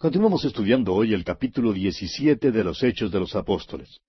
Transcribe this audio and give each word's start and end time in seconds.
Continuamos 0.00 0.46
estudiando 0.46 0.94
hoy 0.94 1.12
el 1.12 1.24
capítulo 1.24 1.74
17 1.74 2.52
de 2.52 2.64
los 2.64 2.82
Hechos 2.82 3.12
de 3.12 3.20
los 3.20 3.36
Apóstoles. 3.36 4.00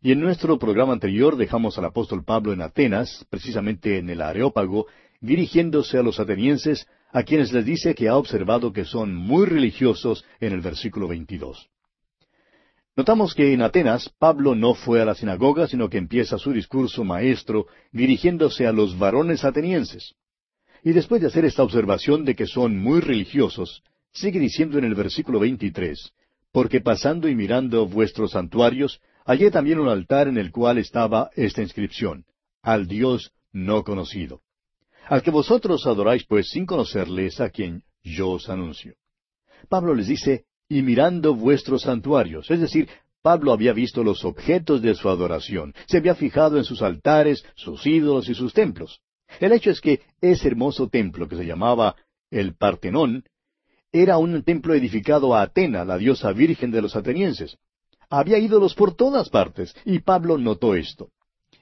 Y 0.00 0.12
en 0.12 0.20
nuestro 0.20 0.60
programa 0.60 0.92
anterior 0.92 1.36
dejamos 1.36 1.76
al 1.76 1.86
apóstol 1.86 2.22
Pablo 2.22 2.52
en 2.52 2.62
Atenas, 2.62 3.26
precisamente 3.30 3.98
en 3.98 4.10
el 4.10 4.22
Areópago, 4.22 4.86
dirigiéndose 5.20 5.98
a 5.98 6.04
los 6.04 6.20
atenienses, 6.20 6.86
a 7.10 7.24
quienes 7.24 7.52
les 7.52 7.64
dice 7.64 7.96
que 7.96 8.06
ha 8.06 8.16
observado 8.16 8.72
que 8.72 8.84
son 8.84 9.16
muy 9.16 9.46
religiosos 9.46 10.24
en 10.38 10.52
el 10.52 10.60
versículo 10.60 11.08
22. 11.08 11.68
Notamos 12.94 13.34
que 13.34 13.52
en 13.52 13.62
Atenas 13.62 14.08
Pablo 14.20 14.54
no 14.54 14.74
fue 14.74 15.02
a 15.02 15.04
la 15.04 15.16
sinagoga, 15.16 15.66
sino 15.66 15.90
que 15.90 15.98
empieza 15.98 16.38
su 16.38 16.52
discurso 16.52 17.02
maestro 17.02 17.66
dirigiéndose 17.90 18.68
a 18.68 18.72
los 18.72 18.96
varones 18.96 19.44
atenienses. 19.44 20.14
Y 20.84 20.92
después 20.92 21.20
de 21.20 21.26
hacer 21.26 21.44
esta 21.44 21.64
observación 21.64 22.24
de 22.24 22.36
que 22.36 22.46
son 22.46 22.78
muy 22.78 23.00
religiosos, 23.00 23.82
sigue 24.14 24.38
diciendo 24.38 24.78
en 24.78 24.84
el 24.84 24.94
versículo 24.94 25.40
23, 25.40 26.12
porque 26.52 26.80
pasando 26.80 27.28
y 27.28 27.34
mirando 27.34 27.86
vuestros 27.86 28.30
santuarios, 28.30 29.00
hallé 29.26 29.50
también 29.50 29.80
un 29.80 29.88
altar 29.88 30.28
en 30.28 30.38
el 30.38 30.52
cual 30.52 30.78
estaba 30.78 31.30
esta 31.34 31.62
inscripción, 31.62 32.24
al 32.62 32.86
Dios 32.86 33.32
no 33.52 33.82
conocido. 33.82 34.40
Al 35.06 35.22
que 35.22 35.30
vosotros 35.30 35.86
adoráis 35.86 36.24
pues 36.24 36.48
sin 36.48 36.64
conocerles 36.64 37.40
a 37.40 37.50
quien 37.50 37.82
yo 38.02 38.30
os 38.30 38.48
anuncio. 38.48 38.94
Pablo 39.68 39.94
les 39.94 40.06
dice, 40.06 40.44
y 40.68 40.82
mirando 40.82 41.34
vuestros 41.34 41.82
santuarios. 41.82 42.50
Es 42.50 42.60
decir, 42.60 42.88
Pablo 43.22 43.52
había 43.52 43.72
visto 43.72 44.04
los 44.04 44.24
objetos 44.24 44.80
de 44.82 44.94
su 44.94 45.08
adoración, 45.08 45.74
se 45.86 45.98
había 45.98 46.14
fijado 46.14 46.56
en 46.56 46.64
sus 46.64 46.82
altares, 46.82 47.44
sus 47.54 47.86
ídolos 47.86 48.28
y 48.28 48.34
sus 48.34 48.52
templos. 48.52 49.00
El 49.40 49.52
hecho 49.52 49.70
es 49.70 49.80
que 49.80 50.02
ese 50.20 50.48
hermoso 50.48 50.88
templo 50.88 51.28
que 51.28 51.36
se 51.36 51.46
llamaba 51.46 51.96
el 52.30 52.54
Partenón 52.54 53.24
era 53.94 54.18
un 54.18 54.42
templo 54.42 54.74
edificado 54.74 55.36
a 55.36 55.42
Atena, 55.42 55.84
la 55.84 55.96
diosa 55.96 56.32
virgen 56.32 56.72
de 56.72 56.82
los 56.82 56.96
atenienses. 56.96 57.58
Había 58.10 58.38
ídolos 58.38 58.74
por 58.74 58.96
todas 58.96 59.28
partes, 59.28 59.72
y 59.84 60.00
Pablo 60.00 60.36
notó 60.36 60.74
esto. 60.74 61.10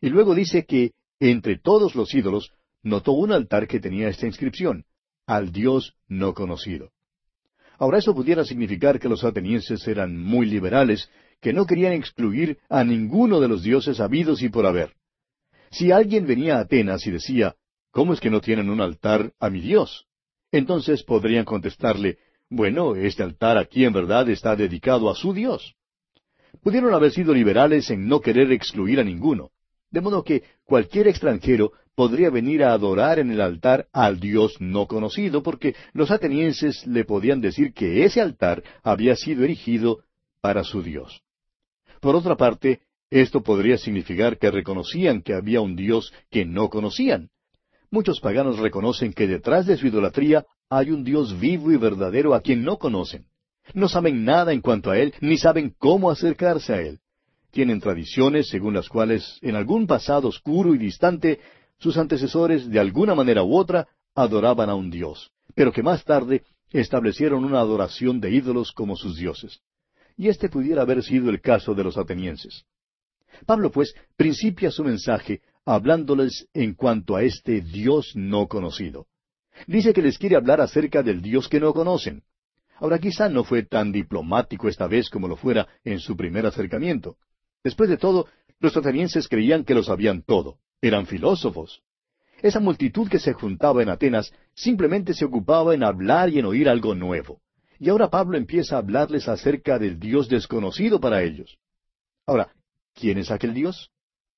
Y 0.00 0.08
luego 0.08 0.34
dice 0.34 0.64
que 0.64 0.92
entre 1.20 1.58
todos 1.58 1.94
los 1.94 2.14
ídolos 2.14 2.50
notó 2.82 3.12
un 3.12 3.32
altar 3.32 3.68
que 3.68 3.80
tenía 3.80 4.08
esta 4.08 4.26
inscripción, 4.26 4.86
al 5.26 5.52
Dios 5.52 5.94
no 6.08 6.32
conocido. 6.32 6.90
Ahora 7.78 7.98
eso 7.98 8.14
pudiera 8.14 8.46
significar 8.46 8.98
que 8.98 9.10
los 9.10 9.24
atenienses 9.24 9.86
eran 9.86 10.18
muy 10.18 10.46
liberales, 10.46 11.10
que 11.42 11.52
no 11.52 11.66
querían 11.66 11.92
excluir 11.92 12.56
a 12.70 12.82
ninguno 12.82 13.40
de 13.40 13.48
los 13.48 13.62
dioses 13.62 14.00
habidos 14.00 14.40
y 14.40 14.48
por 14.48 14.64
haber. 14.64 14.94
Si 15.70 15.92
alguien 15.92 16.26
venía 16.26 16.56
a 16.56 16.60
Atenas 16.60 17.06
y 17.06 17.10
decía, 17.10 17.56
¿cómo 17.90 18.14
es 18.14 18.20
que 18.20 18.30
no 18.30 18.40
tienen 18.40 18.70
un 18.70 18.80
altar 18.80 19.34
a 19.38 19.50
mi 19.50 19.60
Dios? 19.60 20.06
Entonces 20.52 21.02
podrían 21.02 21.46
contestarle, 21.46 22.18
bueno, 22.50 22.94
este 22.94 23.22
altar 23.22 23.56
aquí 23.56 23.84
en 23.84 23.94
verdad 23.94 24.28
está 24.28 24.54
dedicado 24.54 25.10
a 25.10 25.14
su 25.14 25.32
Dios. 25.32 25.74
Pudieron 26.62 26.92
haber 26.92 27.10
sido 27.10 27.32
liberales 27.32 27.90
en 27.90 28.06
no 28.06 28.20
querer 28.20 28.52
excluir 28.52 29.00
a 29.00 29.04
ninguno, 29.04 29.50
de 29.90 30.02
modo 30.02 30.22
que 30.22 30.44
cualquier 30.64 31.08
extranjero 31.08 31.72
podría 31.94 32.30
venir 32.30 32.62
a 32.62 32.72
adorar 32.72 33.18
en 33.18 33.30
el 33.30 33.40
altar 33.40 33.88
al 33.92 34.20
Dios 34.20 34.56
no 34.60 34.86
conocido, 34.86 35.42
porque 35.42 35.74
los 35.94 36.10
atenienses 36.10 36.86
le 36.86 37.04
podían 37.04 37.40
decir 37.40 37.72
que 37.72 38.04
ese 38.04 38.20
altar 38.20 38.62
había 38.82 39.16
sido 39.16 39.44
erigido 39.44 40.04
para 40.42 40.64
su 40.64 40.82
Dios. 40.82 41.22
Por 42.00 42.14
otra 42.14 42.36
parte, 42.36 42.80
esto 43.10 43.42
podría 43.42 43.78
significar 43.78 44.38
que 44.38 44.50
reconocían 44.50 45.22
que 45.22 45.34
había 45.34 45.60
un 45.60 45.76
Dios 45.76 46.12
que 46.30 46.44
no 46.44 46.68
conocían. 46.68 47.30
Muchos 47.92 48.20
paganos 48.20 48.58
reconocen 48.58 49.12
que 49.12 49.26
detrás 49.26 49.66
de 49.66 49.76
su 49.76 49.86
idolatría 49.86 50.46
hay 50.70 50.90
un 50.90 51.04
Dios 51.04 51.38
vivo 51.38 51.70
y 51.72 51.76
verdadero 51.76 52.34
a 52.34 52.40
quien 52.40 52.64
no 52.64 52.78
conocen. 52.78 53.26
No 53.74 53.86
saben 53.86 54.24
nada 54.24 54.54
en 54.54 54.62
cuanto 54.62 54.90
a 54.90 54.98
Él, 54.98 55.12
ni 55.20 55.36
saben 55.36 55.74
cómo 55.76 56.10
acercarse 56.10 56.72
a 56.72 56.80
Él. 56.80 57.00
Tienen 57.50 57.80
tradiciones 57.80 58.48
según 58.48 58.72
las 58.72 58.88
cuales 58.88 59.38
en 59.42 59.56
algún 59.56 59.86
pasado 59.86 60.28
oscuro 60.28 60.74
y 60.74 60.78
distante 60.78 61.38
sus 61.76 61.98
antecesores, 61.98 62.70
de 62.70 62.80
alguna 62.80 63.14
manera 63.14 63.42
u 63.42 63.54
otra, 63.54 63.86
adoraban 64.14 64.70
a 64.70 64.74
un 64.74 64.90
Dios, 64.90 65.30
pero 65.54 65.70
que 65.70 65.82
más 65.82 66.02
tarde 66.02 66.44
establecieron 66.70 67.44
una 67.44 67.60
adoración 67.60 68.20
de 68.20 68.30
ídolos 68.30 68.72
como 68.72 68.96
sus 68.96 69.18
dioses. 69.18 69.60
Y 70.16 70.28
este 70.28 70.48
pudiera 70.48 70.80
haber 70.80 71.02
sido 71.02 71.28
el 71.28 71.42
caso 71.42 71.74
de 71.74 71.84
los 71.84 71.98
atenienses. 71.98 72.64
Pablo, 73.44 73.70
pues, 73.70 73.94
principia 74.16 74.70
su 74.70 74.82
mensaje 74.82 75.42
hablándoles 75.64 76.48
en 76.54 76.74
cuanto 76.74 77.16
a 77.16 77.22
este 77.22 77.60
Dios 77.60 78.12
no 78.14 78.48
conocido. 78.48 79.06
Dice 79.66 79.92
que 79.92 80.02
les 80.02 80.18
quiere 80.18 80.36
hablar 80.36 80.60
acerca 80.60 81.02
del 81.02 81.22
Dios 81.22 81.48
que 81.48 81.60
no 81.60 81.72
conocen. 81.72 82.22
Ahora 82.76 82.98
quizá 82.98 83.28
no 83.28 83.44
fue 83.44 83.62
tan 83.62 83.92
diplomático 83.92 84.68
esta 84.68 84.86
vez 84.86 85.08
como 85.08 85.28
lo 85.28 85.36
fuera 85.36 85.68
en 85.84 86.00
su 86.00 86.16
primer 86.16 86.46
acercamiento. 86.46 87.16
Después 87.62 87.88
de 87.88 87.96
todo, 87.96 88.26
los 88.58 88.76
atenienses 88.76 89.28
creían 89.28 89.64
que 89.64 89.74
lo 89.74 89.82
sabían 89.82 90.22
todo. 90.22 90.58
Eran 90.80 91.06
filósofos. 91.06 91.82
Esa 92.42 92.58
multitud 92.58 93.08
que 93.08 93.20
se 93.20 93.34
juntaba 93.34 93.82
en 93.82 93.88
Atenas 93.88 94.32
simplemente 94.54 95.14
se 95.14 95.24
ocupaba 95.24 95.74
en 95.74 95.84
hablar 95.84 96.28
y 96.30 96.40
en 96.40 96.46
oír 96.46 96.68
algo 96.68 96.94
nuevo. 96.94 97.40
Y 97.78 97.88
ahora 97.88 98.10
Pablo 98.10 98.36
empieza 98.36 98.74
a 98.74 98.78
hablarles 98.78 99.28
acerca 99.28 99.78
del 99.78 100.00
Dios 100.00 100.28
desconocido 100.28 101.00
para 101.00 101.22
ellos. 101.22 101.58
Ahora, 102.26 102.52
¿quién 102.94 103.18
es 103.18 103.30
aquel 103.30 103.54
Dios? 103.54 103.90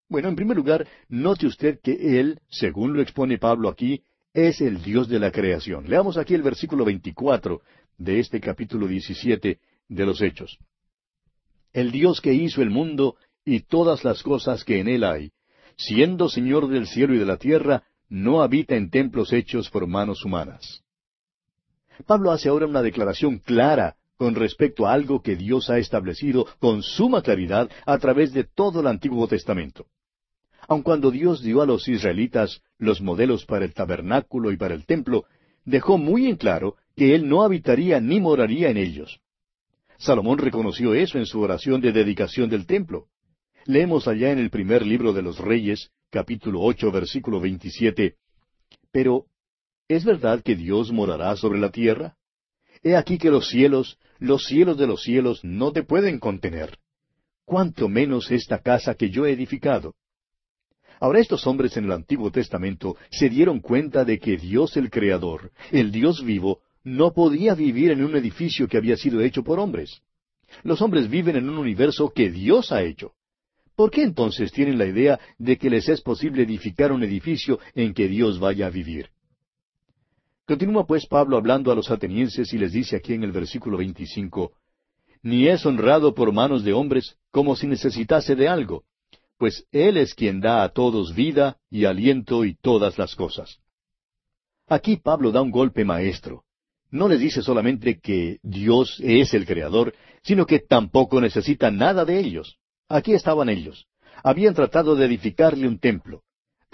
Bueno, 0.09 0.29
en 0.29 0.37
primer 0.37 0.57
lugar, 0.57 0.87
note 1.09 1.47
usted 1.47 1.81
que 1.81 2.21
Él, 2.21 2.41
según 2.49 2.93
lo 2.95 3.03
expone 3.03 3.39
Pablo 3.39 3.69
aquí, 3.69 4.03
es 4.33 4.61
el 4.61 4.83
Dios 4.83 5.09
de 5.09 5.19
la 5.19 5.31
creación. 5.31 5.89
Leamos 5.89 6.19
aquí 6.19 6.35
el 6.35 6.43
versículo 6.43 6.85
24 6.85 7.63
de 7.99 8.21
este 8.21 8.41
capítulo 8.41 8.87
17 8.87 9.59
de 9.89 10.07
los 10.07 10.21
Hechos. 10.21 10.59
El 11.73 11.91
Dios 11.91 12.21
que 12.21 12.35
hizo 12.35 12.63
el 12.63 12.71
mundo 12.71 13.17
y 13.45 13.61
todas 13.61 14.05
las 14.05 14.23
cosas 14.23 14.65
que 14.65 14.81
en 14.81 14.89
él 14.89 15.05
hay, 15.05 15.33
siendo 15.77 16.29
Señor 16.29 16.69
del 16.69 16.87
cielo 16.87 17.15
y 17.15 17.19
de 17.19 17.27
la 17.27 17.37
tierra, 17.37 17.85
no 18.09 18.43
habita 18.43 18.77
en 18.77 18.91
templos 18.91 19.33
hechos 19.33 19.71
por 19.71 19.87
manos 19.87 20.25
humanas. 20.25 20.83
Pablo 22.07 22.33
hace 22.33 22.49
ahora 22.49 22.67
una 22.67 22.83
declaración 22.83 23.39
clara 23.39 23.97
con 24.17 24.35
respecto 24.35 24.87
a 24.87 24.93
algo 24.93 25.23
que 25.23 25.37
Dios 25.37 25.71
ha 25.71 25.79
establecido 25.79 26.47
con 26.59 26.83
suma 26.83 27.23
claridad 27.23 27.71
a 27.87 27.99
través 27.99 28.33
de 28.33 28.45
todo 28.45 28.81
el 28.81 28.87
Antiguo 28.87 29.27
Testamento. 29.29 29.87
Aun 30.69 30.83
cuando 30.83 31.11
Dios 31.11 31.43
dio 31.43 31.61
a 31.61 31.67
los 31.67 31.89
israelitas 31.89 32.63
los 32.79 33.01
modelos 33.01 33.45
para 33.45 33.65
el 33.65 33.75
tabernáculo 33.75 34.51
y 34.51 34.57
para 34.57 34.75
el 34.75 34.87
templo, 34.87 35.25
dejó 35.65 35.99
muy 35.99 36.27
en 36.27 36.37
claro 36.37 36.77
que 36.97 37.15
Él 37.15 37.29
no 37.29 37.43
habitaría 37.43 38.01
ni 38.01 38.21
moraría 38.21 38.71
en 38.71 38.77
ellos. 38.77 39.21
Salomón 39.99 40.39
reconoció 40.39 40.95
eso 40.95 41.19
en 41.19 41.27
su 41.27 41.41
oración 41.41 41.81
de 41.81 41.93
dedicación 41.93 42.49
del 42.49 42.67
templo. 42.67 43.07
Leemos 43.67 44.09
allá 44.09 44.31
en 44.33 44.39
el 44.39 44.51
primer 44.51 44.85
libro 44.85 45.13
de 45.13 45.23
los 45.23 45.39
Reyes, 45.39 45.91
capítulo 46.11 46.61
ocho, 46.61 46.91
versículo 46.91 47.41
veintisiete, 47.41 48.17
Pero, 48.93 49.27
¿es 49.89 50.05
verdad 50.05 50.43
que 50.43 50.57
Dios 50.57 50.93
morará 50.93 51.35
sobre 51.37 51.59
la 51.59 51.71
tierra? 51.71 52.17
He 52.85 52.97
aquí 52.97 53.17
que 53.17 53.31
los 53.31 53.49
cielos, 53.49 53.99
los 54.19 54.45
cielos 54.45 54.77
de 54.77 54.87
los 54.87 55.03
cielos, 55.03 55.43
no 55.43 55.73
te 55.73 55.83
pueden 55.83 56.19
contener. 56.19 56.79
¿Cuánto 57.47 57.89
menos 57.89 58.31
esta 58.31 58.59
casa 58.59 58.95
que 58.95 59.09
yo 59.09 59.25
he 59.25 59.33
edificado? 59.33 59.95
Ahora 61.01 61.19
estos 61.19 61.47
hombres 61.47 61.77
en 61.79 61.87
el 61.87 61.93
Antiguo 61.93 62.31
Testamento 62.31 62.97
se 63.11 63.31
dieron 63.31 63.61
cuenta 63.61 64.05
de 64.05 64.19
que 64.19 64.37
Dios 64.37 64.77
el 64.77 64.91
Creador, 64.91 65.51
el 65.73 65.91
Dios 65.91 66.23
vivo, 66.23 66.61
no 66.85 67.15
podía 67.15 67.55
vivir 67.55 67.91
en 67.91 68.05
un 68.05 68.17
edificio 68.17 68.69
que 68.69 68.77
había 68.77 68.99
sido 68.99 69.23
hecho 69.23 69.43
por 69.43 69.59
hombres. 69.59 70.03
Los 70.63 70.83
hombres 70.83 71.09
viven 71.09 71.37
en 71.37 71.49
un 71.49 71.57
universo 71.57 72.13
que 72.15 72.31
Dios 72.31 72.71
ha 72.71 72.83
hecho. 72.83 73.13
¿Por 73.75 73.91
qué 73.91 74.03
entonces 74.03 74.53
tienen 74.53 74.77
la 74.77 74.87
idea 74.87 75.19
de 75.39 75.57
que 75.57 75.71
les 75.71 75.89
es 75.89 76.03
posible 76.03 76.43
edificar 76.43 76.93
un 76.93 77.03
edificio 77.03 77.59
en 77.75 77.95
que 77.95 78.09
Dios 78.09 78.39
vaya 78.39 78.67
a 78.67 78.71
vivir? 78.71 79.09
Continúa 80.47 80.87
pues 80.87 81.07
Pablo 81.07 81.39
hablando 81.39 81.73
a 81.73 81.75
los 81.75 81.91
atenienses 81.91 82.53
y 82.53 82.59
les 82.59 82.73
dice 82.73 82.97
aquí 82.97 83.15
en 83.15 83.25
el 83.25 83.33
versículo 83.33 83.79
25, 83.79 84.53
Ni 85.23 85.49
es 85.49 85.65
honrado 85.65 86.15
por 86.15 86.33
manos 86.33 86.65
de 86.65 86.75
hombres 86.75 87.17
como 87.31 87.57
si 87.57 87.67
necesitase 87.67 88.37
de 88.37 88.49
algo, 88.49 88.85
pues 89.39 89.67
Él 89.73 89.97
es 89.97 90.15
quien 90.15 90.41
da 90.41 90.63
a 90.63 90.69
todos 90.69 91.15
vida 91.15 91.57
y 91.71 91.87
aliento 91.87 92.45
y 92.45 92.55
todas 92.57 92.99
las 92.99 93.17
cosas. 93.17 93.59
Aquí 94.67 94.97
Pablo 94.97 95.33
da 95.33 95.41
un 95.41 95.51
golpe 95.51 95.85
maestro. 95.85 96.45
No 96.91 97.09
les 97.09 97.21
dice 97.21 97.43
solamente 97.43 97.99
que 97.99 98.39
Dios 98.43 99.01
es 99.03 99.33
el 99.33 99.47
Creador, 99.47 99.95
sino 100.23 100.47
que 100.47 100.61
tampoco 100.61 101.21
necesita 101.21 101.71
nada 101.71 102.05
de 102.05 102.21
ellos. 102.21 102.59
Aquí 102.89 103.15
estaban 103.15 103.49
ellos. 103.49 103.87
Habían 104.23 104.55
tratado 104.55 104.95
de 104.95 105.07
edificarle 105.07 105.67
un 105.67 105.79
templo. 105.79 106.23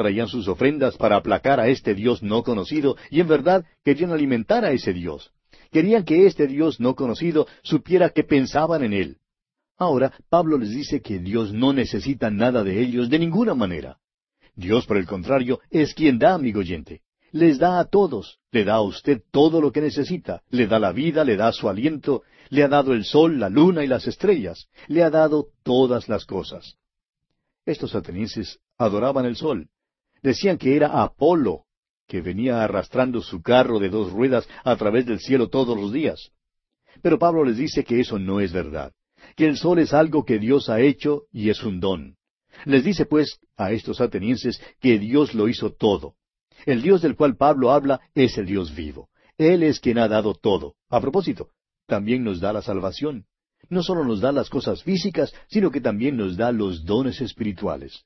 Traían 0.00 0.28
sus 0.28 0.48
ofrendas 0.48 0.96
para 0.96 1.16
aplacar 1.16 1.60
a 1.60 1.68
este 1.68 1.94
Dios 1.94 2.22
no 2.22 2.42
conocido 2.42 2.96
y 3.10 3.20
en 3.20 3.28
verdad 3.28 3.66
querían 3.84 4.12
alimentar 4.12 4.64
a 4.64 4.72
ese 4.72 4.94
Dios. 4.94 5.30
Querían 5.70 6.06
que 6.06 6.24
este 6.24 6.46
Dios 6.46 6.80
no 6.80 6.94
conocido 6.94 7.46
supiera 7.62 8.08
que 8.08 8.24
pensaban 8.24 8.82
en 8.82 8.94
Él. 8.94 9.18
Ahora 9.76 10.10
Pablo 10.30 10.56
les 10.56 10.70
dice 10.70 11.02
que 11.02 11.18
Dios 11.18 11.52
no 11.52 11.74
necesita 11.74 12.30
nada 12.30 12.64
de 12.64 12.80
ellos 12.80 13.10
de 13.10 13.18
ninguna 13.18 13.54
manera. 13.54 13.98
Dios, 14.56 14.86
por 14.86 14.96
el 14.96 15.04
contrario, 15.04 15.60
es 15.68 15.92
quien 15.92 16.18
da, 16.18 16.32
amigo 16.32 16.60
oyente. 16.60 17.02
les 17.32 17.58
da 17.58 17.78
a 17.78 17.84
todos, 17.84 18.38
le 18.52 18.64
da 18.64 18.76
a 18.76 18.80
usted 18.80 19.20
todo 19.30 19.60
lo 19.60 19.70
que 19.70 19.82
necesita, 19.82 20.40
le 20.48 20.66
da 20.66 20.78
la 20.78 20.92
vida, 20.92 21.24
le 21.24 21.36
da 21.36 21.52
su 21.52 21.68
aliento, 21.68 22.22
le 22.48 22.62
ha 22.62 22.68
dado 22.68 22.94
el 22.94 23.04
sol, 23.04 23.38
la 23.38 23.50
luna 23.50 23.84
y 23.84 23.86
las 23.86 24.06
estrellas, 24.06 24.70
le 24.88 25.02
ha 25.02 25.10
dado 25.10 25.48
todas 25.62 26.08
las 26.08 26.24
cosas. 26.24 26.78
Estos 27.66 27.94
atenienses 27.94 28.60
adoraban 28.78 29.26
el 29.26 29.36
sol. 29.36 29.68
Decían 30.22 30.58
que 30.58 30.76
era 30.76 31.02
Apolo, 31.02 31.64
que 32.06 32.20
venía 32.20 32.62
arrastrando 32.62 33.20
su 33.20 33.40
carro 33.40 33.78
de 33.78 33.88
dos 33.88 34.12
ruedas 34.12 34.48
a 34.64 34.76
través 34.76 35.06
del 35.06 35.20
cielo 35.20 35.48
todos 35.48 35.78
los 35.78 35.92
días. 35.92 36.32
Pero 37.02 37.18
Pablo 37.18 37.44
les 37.44 37.56
dice 37.56 37.84
que 37.84 38.00
eso 38.00 38.18
no 38.18 38.40
es 38.40 38.52
verdad, 38.52 38.92
que 39.36 39.46
el 39.46 39.56
sol 39.56 39.78
es 39.78 39.94
algo 39.94 40.24
que 40.24 40.38
Dios 40.38 40.68
ha 40.68 40.80
hecho 40.80 41.22
y 41.32 41.50
es 41.50 41.62
un 41.62 41.80
don. 41.80 42.16
Les 42.64 42.84
dice 42.84 43.06
pues 43.06 43.38
a 43.56 43.72
estos 43.72 44.00
atenienses 44.00 44.60
que 44.80 44.98
Dios 44.98 45.34
lo 45.34 45.48
hizo 45.48 45.72
todo. 45.72 46.14
El 46.66 46.82
Dios 46.82 47.00
del 47.00 47.16
cual 47.16 47.36
Pablo 47.36 47.70
habla 47.70 48.00
es 48.14 48.36
el 48.36 48.46
Dios 48.46 48.74
vivo. 48.74 49.08
Él 49.38 49.62
es 49.62 49.80
quien 49.80 49.98
ha 49.98 50.08
dado 50.08 50.34
todo. 50.34 50.74
A 50.90 51.00
propósito, 51.00 51.50
también 51.86 52.24
nos 52.24 52.40
da 52.40 52.52
la 52.52 52.60
salvación. 52.60 53.24
No 53.68 53.82
solo 53.82 54.04
nos 54.04 54.20
da 54.20 54.32
las 54.32 54.50
cosas 54.50 54.82
físicas, 54.82 55.32
sino 55.48 55.70
que 55.70 55.80
también 55.80 56.16
nos 56.16 56.36
da 56.36 56.52
los 56.52 56.84
dones 56.84 57.20
espirituales. 57.20 58.04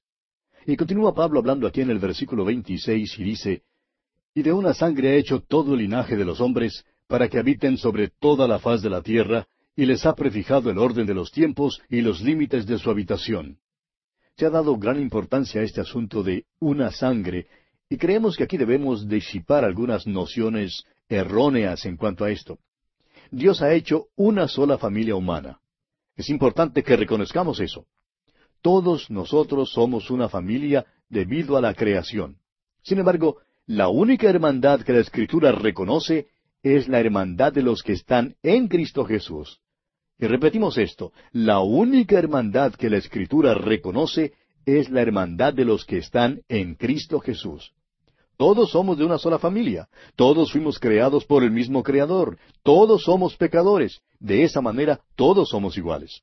Y 0.67 0.77
continúa 0.77 1.15
Pablo 1.15 1.41
hablando 1.41 1.67
aquí 1.67 1.83
en 1.83 1.91
el 1.91 1.99
versículo 1.99 2.45
26 2.45 3.19
y 3.19 3.25
dice, 3.25 3.63
Y 4.35 4.43
de 4.43 4.53
una 4.53 4.73
sangre 4.73 5.11
ha 5.11 5.15
hecho 5.15 5.41
todo 5.41 5.75
el 5.75 5.81
linaje 5.81 6.17
de 6.17 6.25
los 6.25 6.41
hombres, 6.41 6.85
para 7.07 7.29
que 7.29 7.39
habiten 7.39 7.77
sobre 7.77 8.09
toda 8.09 8.49
la 8.49 8.59
faz 8.59 8.81
de 8.81 8.89
la 8.89 9.03
tierra, 9.03 9.47
y 9.77 9.85
les 9.85 10.07
ha 10.07 10.15
prefijado 10.15 10.71
el 10.71 10.79
orden 10.79 11.07
de 11.07 11.15
los 11.15 11.31
tiempos 11.31 11.83
y 11.91 12.01
los 12.01 12.23
límites 12.23 12.67
de 12.67 12.79
su 12.79 12.91
habitación. 12.91 13.59
Se 14.37 14.47
ha 14.47 14.51
dado 14.51 14.77
gran 14.77 15.01
importancia 15.01 15.61
a 15.61 15.65
este 15.65 15.81
asunto 15.81 16.23
de 16.23 16.47
una 16.61 16.91
sangre, 16.91 17.47
y 17.91 17.99
creemos 17.99 18.37
que 18.37 18.45
aquí 18.45 18.57
debemos 18.57 19.07
disipar 19.07 19.65
algunas 19.65 20.07
nociones 20.07 20.85
erróneas 21.09 21.85
en 21.85 21.97
cuanto 21.97 22.25
a 22.25 22.31
esto. 22.31 22.59
Dios 23.31 23.61
ha 23.61 23.75
hecho 23.75 24.07
una 24.17 24.49
sola 24.49 24.79
familia 24.79 25.15
humana. 25.15 25.61
Es 26.17 26.31
importante 26.31 26.83
que 26.83 26.97
reconozcamos 26.97 27.61
eso. 27.61 27.87
Todos 28.65 29.11
nosotros 29.11 29.73
somos 29.75 30.11
una 30.11 30.31
familia 30.31 30.87
debido 31.11 31.59
a 31.59 31.61
la 31.61 31.75
creación. 31.75 32.39
Sin 32.83 32.99
embargo, 32.99 33.37
la 33.67 33.89
única 33.89 34.27
hermandad 34.27 34.81
que 34.81 34.95
la 34.95 35.01
Escritura 35.01 35.53
reconoce 35.53 36.29
es 36.63 36.89
la 36.89 36.99
hermandad 36.99 37.53
de 37.53 37.61
los 37.61 37.83
que 37.83 37.93
están 37.93 38.37
en 38.43 38.69
Cristo 38.69 39.05
Jesús. 39.05 39.61
Y 40.19 40.29
repetimos 40.29 40.79
esto, 40.79 41.13
la 41.31 41.61
única 41.61 42.19
hermandad 42.19 42.73
que 42.73 42.89
la 42.89 42.97
Escritura 42.97 43.53
reconoce 43.53 44.33
es 44.65 44.89
la 44.89 45.03
hermandad 45.03 45.53
de 45.53 45.67
los 45.67 45.85
que 45.85 45.99
están 45.99 46.41
en 46.49 46.75
Cristo 46.75 47.21
Jesús. 47.21 47.75
Todos 48.39 48.71
somos 48.71 48.97
de 48.97 49.05
una 49.05 49.19
sola 49.19 49.39
familia, 49.39 49.91
todos 50.17 50.53
fuimos 50.53 50.79
creados 50.79 51.27
por 51.27 51.45
el 51.45 51.51
mismo 51.51 51.83
Creador, 51.83 52.39
todos 52.63 53.03
somos 53.03 53.37
pecadores, 53.37 54.01
de 54.21 54.43
esa 54.43 54.63
manera 54.63 55.01
todos 55.17 55.51
somos 55.51 55.77
iguales. 55.77 56.23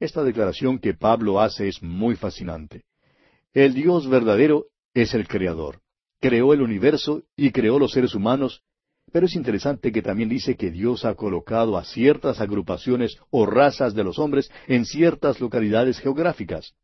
Esta 0.00 0.22
declaración 0.22 0.78
que 0.78 0.94
Pablo 0.94 1.40
hace 1.40 1.68
es 1.68 1.82
muy 1.82 2.16
fascinante. 2.16 2.84
El 3.52 3.74
Dios 3.74 4.08
verdadero 4.08 4.66
es 4.94 5.14
el 5.14 5.26
Creador. 5.26 5.80
Creó 6.20 6.52
el 6.52 6.62
universo 6.62 7.22
y 7.36 7.50
creó 7.50 7.78
los 7.78 7.92
seres 7.92 8.14
humanos 8.14 8.62
pero 9.12 9.26
es 9.26 9.34
interesante 9.34 9.92
que 9.92 10.02
también 10.02 10.28
dice 10.28 10.56
que 10.56 10.70
Dios 10.70 11.04
ha 11.04 11.14
colocado 11.14 11.78
a 11.78 11.84
ciertas 11.84 12.40
agrupaciones 12.40 13.18
o 13.30 13.46
razas 13.46 13.94
de 13.94 14.04
los 14.04 14.18
hombres 14.18 14.50
en 14.66 14.84
ciertas 14.84 15.40
localidades 15.40 15.98
geográficas. 15.98 16.74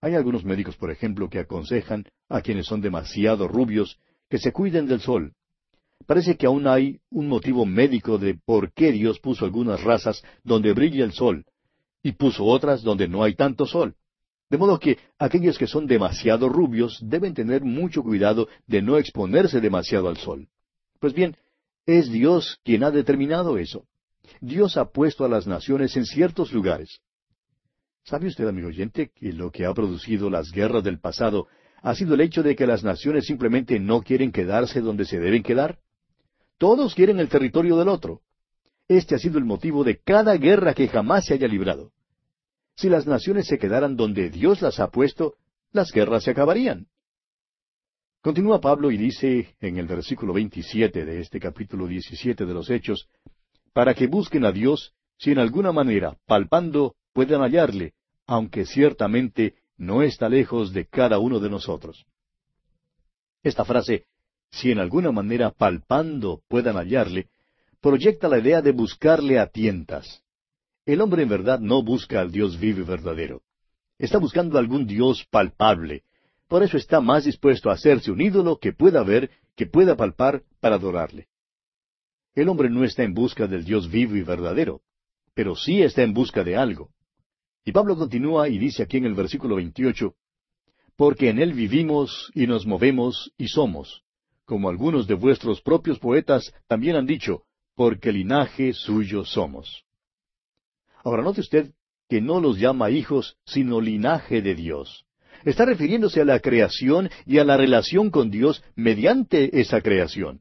Hay 0.00 0.14
algunos 0.14 0.44
médicos, 0.44 0.76
por 0.76 0.90
ejemplo, 0.90 1.28
que 1.28 1.38
aconsejan 1.38 2.04
a 2.28 2.42
quienes 2.42 2.66
son 2.66 2.80
demasiado 2.80 3.48
rubios 3.48 3.98
que 4.28 4.38
se 4.38 4.52
cuiden 4.52 4.86
del 4.86 5.00
sol. 5.00 5.32
Parece 6.06 6.36
que 6.36 6.46
aún 6.46 6.66
hay 6.66 7.00
un 7.10 7.28
motivo 7.28 7.66
médico 7.66 8.18
de 8.18 8.38
por 8.44 8.72
qué 8.72 8.92
Dios 8.92 9.18
puso 9.18 9.44
algunas 9.44 9.82
razas 9.82 10.22
donde 10.44 10.72
brilla 10.72 11.04
el 11.04 11.12
sol 11.12 11.44
y 12.02 12.12
puso 12.12 12.44
otras 12.44 12.82
donde 12.82 13.08
no 13.08 13.22
hay 13.22 13.34
tanto 13.34 13.66
sol. 13.66 13.94
De 14.50 14.56
modo 14.56 14.78
que 14.78 14.98
aquellos 15.18 15.58
que 15.58 15.66
son 15.66 15.86
demasiado 15.86 16.48
rubios 16.48 16.98
deben 17.02 17.34
tener 17.34 17.62
mucho 17.62 18.02
cuidado 18.02 18.48
de 18.66 18.80
no 18.80 18.96
exponerse 18.96 19.60
demasiado 19.60 20.08
al 20.08 20.16
sol. 20.16 20.48
Pues 21.00 21.12
bien, 21.12 21.36
es 21.86 22.10
Dios 22.10 22.58
quien 22.64 22.82
ha 22.84 22.90
determinado 22.90 23.58
eso. 23.58 23.84
Dios 24.40 24.76
ha 24.76 24.90
puesto 24.90 25.24
a 25.24 25.28
las 25.28 25.46
naciones 25.46 25.96
en 25.96 26.06
ciertos 26.06 26.52
lugares. 26.52 27.00
¿Sabe 28.04 28.28
usted, 28.28 28.46
amigo 28.46 28.68
oyente, 28.68 29.10
que 29.14 29.32
lo 29.32 29.50
que 29.50 29.66
ha 29.66 29.74
producido 29.74 30.30
las 30.30 30.50
guerras 30.50 30.82
del 30.82 30.98
pasado 30.98 31.46
ha 31.82 31.94
sido 31.94 32.14
el 32.14 32.22
hecho 32.22 32.42
de 32.42 32.56
que 32.56 32.66
las 32.66 32.82
naciones 32.82 33.26
simplemente 33.26 33.78
no 33.78 34.02
quieren 34.02 34.32
quedarse 34.32 34.80
donde 34.80 35.04
se 35.04 35.18
deben 35.18 35.42
quedar? 35.42 35.78
Todos 36.56 36.94
quieren 36.94 37.20
el 37.20 37.28
territorio 37.28 37.76
del 37.76 37.88
otro. 37.88 38.22
Este 38.88 39.14
ha 39.14 39.18
sido 39.18 39.38
el 39.38 39.44
motivo 39.44 39.84
de 39.84 39.98
cada 39.98 40.34
guerra 40.36 40.72
que 40.72 40.88
jamás 40.88 41.26
se 41.26 41.34
haya 41.34 41.46
librado. 41.46 41.92
Si 42.74 42.88
las 42.88 43.06
naciones 43.06 43.46
se 43.46 43.58
quedaran 43.58 43.96
donde 43.96 44.30
Dios 44.30 44.62
las 44.62 44.80
ha 44.80 44.90
puesto, 44.90 45.34
las 45.72 45.92
guerras 45.92 46.24
se 46.24 46.30
acabarían. 46.30 46.88
Continúa 48.22 48.60
Pablo 48.60 48.90
y 48.90 48.96
dice 48.96 49.56
en 49.60 49.76
el 49.78 49.86
versículo 49.86 50.32
27 50.32 51.04
de 51.04 51.20
este 51.20 51.38
capítulo 51.38 51.86
17 51.86 52.46
de 52.46 52.54
los 52.54 52.70
Hechos, 52.70 53.08
para 53.72 53.94
que 53.94 54.06
busquen 54.06 54.44
a 54.44 54.52
Dios, 54.52 54.94
si 55.18 55.32
en 55.32 55.38
alguna 55.38 55.70
manera, 55.70 56.16
palpando, 56.26 56.96
puedan 57.12 57.42
hallarle, 57.42 57.92
aunque 58.26 58.64
ciertamente 58.64 59.56
no 59.76 60.02
está 60.02 60.28
lejos 60.28 60.72
de 60.72 60.86
cada 60.86 61.18
uno 61.18 61.40
de 61.40 61.50
nosotros. 61.50 62.06
Esta 63.42 63.64
frase, 63.64 64.06
si 64.50 64.72
en 64.72 64.78
alguna 64.78 65.12
manera 65.12 65.50
palpando 65.50 66.42
puedan 66.48 66.76
hallarle, 66.76 67.28
proyecta 67.80 68.28
la 68.28 68.38
idea 68.38 68.62
de 68.62 68.72
buscarle 68.72 69.38
a 69.38 69.46
tientas. 69.46 70.22
El 70.84 71.00
hombre 71.00 71.22
en 71.22 71.28
verdad 71.28 71.60
no 71.60 71.82
busca 71.82 72.20
al 72.20 72.32
Dios 72.32 72.58
vivo 72.58 72.80
y 72.80 72.84
verdadero. 72.84 73.42
Está 73.98 74.18
buscando 74.18 74.58
algún 74.58 74.86
Dios 74.86 75.26
palpable, 75.30 76.04
por 76.48 76.62
eso 76.62 76.78
está 76.78 77.00
más 77.00 77.24
dispuesto 77.24 77.68
a 77.68 77.74
hacerse 77.74 78.10
un 78.10 78.20
ídolo 78.20 78.58
que 78.58 78.72
pueda 78.72 79.02
ver, 79.02 79.30
que 79.54 79.66
pueda 79.66 79.96
palpar, 79.96 80.42
para 80.60 80.76
adorarle. 80.76 81.28
El 82.34 82.48
hombre 82.48 82.70
no 82.70 82.84
está 82.84 83.02
en 83.02 83.12
busca 83.12 83.46
del 83.46 83.64
Dios 83.64 83.90
vivo 83.90 84.16
y 84.16 84.22
verdadero, 84.22 84.80
pero 85.34 85.54
sí 85.54 85.82
está 85.82 86.02
en 86.02 86.14
busca 86.14 86.42
de 86.42 86.56
algo. 86.56 86.90
Y 87.64 87.72
Pablo 87.72 87.96
continúa 87.96 88.48
y 88.48 88.58
dice 88.58 88.82
aquí 88.82 88.96
en 88.96 89.04
el 89.04 89.14
versículo 89.14 89.56
28, 89.56 90.14
Porque 90.96 91.28
en 91.28 91.38
él 91.38 91.52
vivimos 91.52 92.30
y 92.34 92.46
nos 92.46 92.66
movemos 92.66 93.32
y 93.36 93.48
somos, 93.48 94.02
como 94.46 94.70
algunos 94.70 95.06
de 95.06 95.14
vuestros 95.14 95.60
propios 95.60 95.98
poetas 95.98 96.54
también 96.66 96.96
han 96.96 97.06
dicho, 97.06 97.42
porque 97.78 98.10
linaje 98.10 98.72
suyo 98.72 99.24
somos. 99.24 99.84
Ahora 101.04 101.22
note 101.22 101.42
usted 101.42 101.70
que 102.08 102.20
no 102.20 102.40
los 102.40 102.58
llama 102.58 102.90
hijos, 102.90 103.36
sino 103.46 103.80
linaje 103.80 104.42
de 104.42 104.56
Dios. 104.56 105.06
Está 105.44 105.64
refiriéndose 105.64 106.20
a 106.20 106.24
la 106.24 106.40
creación 106.40 107.08
y 107.24 107.38
a 107.38 107.44
la 107.44 107.56
relación 107.56 108.10
con 108.10 108.32
Dios 108.32 108.64
mediante 108.74 109.60
esa 109.60 109.80
creación. 109.80 110.40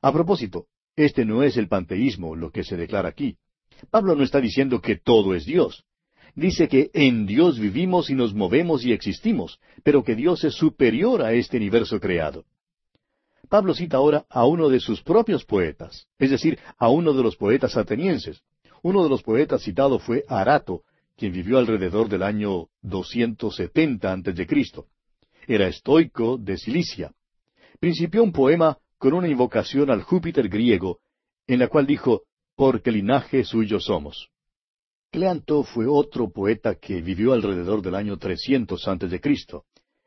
A 0.00 0.12
propósito, 0.12 0.66
este 0.94 1.24
no 1.24 1.42
es 1.42 1.56
el 1.56 1.66
panteísmo 1.66 2.36
lo 2.36 2.52
que 2.52 2.62
se 2.62 2.76
declara 2.76 3.08
aquí. 3.08 3.36
Pablo 3.90 4.14
no 4.14 4.22
está 4.22 4.40
diciendo 4.40 4.80
que 4.80 4.94
todo 4.94 5.34
es 5.34 5.44
Dios. 5.44 5.84
Dice 6.36 6.68
que 6.68 6.92
en 6.94 7.26
Dios 7.26 7.58
vivimos 7.58 8.10
y 8.10 8.14
nos 8.14 8.32
movemos 8.32 8.84
y 8.84 8.92
existimos, 8.92 9.58
pero 9.82 10.04
que 10.04 10.14
Dios 10.14 10.44
es 10.44 10.54
superior 10.54 11.20
a 11.22 11.32
este 11.32 11.56
universo 11.56 11.98
creado. 11.98 12.44
Pablo 13.52 13.74
cita 13.74 13.98
ahora 13.98 14.24
a 14.30 14.46
uno 14.46 14.70
de 14.70 14.80
sus 14.80 15.02
propios 15.02 15.44
poetas, 15.44 16.06
es 16.18 16.30
decir, 16.30 16.58
a 16.78 16.88
uno 16.88 17.12
de 17.12 17.22
los 17.22 17.36
poetas 17.36 17.76
atenienses. 17.76 18.40
Uno 18.82 19.02
de 19.02 19.10
los 19.10 19.22
poetas 19.22 19.60
citado 19.60 19.98
fue 19.98 20.24
Arato, 20.26 20.84
quien 21.18 21.34
vivió 21.34 21.58
alrededor 21.58 22.08
del 22.08 22.22
año 22.22 22.68
270 22.80 24.10
a.C. 24.10 24.46
Era 25.46 25.68
estoico 25.68 26.38
de 26.38 26.56
Cilicia. 26.56 27.12
Principió 27.78 28.22
un 28.22 28.32
poema 28.32 28.78
con 28.96 29.12
una 29.12 29.28
invocación 29.28 29.90
al 29.90 30.00
Júpiter 30.00 30.48
griego, 30.48 31.00
en 31.46 31.58
la 31.58 31.68
cual 31.68 31.86
dijo, 31.86 32.22
porque 32.56 32.90
linaje 32.90 33.44
suyo 33.44 33.80
somos. 33.80 34.30
Cleanto 35.10 35.62
fue 35.62 35.86
otro 35.86 36.30
poeta 36.30 36.76
que 36.76 37.02
vivió 37.02 37.34
alrededor 37.34 37.82
del 37.82 37.96
año 37.96 38.16
300 38.16 38.88
a.C. 38.88 39.20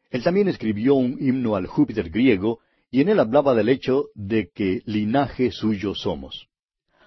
Él 0.10 0.24
también 0.24 0.48
escribió 0.48 0.96
un 0.96 1.18
himno 1.20 1.56
al 1.56 1.68
Júpiter 1.68 2.10
griego, 2.10 2.62
y 2.96 3.02
en 3.02 3.10
él 3.10 3.20
hablaba 3.20 3.54
del 3.54 3.68
hecho 3.68 4.06
de 4.14 4.52
que 4.56 4.82
linaje 4.86 5.52
suyo 5.52 5.94
somos. 5.96 6.48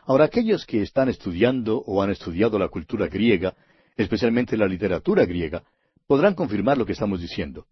Ahora, 0.05 0.27
aquellos 0.27 0.67
que 0.67 0.83
están 0.83 1.09
estudiando 1.09 1.79
o 1.79 2.03
han 2.03 2.11
estudiado 2.11 2.59
la 2.59 2.69
cultura 2.69 3.07
griega 3.09 3.57
especialmente 3.97 4.59
la 4.59 4.67
literatura 4.67 5.25
griega, 5.25 5.65
podrán 6.07 6.35
confirmar 6.35 6.77
lo 6.77 6.85
que 6.85 6.93
estamos 6.93 7.23
diciendo. 7.23 7.65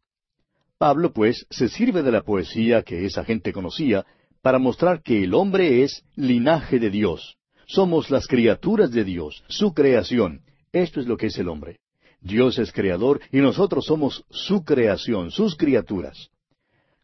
Pablo, 0.79 1.13
pues, 1.13 1.47
se 1.51 1.69
sirve 1.69 2.03
de 2.03 2.11
la 2.11 2.23
poesía 2.23 2.83
que 2.85 3.05
esa 3.05 3.23
gente 3.23 3.53
conocía 3.53 4.07
para 4.41 4.59
mostrar 4.59 5.03
que 5.03 5.23
el 5.23 5.35
hombre 5.35 5.83
es 5.83 6.03
linaje 6.15 6.79
de 6.79 6.89
Dios. 6.89 7.37
Somos 7.67 8.11
las 8.11 8.27
criaturas 8.27 8.93
de 8.93 9.05
Dios, 9.05 9.45
su 9.49 9.75
creación. 9.75 10.41
Esto 10.73 11.01
es 11.01 11.07
lo 11.07 11.19
que 11.19 11.27
es 11.27 11.37
el 11.37 11.51
hombre. 11.51 11.81
Dios 12.23 12.59
es 12.59 12.73
creador 12.73 13.21
y 13.31 13.41
nosotros 13.41 13.85
somos 13.85 14.25
su 14.31 14.65
creación, 14.65 15.31
sus 15.31 15.55
criaturas. 15.55 16.31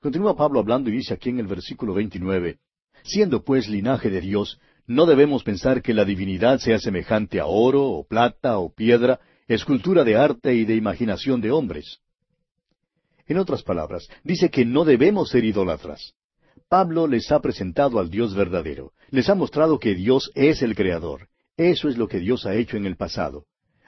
Continúa 0.02 0.34
Pablo 0.34 0.58
hablando 0.58 0.90
y 0.90 0.94
dice 0.94 1.14
aquí 1.14 1.30
en 1.30 1.38
el 1.38 1.46
versículo 1.46 1.94
29, 1.94 2.58
Siendo 3.04 3.44
pues 3.44 3.68
linaje 3.68 4.10
de 4.10 4.20
Dios, 4.20 4.58
no 4.84 5.06
debemos 5.06 5.44
pensar 5.44 5.80
que 5.80 5.94
la 5.94 6.04
divinidad 6.04 6.58
sea 6.58 6.80
semejante 6.80 7.38
a 7.38 7.46
oro, 7.46 7.84
o 7.84 8.04
plata, 8.04 8.58
o 8.58 8.74
piedra, 8.74 9.20
escultura 9.46 10.02
de 10.02 10.16
arte 10.16 10.54
y 10.54 10.64
de 10.64 10.74
imaginación 10.74 11.40
de 11.40 11.52
hombres. 11.52 12.00
En 13.28 13.38
otras 13.38 13.62
palabras, 13.62 14.08
dice 14.24 14.50
que 14.50 14.64
no 14.64 14.84
debemos 14.84 15.30
ser 15.30 15.44
idólatras. 15.44 16.14
Pablo 16.68 17.06
les 17.06 17.30
ha 17.30 17.40
presentado 17.40 18.00
al 18.00 18.10
Dios 18.10 18.34
verdadero, 18.34 18.94
les 19.10 19.30
ha 19.30 19.36
mostrado 19.36 19.78
que 19.78 19.94
Dios 19.94 20.32
es 20.34 20.62
el 20.62 20.74
Creador. 20.74 21.28
Eso 21.56 21.88
es 21.88 21.96
lo 21.96 22.08
que 22.08 22.18
Dios 22.18 22.44
ha 22.44 22.56
hecho 22.56 22.76
en 22.76 22.86
el 22.86 22.96
pasado. 22.96 23.44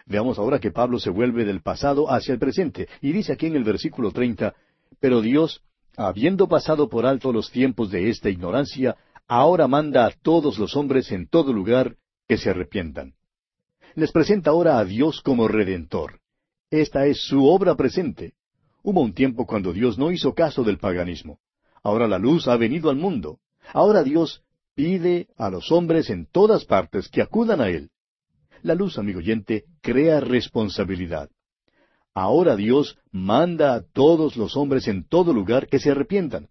Veamos 0.07 0.39
ahora 0.39 0.61
que 0.61 0.71
Pablo 0.71 1.01
se 1.01 1.11
vuelve 1.11 1.45
del 1.45 1.61
pasado 1.61 2.09
hacia 2.09 2.35
el 2.35 2.39
presente, 2.39 2.87
y 3.01 3.11
dice 3.11 3.33
aquí 3.33 3.47
en 3.47 3.57
el 3.57 3.65
versículo 3.65 4.13
treinta, 4.13 4.55
Pero 5.01 5.21
Dios, 5.21 5.61
habiendo 5.97 6.49
pasado 6.49 6.89
por 6.89 7.07
alto 7.07 7.33
los 7.33 7.51
tiempos 7.51 7.91
de 7.91 8.11
esta 8.11 8.31
ignorancia, 8.31 8.97
ahora 9.27 9.69
manda 9.69 10.07
a 10.07 10.11
todos 10.11 10.59
los 10.59 10.77
hombres 10.77 11.11
en 11.13 11.29
todo 11.29 11.53
lugar 11.53 11.97
que 12.29 12.37
se 12.37 12.51
arrepientan. 12.51 13.15
Les 13.95 14.11
presenta 14.13 14.51
ahora 14.51 14.79
a 14.79 14.85
Dios 14.85 15.21
como 15.23 15.47
redentor. 15.49 16.21
Esta 16.71 17.07
es 17.07 17.23
su 17.23 17.47
obra 17.47 17.77
presente. 17.77 18.35
Hubo 18.83 19.01
un 19.01 19.15
tiempo 19.15 19.47
cuando 19.47 19.73
Dios 19.73 19.99
no 19.99 20.11
hizo 20.11 20.35
caso 20.35 20.65
del 20.65 20.79
paganismo. 20.79 21.39
Ahora 21.83 22.09
la 22.09 22.19
luz 22.19 22.49
ha 22.49 22.57
venido 22.57 22.91
al 22.91 22.97
mundo. 22.97 23.39
Ahora 23.73 24.03
Dios 24.03 24.43
pide 24.75 25.29
a 25.37 25.51
los 25.51 25.71
hombres 25.71 26.11
en 26.11 26.27
todas 26.27 26.65
partes 26.65 27.09
que 27.09 27.23
acudan 27.23 27.61
a 27.61 27.69
Él. 27.69 27.91
La 28.63 28.75
luz, 28.75 28.99
amigo 28.99 29.19
oyente, 29.19 29.65
crea 29.81 30.21
responsabilidad. 30.21 31.31
Ahora 32.15 32.55
Dios 32.55 32.97
manda 33.11 33.75
a 33.75 33.83
todos 33.83 34.37
los 34.37 34.57
hombres 34.57 34.87
en 34.87 35.07
todo 35.09 35.33
lugar 35.33 35.67
que 35.67 35.81
se 35.81 35.91
arrepientan. 35.91 36.49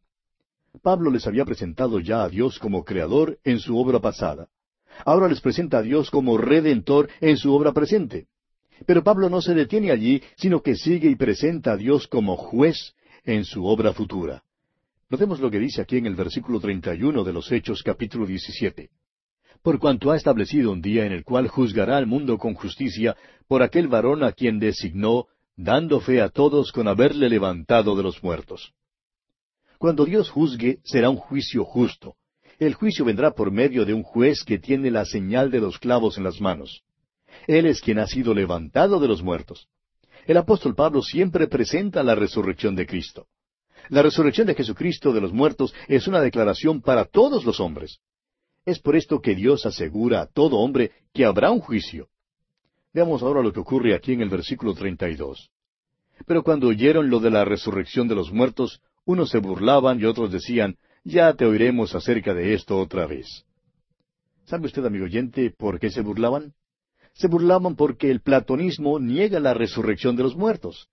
Pablo 0.82 1.10
les 1.10 1.26
había 1.26 1.46
presentado 1.46 2.00
ya 2.00 2.24
a 2.24 2.30
Dios 2.30 2.60
como 2.60 2.84
creador 2.84 3.40
en 3.46 3.60
su 3.60 3.78
obra 3.78 4.00
pasada. 4.00 4.50
Ahora 5.06 5.30
les 5.30 5.40
presenta 5.40 5.78
a 5.78 5.82
Dios 5.82 6.12
como 6.12 6.38
redentor 6.38 7.10
en 7.22 7.38
su 7.38 7.54
obra 7.54 7.72
presente. 7.72 8.28
Pero 8.86 9.04
Pablo 9.04 9.30
no 9.30 9.42
se 9.42 9.54
detiene 9.54 9.92
allí, 9.92 10.22
sino 10.36 10.62
que 10.62 10.76
sigue 10.76 11.10
y 11.10 11.16
presenta 11.16 11.74
a 11.74 11.78
Dios 11.78 12.08
como 12.08 12.36
juez 12.36 12.94
en 13.24 13.46
su 13.46 13.66
obra 13.66 13.94
futura. 13.94 14.44
Notemos 15.10 15.40
lo 15.40 15.50
que 15.50 15.60
dice 15.60 15.82
aquí 15.82 15.98
en 15.98 16.08
el 16.08 16.16
versículo 16.16 16.60
31 16.60 17.24
de 17.24 17.34
los 17.34 17.52
Hechos 17.52 17.84
capítulo 17.84 18.26
17. 18.26 18.90
Por 19.62 19.80
cuanto 19.80 20.12
ha 20.12 20.18
establecido 20.18 20.72
un 20.72 20.82
día 20.82 21.06
en 21.06 21.14
el 21.14 21.24
cual 21.24 21.48
juzgará 21.48 21.96
al 21.96 22.08
mundo 22.08 22.38
con 22.38 22.54
justicia 22.54 23.16
por 23.48 23.64
aquel 23.64 23.88
varón 23.88 24.24
a 24.24 24.34
quien 24.34 24.60
designó, 24.60 25.28
dando 25.56 26.00
fe 26.00 26.22
a 26.22 26.30
todos 26.30 26.72
con 26.72 26.88
haberle 26.88 27.30
levantado 27.30 27.96
de 27.96 28.04
los 28.04 28.24
muertos. 28.24 28.74
Cuando 29.78 30.06
Dios 30.06 30.30
juzgue, 30.30 30.80
será 30.84 31.10
un 31.10 31.18
juicio 31.18 31.64
justo. 31.66 32.16
El 32.60 32.74
juicio 32.74 33.06
vendrá 33.06 33.32
por 33.32 33.52
medio 33.52 33.86
de 33.86 33.94
un 33.94 34.04
juez 34.04 34.44
que 34.44 34.60
tiene 34.60 34.90
la 34.92 35.06
señal 35.06 35.52
de 35.52 35.60
los 35.60 35.80
clavos 35.80 36.18
en 36.18 36.24
las 36.24 36.40
manos. 36.40 36.84
Él 37.48 37.66
es 37.66 37.82
quien 37.82 38.00
ha 38.00 38.08
sido 38.08 38.34
levantado 38.34 39.00
de 39.00 39.08
los 39.08 39.22
muertos. 39.22 39.68
El 40.26 40.38
apóstol 40.38 40.76
Pablo 40.76 41.02
siempre 41.02 41.48
presenta 41.48 42.04
la 42.04 42.16
resurrección 42.16 42.76
de 42.76 42.86
Cristo. 42.86 43.28
La 43.90 44.02
resurrección 44.02 44.48
de 44.48 44.56
Jesucristo 44.56 45.12
de 45.12 45.20
los 45.20 45.34
muertos 45.34 45.74
es 45.88 46.08
una 46.08 46.22
declaración 46.22 46.82
para 46.82 47.06
todos 47.06 47.44
los 47.44 47.60
hombres. 47.60 48.00
Es 48.66 48.80
por 48.80 48.96
esto 48.96 49.20
que 49.20 49.36
Dios 49.36 49.66
asegura 49.66 50.22
a 50.22 50.28
todo 50.28 50.60
hombre 50.60 50.92
que 51.14 51.26
habrá 51.26 51.52
un 51.52 51.60
juicio. 51.60 52.08
Veamos 52.94 53.24
ahora 53.24 53.42
lo 53.42 53.52
que 53.52 53.60
ocurre 53.60 53.96
aquí 53.96 54.14
en 54.14 54.22
el 54.22 54.30
versículo 54.30 54.74
32. 54.74 55.50
Pero 56.28 56.44
cuando 56.44 56.68
oyeron 56.68 57.10
lo 57.10 57.20
de 57.20 57.32
la 57.32 57.44
resurrección 57.44 58.08
de 58.08 58.16
los 58.16 58.32
muertos, 58.32 58.82
unos 59.06 59.30
se 59.30 59.40
burlaban 59.40 60.00
y 60.00 60.06
otros 60.06 60.32
decían, 60.32 60.78
ya 61.04 61.34
te 61.34 61.46
oiremos 61.46 61.96
acerca 61.96 62.34
de 62.34 62.54
esto 62.54 62.80
otra 62.80 63.08
vez. 63.08 63.46
¿Sabe 64.46 64.68
usted, 64.68 64.86
amigo 64.86 65.06
oyente, 65.06 65.52
por 65.58 65.80
qué 65.80 65.90
se 65.90 66.02
burlaban? 66.02 66.54
Se 67.14 67.28
burlaban 67.28 67.76
porque 67.76 68.12
el 68.12 68.22
platonismo 68.22 69.00
niega 69.00 69.40
la 69.40 69.54
resurrección 69.54 70.16
de 70.16 70.24
los 70.24 70.36
muertos. 70.36 70.88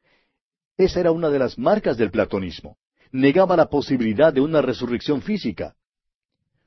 Esa 0.76 1.00
era 1.00 1.12
una 1.12 1.28
de 1.28 1.38
las 1.38 1.58
marcas 1.58 1.98
del 1.98 2.10
platonismo. 2.10 2.78
Negaba 3.12 3.56
la 3.56 3.66
posibilidad 3.66 4.32
de 4.32 4.40
una 4.40 4.62
resurrección 4.62 5.20
física. 5.20 5.74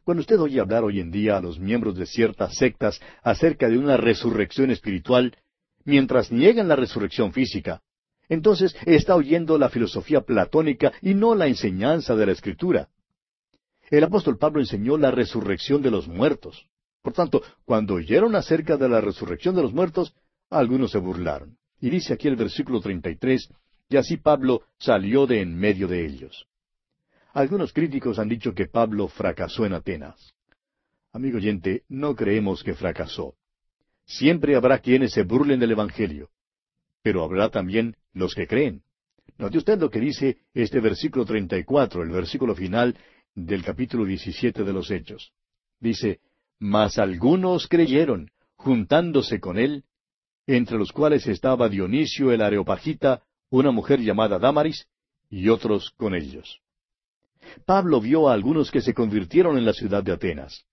Cuando 0.04 0.20
usted 0.22 0.40
oye 0.40 0.60
hablar 0.60 0.84
hoy 0.84 1.00
en 1.00 1.12
día 1.12 1.38
a 1.38 1.42
los 1.42 1.60
miembros 1.60 1.96
de 1.96 2.06
ciertas 2.06 2.56
sectas 2.58 3.00
acerca 3.22 3.70
de 3.70 3.78
una 3.78 3.96
resurrección 3.96 4.70
espiritual, 4.70 5.38
mientras 5.86 6.32
niegan 6.32 6.68
la 6.68 6.76
resurrección 6.76 7.32
física, 7.32 7.82
entonces 8.28 8.76
está 8.86 9.16
oyendo 9.16 9.58
la 9.58 9.70
filosofía 9.70 10.22
platónica 10.22 10.92
y 11.02 11.14
no 11.14 11.36
la 11.36 11.48
enseñanza 11.48 12.16
de 12.16 12.26
la 12.26 12.32
Escritura. 12.34 12.90
El 13.90 14.04
apóstol 14.04 14.38
Pablo 14.38 14.60
enseñó 14.60 14.98
la 14.98 15.12
resurrección 15.12 15.82
de 15.82 15.92
los 15.92 16.08
muertos. 16.08 16.68
Por 17.02 17.14
tanto, 17.14 17.42
cuando 17.64 17.96
oyeron 17.96 18.36
acerca 18.36 18.76
de 18.76 18.90
la 18.90 19.02
resurrección 19.02 19.56
de 19.56 19.62
los 19.62 19.74
muertos, 19.74 20.16
algunos 20.50 20.92
se 20.92 21.00
burlaron. 21.00 21.58
Y 21.80 21.90
dice 21.90 22.14
aquí 22.14 22.28
el 22.28 22.36
versículo 22.36 22.82
33, 22.82 23.50
y 23.90 23.98
así 23.98 24.18
Pablo 24.18 24.64
salió 24.80 25.28
de 25.28 25.42
en 25.42 25.56
medio 25.56 25.88
de 25.88 26.06
ellos. 26.06 26.48
Algunos 27.34 27.74
críticos 27.74 28.18
han 28.20 28.30
dicho 28.30 28.54
que 28.54 28.68
Pablo 28.68 29.08
fracasó 29.08 29.66
en 29.66 29.74
Atenas. 29.74 30.34
Amigo 31.12 31.38
oyente, 31.38 31.84
no 31.90 32.16
creemos 32.16 32.64
que 32.64 32.74
fracasó. 32.74 33.36
Siempre 34.06 34.56
habrá 34.56 34.80
quienes 34.80 35.12
se 35.14 35.24
burlen 35.24 35.60
del 35.60 35.72
Evangelio 35.72 36.30
pero 37.04 37.24
habrá 37.24 37.50
también 37.50 37.96
los 38.14 38.34
que 38.34 38.48
creen. 38.48 38.82
Note 39.38 39.58
usted 39.58 39.80
lo 39.80 39.90
que 39.90 40.00
dice 40.00 40.38
este 40.54 40.80
versículo 40.80 41.26
34, 41.26 42.02
el 42.02 42.10
versículo 42.10 42.56
final 42.56 42.98
del 43.36 43.64
capítulo 43.64 44.06
17 44.06 44.64
de 44.64 44.74
los 44.74 44.90
Hechos. 44.90 45.34
Dice, 45.80 46.22
Mas 46.60 46.98
algunos 46.98 47.68
creyeron, 47.68 48.32
juntándose 48.56 49.40
con 49.40 49.60
él, 49.60 49.84
entre 50.48 50.78
los 50.78 50.92
cuales 50.92 51.28
estaba 51.28 51.68
Dionisio 51.70 52.32
el 52.32 52.42
Areopagita, 52.42 53.22
una 53.50 53.72
mujer 53.72 54.00
llamada 54.00 54.40
Damaris, 54.40 54.88
y 55.30 55.50
otros 55.50 55.92
con 55.98 56.16
ellos. 56.16 56.62
Pablo 57.66 58.02
vio 58.02 58.30
a 58.30 58.34
algunos 58.34 58.72
que 58.72 58.82
se 58.82 58.94
convirtieron 58.94 59.58
en 59.58 59.66
la 59.66 59.74
ciudad 59.74 60.04
de 60.04 60.12
Atenas. 60.12 60.66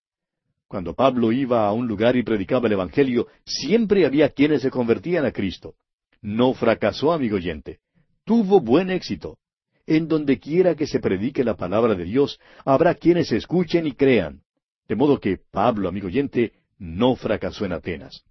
Cuando 0.69 0.95
Pablo 0.95 1.33
iba 1.33 1.67
a 1.67 1.73
un 1.73 1.89
lugar 1.89 2.17
y 2.17 2.23
predicaba 2.23 2.69
el 2.69 2.75
Evangelio, 2.75 3.27
siempre 3.45 4.07
había 4.07 4.29
quienes 4.29 4.63
se 4.63 4.71
convertían 4.71 5.25
a 5.25 5.33
Cristo. 5.33 5.75
No 6.23 6.55
fracasó, 6.55 7.13
amigo 7.13 7.37
oyente. 7.37 7.81
Tuvo 8.25 8.61
buen 8.61 8.91
éxito. 8.91 9.39
En 9.87 10.07
donde 10.07 10.39
quiera 10.39 10.77
que 10.77 10.87
se 10.87 11.01
predique 11.01 11.43
la 11.43 11.57
palabra 11.57 11.97
de 11.97 12.05
Dios, 12.05 12.39
habrá 12.65 12.95
quienes 12.95 13.33
escuchen 13.33 13.87
y 13.87 13.93
crean. 13.93 14.43
De 14.87 14.95
modo 14.95 15.19
que 15.19 15.39
Pablo, 15.51 15.89
amigo 15.89 16.07
oyente, 16.07 16.53
no 16.79 17.17
fracasó 17.17 17.65
en 17.65 17.73
Atenas. 17.73 18.25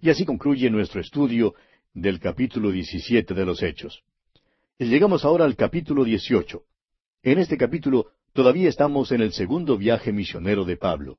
Y 0.00 0.10
así 0.10 0.24
concluye 0.24 0.68
nuestro 0.70 1.00
estudio 1.00 1.54
del 1.94 2.18
capítulo 2.18 2.70
17 2.70 3.32
de 3.32 3.44
los 3.46 3.62
Hechos. 3.62 4.02
Y 4.78 4.86
llegamos 4.86 5.24
ahora 5.24 5.44
al 5.44 5.56
capítulo 5.56 6.04
18. 6.04 6.62
En 7.26 7.38
este 7.38 7.58
capítulo 7.58 8.06
todavía 8.32 8.68
estamos 8.68 9.10
en 9.10 9.20
el 9.20 9.32
segundo 9.32 9.76
viaje 9.76 10.12
misionero 10.12 10.64
de 10.64 10.76
Pablo. 10.76 11.18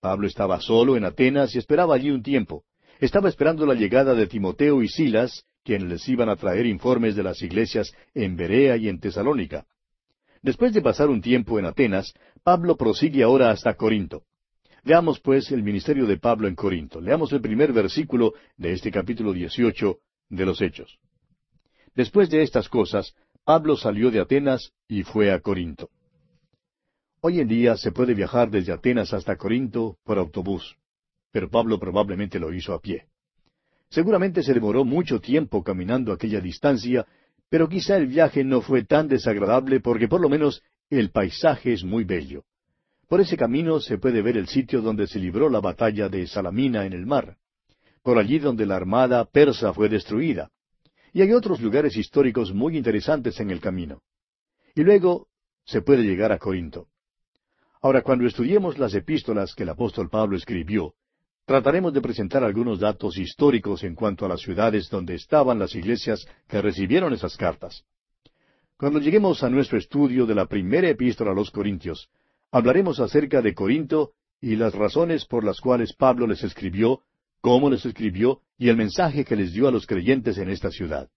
Pablo 0.00 0.28
estaba 0.28 0.60
solo 0.60 0.96
en 0.96 1.04
Atenas 1.04 1.52
y 1.56 1.58
esperaba 1.58 1.96
allí 1.96 2.12
un 2.12 2.22
tiempo 2.22 2.64
estaba 3.00 3.28
esperando 3.28 3.66
la 3.66 3.74
llegada 3.74 4.14
de 4.14 4.28
Timoteo 4.28 4.80
y 4.80 4.88
Silas, 4.88 5.44
quienes 5.64 5.88
les 5.88 6.08
iban 6.08 6.28
a 6.28 6.36
traer 6.36 6.66
informes 6.66 7.16
de 7.16 7.24
las 7.24 7.42
iglesias 7.42 7.92
en 8.14 8.36
Berea 8.36 8.76
y 8.76 8.88
en 8.88 9.00
Tesalónica. 9.00 9.66
Después 10.40 10.72
de 10.72 10.80
pasar 10.80 11.08
un 11.08 11.20
tiempo 11.20 11.58
en 11.58 11.66
Atenas, 11.66 12.14
Pablo 12.44 12.76
prosigue 12.76 13.24
ahora 13.24 13.50
hasta 13.50 13.74
Corinto. 13.74 14.22
Veamos 14.84 15.18
pues 15.18 15.50
el 15.50 15.64
ministerio 15.64 16.06
de 16.06 16.18
Pablo 16.18 16.46
en 16.46 16.54
Corinto. 16.54 17.00
Leamos 17.00 17.32
el 17.32 17.40
primer 17.40 17.72
versículo 17.72 18.34
de 18.56 18.74
este 18.74 18.92
capítulo 18.92 19.32
18 19.32 19.98
de 20.28 20.46
los 20.46 20.62
Hechos. 20.62 21.00
Después 21.96 22.30
de 22.30 22.42
estas 22.42 22.68
cosas, 22.68 23.16
Pablo 23.44 23.76
salió 23.76 24.10
de 24.10 24.20
Atenas 24.20 24.72
y 24.88 25.02
fue 25.02 25.32
a 25.32 25.40
Corinto. 25.40 25.90
Hoy 27.20 27.40
en 27.40 27.48
día 27.48 27.76
se 27.76 27.92
puede 27.92 28.14
viajar 28.14 28.50
desde 28.50 28.72
Atenas 28.72 29.12
hasta 29.12 29.36
Corinto 29.36 29.96
por 30.04 30.18
autobús 30.18 30.76
pero 31.32 31.48
Pablo 31.48 31.80
probablemente 31.80 32.38
lo 32.38 32.52
hizo 32.52 32.74
a 32.74 32.80
pie. 32.80 33.06
Seguramente 33.88 34.42
se 34.42 34.54
demoró 34.54 34.84
mucho 34.84 35.20
tiempo 35.20 35.64
caminando 35.64 36.12
aquella 36.12 36.40
distancia, 36.40 37.06
pero 37.48 37.68
quizá 37.68 37.96
el 37.96 38.06
viaje 38.06 38.44
no 38.44 38.60
fue 38.60 38.84
tan 38.84 39.08
desagradable 39.08 39.80
porque 39.80 40.08
por 40.08 40.20
lo 40.20 40.28
menos 40.28 40.62
el 40.90 41.10
paisaje 41.10 41.72
es 41.72 41.82
muy 41.82 42.04
bello. 42.04 42.44
Por 43.08 43.20
ese 43.20 43.36
camino 43.36 43.80
se 43.80 43.98
puede 43.98 44.22
ver 44.22 44.36
el 44.36 44.46
sitio 44.46 44.80
donde 44.80 45.06
se 45.06 45.18
libró 45.18 45.50
la 45.50 45.60
batalla 45.60 46.08
de 46.08 46.26
Salamina 46.26 46.86
en 46.86 46.92
el 46.92 47.06
mar, 47.06 47.36
por 48.02 48.18
allí 48.18 48.38
donde 48.38 48.64
la 48.66 48.76
armada 48.76 49.24
persa 49.24 49.72
fue 49.72 49.88
destruida. 49.88 50.50
Y 51.12 51.22
hay 51.22 51.32
otros 51.32 51.60
lugares 51.60 51.96
históricos 51.96 52.52
muy 52.52 52.76
interesantes 52.76 53.38
en 53.40 53.50
el 53.50 53.60
camino. 53.60 54.02
Y 54.74 54.82
luego 54.82 55.28
se 55.64 55.82
puede 55.82 56.02
llegar 56.02 56.32
a 56.32 56.38
Corinto. 56.38 56.88
Ahora, 57.82 58.02
cuando 58.02 58.26
estudiemos 58.26 58.78
las 58.78 58.94
epístolas 58.94 59.54
que 59.54 59.64
el 59.64 59.68
apóstol 59.68 60.08
Pablo 60.08 60.36
escribió, 60.36 60.94
Trataremos 61.44 61.92
de 61.92 62.00
presentar 62.00 62.44
algunos 62.44 62.78
datos 62.78 63.18
históricos 63.18 63.82
en 63.82 63.96
cuanto 63.96 64.24
a 64.24 64.28
las 64.28 64.40
ciudades 64.40 64.88
donde 64.88 65.16
estaban 65.16 65.58
las 65.58 65.74
iglesias 65.74 66.24
que 66.46 66.62
recibieron 66.62 67.12
esas 67.12 67.36
cartas. 67.36 67.84
Cuando 68.76 69.00
lleguemos 69.00 69.42
a 69.42 69.50
nuestro 69.50 69.76
estudio 69.76 70.24
de 70.24 70.36
la 70.36 70.46
primera 70.46 70.88
epístola 70.88 71.32
a 71.32 71.34
los 71.34 71.50
Corintios, 71.50 72.08
hablaremos 72.52 73.00
acerca 73.00 73.42
de 73.42 73.54
Corinto 73.54 74.12
y 74.40 74.54
las 74.54 74.74
razones 74.74 75.26
por 75.26 75.42
las 75.42 75.60
cuales 75.60 75.94
Pablo 75.94 76.26
les 76.28 76.44
escribió, 76.44 77.00
cómo 77.42 77.68
les 77.68 77.84
escribió 77.84 78.40
y 78.56 78.70
el 78.70 78.76
mensaje 78.76 79.24
que 79.24 79.36
les 79.36 79.52
dio 79.52 79.68
a 79.68 79.72
los 79.72 79.86
creyentes 79.86 80.38
en 80.38 80.48
esta 80.48 80.70
ciudad. 80.70 81.10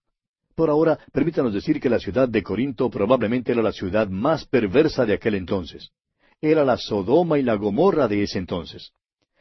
Por 0.54 0.68
ahora, 0.68 0.98
permítanos 1.12 1.54
decir 1.54 1.80
que 1.80 1.88
la 1.88 2.00
ciudad 2.00 2.28
de 2.28 2.42
Corinto 2.42 2.90
probablemente 2.90 3.52
era 3.52 3.62
la 3.62 3.72
ciudad 3.72 4.08
más 4.08 4.44
perversa 4.44 5.06
de 5.06 5.14
aquel 5.14 5.36
entonces. 5.36 5.90
Era 6.40 6.64
la 6.64 6.76
Sodoma 6.76 7.38
y 7.38 7.42
la 7.42 7.54
Gomorra 7.54 8.08
de 8.08 8.24
ese 8.24 8.38
entonces. 8.38 8.92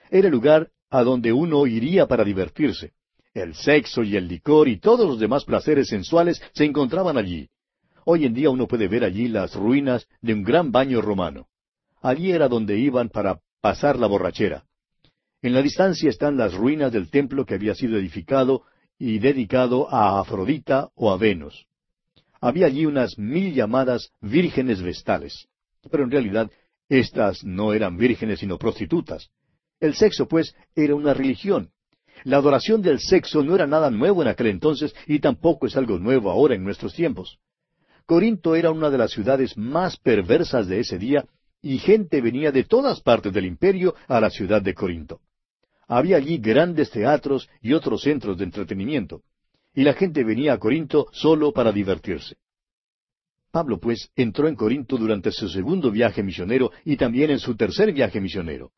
Era 0.09 0.27
el 0.27 0.33
lugar 0.33 0.69
a 0.89 1.03
donde 1.03 1.33
uno 1.33 1.65
iría 1.65 2.05
para 2.07 2.23
divertirse. 2.23 2.93
El 3.33 3.55
sexo 3.55 4.03
y 4.03 4.15
el 4.15 4.27
licor 4.27 4.67
y 4.67 4.79
todos 4.79 5.07
los 5.07 5.19
demás 5.19 5.43
placeres 5.43 5.89
sensuales 5.89 6.41
se 6.53 6.65
encontraban 6.65 7.17
allí. 7.17 7.49
Hoy 8.05 8.25
en 8.25 8.33
día 8.33 8.51
uno 8.51 8.67
puede 8.67 8.87
ver 8.87 9.03
allí 9.03 9.27
las 9.27 9.55
ruinas 9.55 10.07
de 10.21 10.33
un 10.33 10.43
gran 10.43 10.71
baño 10.71 11.01
romano. 11.01 11.47
Allí 12.01 12.31
era 12.31 12.47
donde 12.47 12.77
iban 12.77 13.09
para 13.09 13.39
pasar 13.61 13.97
la 13.97 14.05
borrachera. 14.05 14.65
En 15.41 15.53
la 15.53 15.61
distancia 15.61 16.09
están 16.09 16.37
las 16.37 16.53
ruinas 16.53 16.91
del 16.91 17.09
templo 17.09 17.45
que 17.45 17.55
había 17.55 17.75
sido 17.75 17.97
edificado 17.97 18.63
y 18.97 19.19
dedicado 19.19 19.93
a 19.93 20.19
Afrodita 20.19 20.89
o 20.95 21.11
a 21.11 21.17
Venus. 21.17 21.67
Había 22.41 22.67
allí 22.67 22.85
unas 22.85 23.17
mil 23.17 23.53
llamadas 23.53 24.11
vírgenes 24.21 24.81
vestales, 24.81 25.47
pero 25.89 26.03
en 26.03 26.11
realidad 26.11 26.51
estas 26.89 27.43
no 27.43 27.73
eran 27.73 27.97
vírgenes 27.97 28.39
sino 28.39 28.57
prostitutas. 28.57 29.29
El 29.79 29.95
sexo, 29.95 30.27
pues, 30.27 30.55
era 30.75 30.95
una 30.95 31.13
religión. 31.13 31.71
La 32.23 32.37
adoración 32.37 32.81
del 32.81 32.99
sexo 32.99 33.43
no 33.43 33.55
era 33.55 33.67
nada 33.67 33.91
nuevo 33.91 34.21
en 34.21 34.29
aquel 34.29 34.47
entonces 34.47 34.95
y 35.05 35.19
tampoco 35.19 35.67
es 35.67 35.75
algo 35.75 35.99
nuevo 35.99 36.31
ahora 36.31 36.55
en 36.55 36.63
nuestros 36.63 36.93
tiempos. 36.93 37.39
Corinto 38.05 38.55
era 38.55 38.71
una 38.71 38.89
de 38.89 38.97
las 38.97 39.11
ciudades 39.11 39.57
más 39.57 39.97
perversas 39.97 40.67
de 40.67 40.79
ese 40.79 40.97
día 40.97 41.25
y 41.65 41.79
gente 41.79 42.21
venía 42.21 42.51
de 42.51 42.63
todas 42.63 43.01
partes 43.01 43.33
del 43.33 43.47
imperio 43.47 43.95
a 44.07 44.19
la 44.19 44.29
ciudad 44.29 44.61
de 44.61 44.75
Corinto. 44.75 45.21
Había 45.87 46.17
allí 46.17 46.37
grandes 46.37 46.91
teatros 46.91 47.49
y 47.59 47.73
otros 47.73 48.03
centros 48.03 48.37
de 48.37 48.43
entretenimiento, 48.43 49.23
y 49.73 49.81
la 49.81 49.93
gente 49.93 50.23
venía 50.23 50.53
a 50.53 50.59
Corinto 50.59 51.07
solo 51.11 51.51
para 51.53 51.71
divertirse. 51.71 52.35
Pablo, 53.49 53.79
pues, 53.79 54.11
entró 54.15 54.47
en 54.47 54.55
Corinto 54.55 54.95
durante 54.95 55.31
su 55.31 55.49
segundo 55.49 55.89
viaje 55.89 56.21
misionero 56.21 56.71
y 56.83 56.97
también 56.97 57.31
en 57.31 57.39
su 57.39 57.55
tercer 57.55 57.91
viaje 57.93 58.21
misionero. 58.21 58.71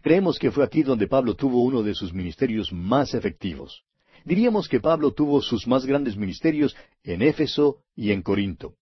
Creemos 0.00 0.38
que 0.38 0.52
fue 0.52 0.62
aquí 0.62 0.84
donde 0.84 1.08
Pablo 1.08 1.34
tuvo 1.34 1.64
uno 1.64 1.82
de 1.82 1.94
sus 1.94 2.14
ministerios 2.14 2.72
más 2.72 3.14
efectivos. 3.14 3.82
Diríamos 4.24 4.68
que 4.68 4.78
Pablo 4.78 5.10
tuvo 5.10 5.42
sus 5.42 5.66
más 5.66 5.84
grandes 5.84 6.16
ministerios 6.16 6.76
en 7.02 7.22
Éfeso 7.22 7.78
y 7.96 8.12
en 8.12 8.22
Corinto. 8.22 8.74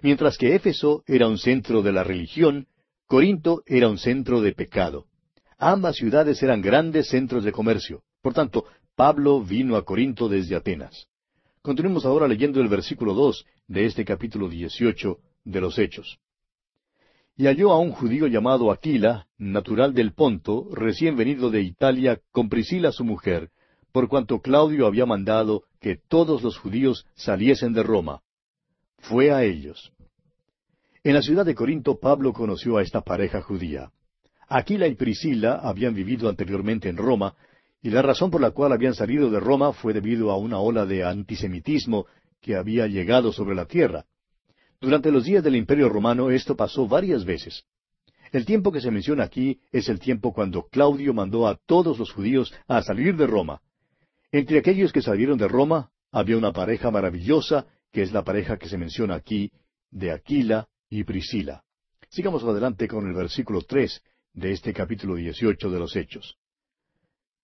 Mientras 0.00 0.38
que 0.38 0.54
Éfeso 0.54 1.04
era 1.06 1.28
un 1.28 1.36
centro 1.36 1.82
de 1.82 1.92
la 1.92 2.02
religión, 2.02 2.68
Corinto 3.06 3.62
era 3.66 3.88
un 3.88 3.98
centro 3.98 4.40
de 4.40 4.52
pecado. 4.52 5.06
Ambas 5.58 5.94
ciudades 5.94 6.42
eran 6.42 6.60
grandes 6.60 7.08
centros 7.08 7.44
de 7.44 7.52
comercio. 7.52 8.02
Por 8.20 8.34
tanto, 8.34 8.64
Pablo 8.96 9.40
vino 9.40 9.76
a 9.76 9.84
Corinto 9.84 10.28
desde 10.28 10.56
Atenas. 10.56 11.06
Continuemos 11.62 12.04
ahora 12.04 12.26
leyendo 12.26 12.60
el 12.60 12.66
versículo 12.66 13.14
dos 13.14 13.46
de 13.68 13.86
este 13.86 14.04
capítulo 14.04 14.48
dieciocho 14.48 15.18
de 15.44 15.60
los 15.60 15.78
Hechos. 15.78 16.18
Y 17.36 17.46
halló 17.46 17.70
a 17.70 17.78
un 17.78 17.92
judío 17.92 18.26
llamado 18.26 18.72
Aquila, 18.72 19.28
natural 19.38 19.94
del 19.94 20.12
Ponto, 20.12 20.68
recién 20.72 21.16
venido 21.16 21.50
de 21.50 21.62
Italia, 21.62 22.20
con 22.32 22.48
Priscila 22.48 22.90
su 22.90 23.04
mujer, 23.04 23.50
por 23.92 24.08
cuanto 24.08 24.40
Claudio 24.40 24.84
había 24.84 25.06
mandado 25.06 25.62
que 25.80 25.96
todos 26.08 26.42
los 26.42 26.58
judíos 26.58 27.06
saliesen 27.14 27.72
de 27.72 27.84
Roma. 27.84 28.22
Fue 28.98 29.30
a 29.30 29.44
ellos. 29.44 29.92
En 31.06 31.14
la 31.14 31.22
ciudad 31.22 31.46
de 31.46 31.54
Corinto 31.54 32.00
Pablo 32.00 32.32
conoció 32.32 32.78
a 32.78 32.82
esta 32.82 33.00
pareja 33.00 33.40
judía. 33.40 33.92
Aquila 34.48 34.88
y 34.88 34.96
Priscila 34.96 35.60
habían 35.62 35.94
vivido 35.94 36.28
anteriormente 36.28 36.88
en 36.88 36.96
Roma, 36.96 37.36
y 37.80 37.90
la 37.90 38.02
razón 38.02 38.28
por 38.28 38.40
la 38.40 38.50
cual 38.50 38.72
habían 38.72 38.92
salido 38.92 39.30
de 39.30 39.38
Roma 39.38 39.72
fue 39.72 39.92
debido 39.92 40.32
a 40.32 40.36
una 40.36 40.58
ola 40.58 40.84
de 40.84 41.04
antisemitismo 41.04 42.06
que 42.40 42.56
había 42.56 42.88
llegado 42.88 43.32
sobre 43.32 43.54
la 43.54 43.66
tierra. 43.66 44.04
Durante 44.80 45.12
los 45.12 45.22
días 45.22 45.44
del 45.44 45.54
Imperio 45.54 45.88
Romano 45.88 46.28
esto 46.28 46.56
pasó 46.56 46.88
varias 46.88 47.24
veces. 47.24 47.62
El 48.32 48.44
tiempo 48.44 48.72
que 48.72 48.80
se 48.80 48.90
menciona 48.90 49.22
aquí 49.22 49.60
es 49.70 49.88
el 49.88 50.00
tiempo 50.00 50.32
cuando 50.32 50.66
Claudio 50.66 51.14
mandó 51.14 51.46
a 51.46 51.54
todos 51.54 52.00
los 52.00 52.10
judíos 52.10 52.52
a 52.66 52.82
salir 52.82 53.16
de 53.16 53.28
Roma. 53.28 53.60
Entre 54.32 54.58
aquellos 54.58 54.92
que 54.92 55.02
salieron 55.02 55.38
de 55.38 55.46
Roma 55.46 55.92
había 56.10 56.36
una 56.36 56.50
pareja 56.50 56.90
maravillosa, 56.90 57.64
que 57.92 58.02
es 58.02 58.10
la 58.10 58.24
pareja 58.24 58.56
que 58.56 58.68
se 58.68 58.76
menciona 58.76 59.14
aquí, 59.14 59.52
de 59.92 60.10
Aquila 60.10 60.66
y 60.88 61.04
Priscila. 61.04 61.62
Sigamos 62.08 62.42
adelante 62.44 62.88
con 62.88 63.06
el 63.06 63.14
versículo 63.14 63.62
tres 63.62 64.02
de 64.32 64.52
este 64.52 64.72
capítulo 64.72 65.16
dieciocho 65.16 65.70
de 65.70 65.78
los 65.78 65.96
Hechos. 65.96 66.36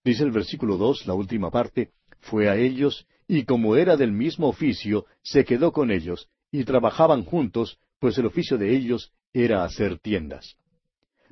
Dice 0.04 0.24
el 0.24 0.30
versículo 0.30 0.76
dos, 0.76 1.06
la 1.06 1.14
última 1.14 1.50
parte, 1.50 1.92
fue 2.20 2.48
a 2.48 2.56
ellos, 2.56 3.06
y 3.26 3.44
como 3.44 3.76
era 3.76 3.96
del 3.96 4.12
mismo 4.12 4.48
oficio, 4.48 5.06
se 5.22 5.44
quedó 5.44 5.72
con 5.72 5.90
ellos, 5.90 6.28
y 6.50 6.64
trabajaban 6.64 7.24
juntos, 7.24 7.78
pues 7.98 8.18
el 8.18 8.26
oficio 8.26 8.58
de 8.58 8.74
ellos 8.74 9.12
era 9.32 9.64
hacer 9.64 9.98
tiendas. 9.98 10.56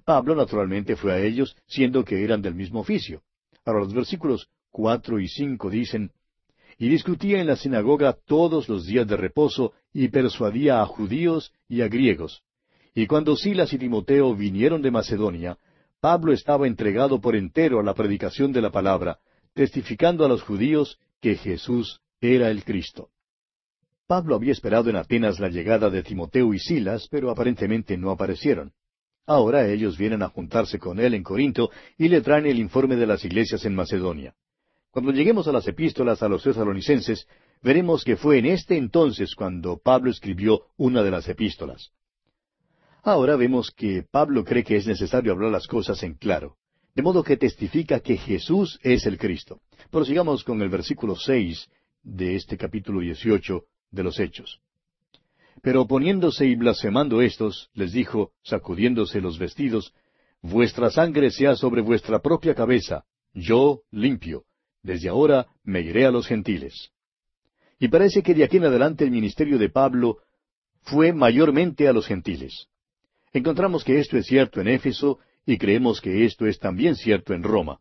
Pablo 0.05 0.35
naturalmente 0.35 0.97
fue 0.97 1.13
a 1.13 1.19
ellos, 1.19 1.57
siendo 1.67 2.05
que 2.05 2.25
eran 2.25 2.43
del 2.43 2.55
mismo 2.55 2.81
oficio. 2.81 3.23
Ahora 3.65 3.81
los 3.81 3.93
versículos 3.93 4.49
cuatro 4.71 5.21
y 5.21 5.29
cinco 5.29 5.69
dicen, 5.69 6.13
y 6.81 6.89
discutía 6.89 7.43
en 7.43 7.47
la 7.47 7.57
sinagoga 7.57 8.17
todos 8.27 8.67
los 8.71 8.87
días 8.87 9.07
de 9.07 9.19
reposo, 9.19 9.75
y 9.93 10.09
persuadía 10.09 10.81
a 10.81 10.87
judíos 10.87 11.53
y 11.69 11.83
a 11.83 11.89
griegos. 11.89 12.43
Y 12.95 13.07
cuando 13.07 13.37
Silas 13.37 13.75
y 13.75 13.79
Timoteo 13.79 14.35
vinieron 14.35 14.81
de 14.81 14.91
Macedonia, 14.91 15.59
Pablo 16.01 16.33
estaba 16.33 16.67
entregado 16.67 17.21
por 17.21 17.37
entero 17.37 17.81
a 17.81 17.83
la 17.83 17.93
predicación 17.93 18.51
de 18.51 18.63
la 18.63 18.71
palabra, 18.71 19.19
testificando 19.53 20.25
a 20.25 20.29
los 20.29 20.43
judíos 20.43 20.99
que 21.21 21.37
Jesús 21.37 22.01
era 22.19 22.51
el 22.51 22.65
Cristo. 22.65 23.11
Pablo 24.07 24.35
había 24.35 24.53
esperado 24.53 24.89
en 24.89 24.97
Atenas 24.97 25.39
la 25.39 25.51
llegada 25.51 25.91
de 25.91 26.03
Timoteo 26.03 26.55
y 26.55 26.59
Silas, 26.59 27.09
pero 27.11 27.31
aparentemente 27.31 27.99
no 27.99 28.11
aparecieron. 28.11 28.73
Ahora 29.27 29.69
ellos 29.69 29.99
vienen 29.99 30.23
a 30.23 30.31
juntarse 30.31 30.79
con 30.79 30.99
él 30.99 31.13
en 31.13 31.25
Corinto 31.25 31.71
y 31.99 32.09
le 32.09 32.23
traen 32.23 32.47
el 32.47 32.59
informe 32.59 32.97
de 32.97 33.07
las 33.07 33.23
iglesias 33.23 33.67
en 33.67 33.75
Macedonia. 33.75 34.35
Cuando 34.91 35.13
lleguemos 35.13 35.47
a 35.47 35.53
las 35.53 35.67
epístolas 35.69 36.23
a 36.23 36.29
los 36.29 36.43
tesalonicenses, 36.43 37.27
veremos 37.63 38.05
que 38.05 38.17
fue 38.17 38.39
en 38.39 38.47
este 38.47 38.77
entonces 38.77 39.35
cuando 39.35 39.79
Pablo 39.79 40.11
escribió 40.11 40.67
una 40.77 41.03
de 41.03 41.11
las 41.11 41.29
epístolas. 41.29 41.91
Ahora 43.03 43.37
vemos 43.37 43.71
que 43.71 44.05
Pablo 44.11 44.45
cree 44.45 44.65
que 44.65 44.77
es 44.77 44.87
necesario 44.87 45.33
hablar 45.33 45.53
las 45.53 45.67
cosas 45.67 46.03
en 46.03 46.15
claro, 46.15 46.57
de 46.95 47.03
modo 47.03 47.23
que 47.23 47.37
testifica 47.37 48.01
que 48.01 48.17
Jesús 48.17 48.79
es 48.83 49.07
el 49.07 49.17
Cristo. 49.17 49.61
Prosigamos 49.91 50.45
con 50.45 50.61
el 50.61 50.69
versículo 50.69 51.17
seis 51.17 51.69
de 52.03 52.35
este 52.35 52.57
capítulo 52.57 53.01
dieciocho 53.01 53.65
de 53.91 54.03
los 54.03 54.19
Hechos. 54.19 54.61
Pero 55.63 55.87
poniéndose 55.87 56.47
y 56.47 56.57
blasfemando 56.57 57.21
éstos, 57.23 57.71
les 57.75 57.93
dijo, 57.93 58.33
sacudiéndose 58.43 59.21
los 59.21 59.39
vestidos, 59.39 59.95
Vuestra 60.43 60.91
sangre 60.91 61.31
sea 61.31 61.55
sobre 61.55 61.83
vuestra 61.83 62.21
propia 62.21 62.55
cabeza, 62.55 63.05
yo 63.35 63.83
limpio, 63.91 64.45
desde 64.83 65.09
ahora 65.09 65.47
me 65.65 65.81
iré 65.81 66.07
a 66.07 66.11
los 66.11 66.27
gentiles. 66.27 66.91
Y 67.79 67.89
parece 67.89 68.23
que 68.23 68.35
de 68.35 68.45
aquí 68.45 68.59
en 68.59 68.65
adelante 68.65 69.05
el 69.05 69.11
ministerio 69.11 69.59
de 69.59 69.71
Pablo 69.71 70.19
fue 70.83 71.13
mayormente 71.13 71.89
a 71.89 71.93
los 71.93 72.07
gentiles. 72.07 72.69
Encontramos 73.33 73.85
que 73.85 73.99
esto 73.99 74.17
es 74.17 74.27
cierto 74.27 74.61
en 74.61 74.69
Éfeso 74.69 75.19
y 75.47 75.57
creemos 75.57 76.01
que 76.01 76.25
esto 76.25 76.47
es 76.47 76.59
también 76.59 76.97
cierto 76.97 77.33
en 77.33 77.43
Roma. 77.43 77.81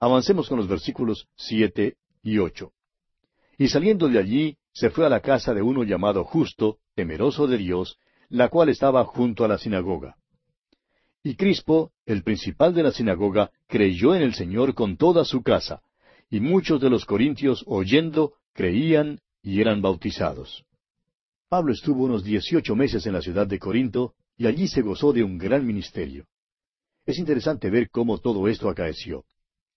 Avancemos 0.00 0.48
con 0.48 0.58
los 0.58 0.68
versículos 0.68 1.28
siete 1.36 1.96
y 2.22 2.38
ocho. 2.38 2.72
Y 3.58 3.68
saliendo 3.68 4.08
de 4.08 4.18
allí, 4.18 4.56
se 4.72 4.90
fue 4.90 5.06
a 5.06 5.08
la 5.08 5.20
casa 5.20 5.54
de 5.54 5.62
uno 5.62 5.84
llamado 5.84 6.24
Justo, 6.24 6.78
temeroso 6.94 7.46
de 7.46 7.58
Dios, 7.58 7.98
la 8.28 8.48
cual 8.48 8.68
estaba 8.68 9.04
junto 9.04 9.44
a 9.44 9.48
la 9.48 9.58
sinagoga. 9.58 10.16
Y 11.22 11.36
Crispo, 11.36 11.92
el 12.04 12.22
principal 12.22 12.74
de 12.74 12.82
la 12.82 12.90
sinagoga, 12.90 13.50
creyó 13.66 14.14
en 14.14 14.22
el 14.22 14.34
Señor 14.34 14.74
con 14.74 14.96
toda 14.96 15.24
su 15.24 15.42
casa, 15.42 15.82
y 16.30 16.40
muchos 16.40 16.80
de 16.80 16.90
los 16.90 17.04
corintios 17.04 17.64
oyendo 17.66 18.34
creían 18.52 19.20
y 19.42 19.60
eran 19.60 19.82
bautizados. 19.82 20.64
Pablo 21.48 21.72
estuvo 21.72 22.04
unos 22.04 22.24
dieciocho 22.24 22.74
meses 22.74 23.06
en 23.06 23.12
la 23.12 23.20
ciudad 23.20 23.46
de 23.46 23.58
Corinto, 23.58 24.14
y 24.36 24.46
allí 24.46 24.66
se 24.66 24.82
gozó 24.82 25.12
de 25.12 25.22
un 25.22 25.38
gran 25.38 25.64
ministerio. 25.64 26.26
Es 27.06 27.18
interesante 27.18 27.70
ver 27.70 27.90
cómo 27.90 28.18
todo 28.18 28.48
esto 28.48 28.68
acaeció. 28.68 29.24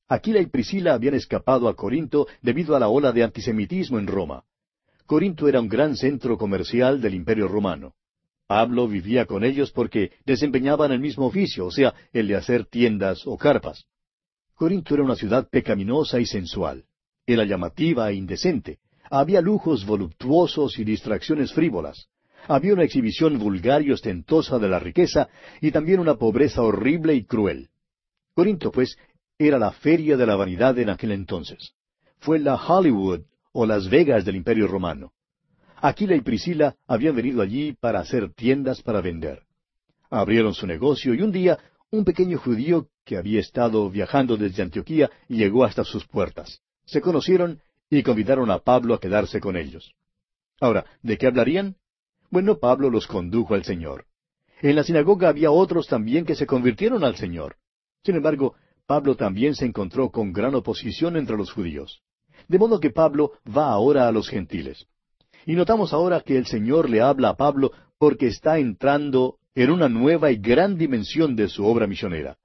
Aquila 0.07 0.39
y 0.39 0.47
Priscila 0.47 0.93
habían 0.93 1.15
escapado 1.15 1.67
a 1.67 1.75
Corinto 1.75 2.27
debido 2.41 2.75
a 2.75 2.79
la 2.79 2.87
ola 2.87 3.11
de 3.11 3.23
antisemitismo 3.23 3.99
en 3.99 4.07
Roma. 4.07 4.43
Corinto 5.05 5.47
era 5.47 5.59
un 5.59 5.67
gran 5.67 5.95
centro 5.95 6.37
comercial 6.37 7.01
del 7.01 7.13
Imperio 7.13 7.47
romano. 7.47 7.93
Pablo 8.47 8.87
vivía 8.87 9.25
con 9.25 9.43
ellos 9.43 9.71
porque 9.71 10.11
desempeñaban 10.25 10.93
el 10.93 10.99
mismo 10.99 11.25
oficio, 11.25 11.65
o 11.65 11.71
sea, 11.71 11.93
el 12.13 12.29
de 12.29 12.35
hacer 12.35 12.65
tiendas 12.65 13.27
o 13.27 13.37
carpas. 13.37 13.85
Corinto 14.57 14.95
era 14.95 15.03
una 15.03 15.15
ciudad 15.15 15.47
pecaminosa 15.47 16.19
y 16.19 16.25
sensual. 16.25 16.83
Era 17.27 17.45
llamativa 17.45 18.09
e 18.09 18.15
indecente. 18.15 18.79
Había 19.07 19.39
lujos 19.39 19.85
voluptuosos 19.85 20.79
y 20.79 20.83
distracciones 20.83 21.53
frívolas. 21.53 22.07
Había 22.47 22.73
una 22.73 22.83
exhibición 22.83 23.37
vulgar 23.37 23.83
y 23.83 23.91
ostentosa 23.91 24.57
de 24.57 24.67
la 24.67 24.79
riqueza 24.79 25.29
y 25.61 25.69
también 25.69 25.99
una 25.99 26.15
pobreza 26.15 26.63
horrible 26.63 27.13
y 27.13 27.23
cruel. 27.23 27.69
Corinto, 28.33 28.71
pues, 28.71 28.97
era 29.37 29.59
la 29.59 29.71
feria 29.73 30.17
de 30.17 30.25
la 30.25 30.35
vanidad 30.35 30.79
en 30.79 30.89
aquel 30.89 31.11
entonces. 31.11 31.73
Fue 32.17 32.39
la 32.39 32.55
Hollywood 32.55 33.25
o 33.51 33.67
Las 33.67 33.87
Vegas 33.87 34.25
del 34.25 34.37
Imperio 34.37 34.67
Romano. 34.67 35.11
Aquila 35.75 36.15
y 36.15 36.21
Priscila 36.21 36.75
habían 36.87 37.15
venido 37.15 37.43
allí 37.43 37.73
para 37.73 37.99
hacer 37.99 38.33
tiendas 38.33 38.81
para 38.81 39.01
vender. 39.01 39.43
Abrieron 40.09 40.55
su 40.55 40.65
negocio 40.65 41.13
y 41.13 41.21
un 41.21 41.31
día 41.31 41.59
un 41.91 42.03
pequeño 42.03 42.39
judío 42.39 42.87
que 43.07 43.17
había 43.17 43.39
estado 43.39 43.89
viajando 43.89 44.35
desde 44.35 44.61
Antioquía 44.61 45.09
llegó 45.29 45.63
hasta 45.63 45.85
sus 45.85 46.05
puertas. 46.05 46.59
Se 46.85 46.99
conocieron 46.99 47.61
y 47.89 48.03
convidaron 48.03 48.51
a 48.51 48.59
Pablo 48.59 48.93
a 48.93 48.99
quedarse 48.99 49.39
con 49.39 49.55
ellos. 49.55 49.93
Ahora, 50.59 50.85
¿de 51.01 51.17
qué 51.17 51.27
hablarían? 51.27 51.77
Bueno, 52.29 52.57
Pablo 52.59 52.89
los 52.89 53.07
condujo 53.07 53.55
al 53.55 53.63
Señor. 53.63 54.05
En 54.61 54.75
la 54.75 54.83
sinagoga 54.83 55.29
había 55.29 55.51
otros 55.51 55.87
también 55.87 56.25
que 56.25 56.35
se 56.35 56.45
convirtieron 56.45 57.05
al 57.05 57.15
Señor. 57.15 57.55
Sin 58.03 58.15
embargo, 58.15 58.55
Pablo 58.85 59.15
también 59.15 59.55
se 59.55 59.65
encontró 59.65 60.09
con 60.09 60.33
gran 60.33 60.53
oposición 60.53 61.15
entre 61.15 61.37
los 61.37 61.53
judíos. 61.53 62.01
De 62.49 62.59
modo 62.59 62.81
que 62.81 62.89
Pablo 62.89 63.31
va 63.47 63.71
ahora 63.71 64.09
a 64.09 64.11
los 64.11 64.27
gentiles. 64.27 64.85
Y 65.45 65.53
notamos 65.53 65.93
ahora 65.93 66.19
que 66.19 66.37
el 66.37 66.45
Señor 66.45 66.89
le 66.89 66.99
habla 66.99 67.29
a 67.29 67.37
Pablo 67.37 67.71
porque 67.97 68.27
está 68.27 68.57
entrando 68.57 69.37
en 69.55 69.71
una 69.71 69.87
nueva 69.87 70.29
y 70.29 70.37
gran 70.37 70.77
dimensión 70.77 71.37
de 71.37 71.47
su 71.47 71.65
obra 71.65 71.87
misionera. 71.87 72.37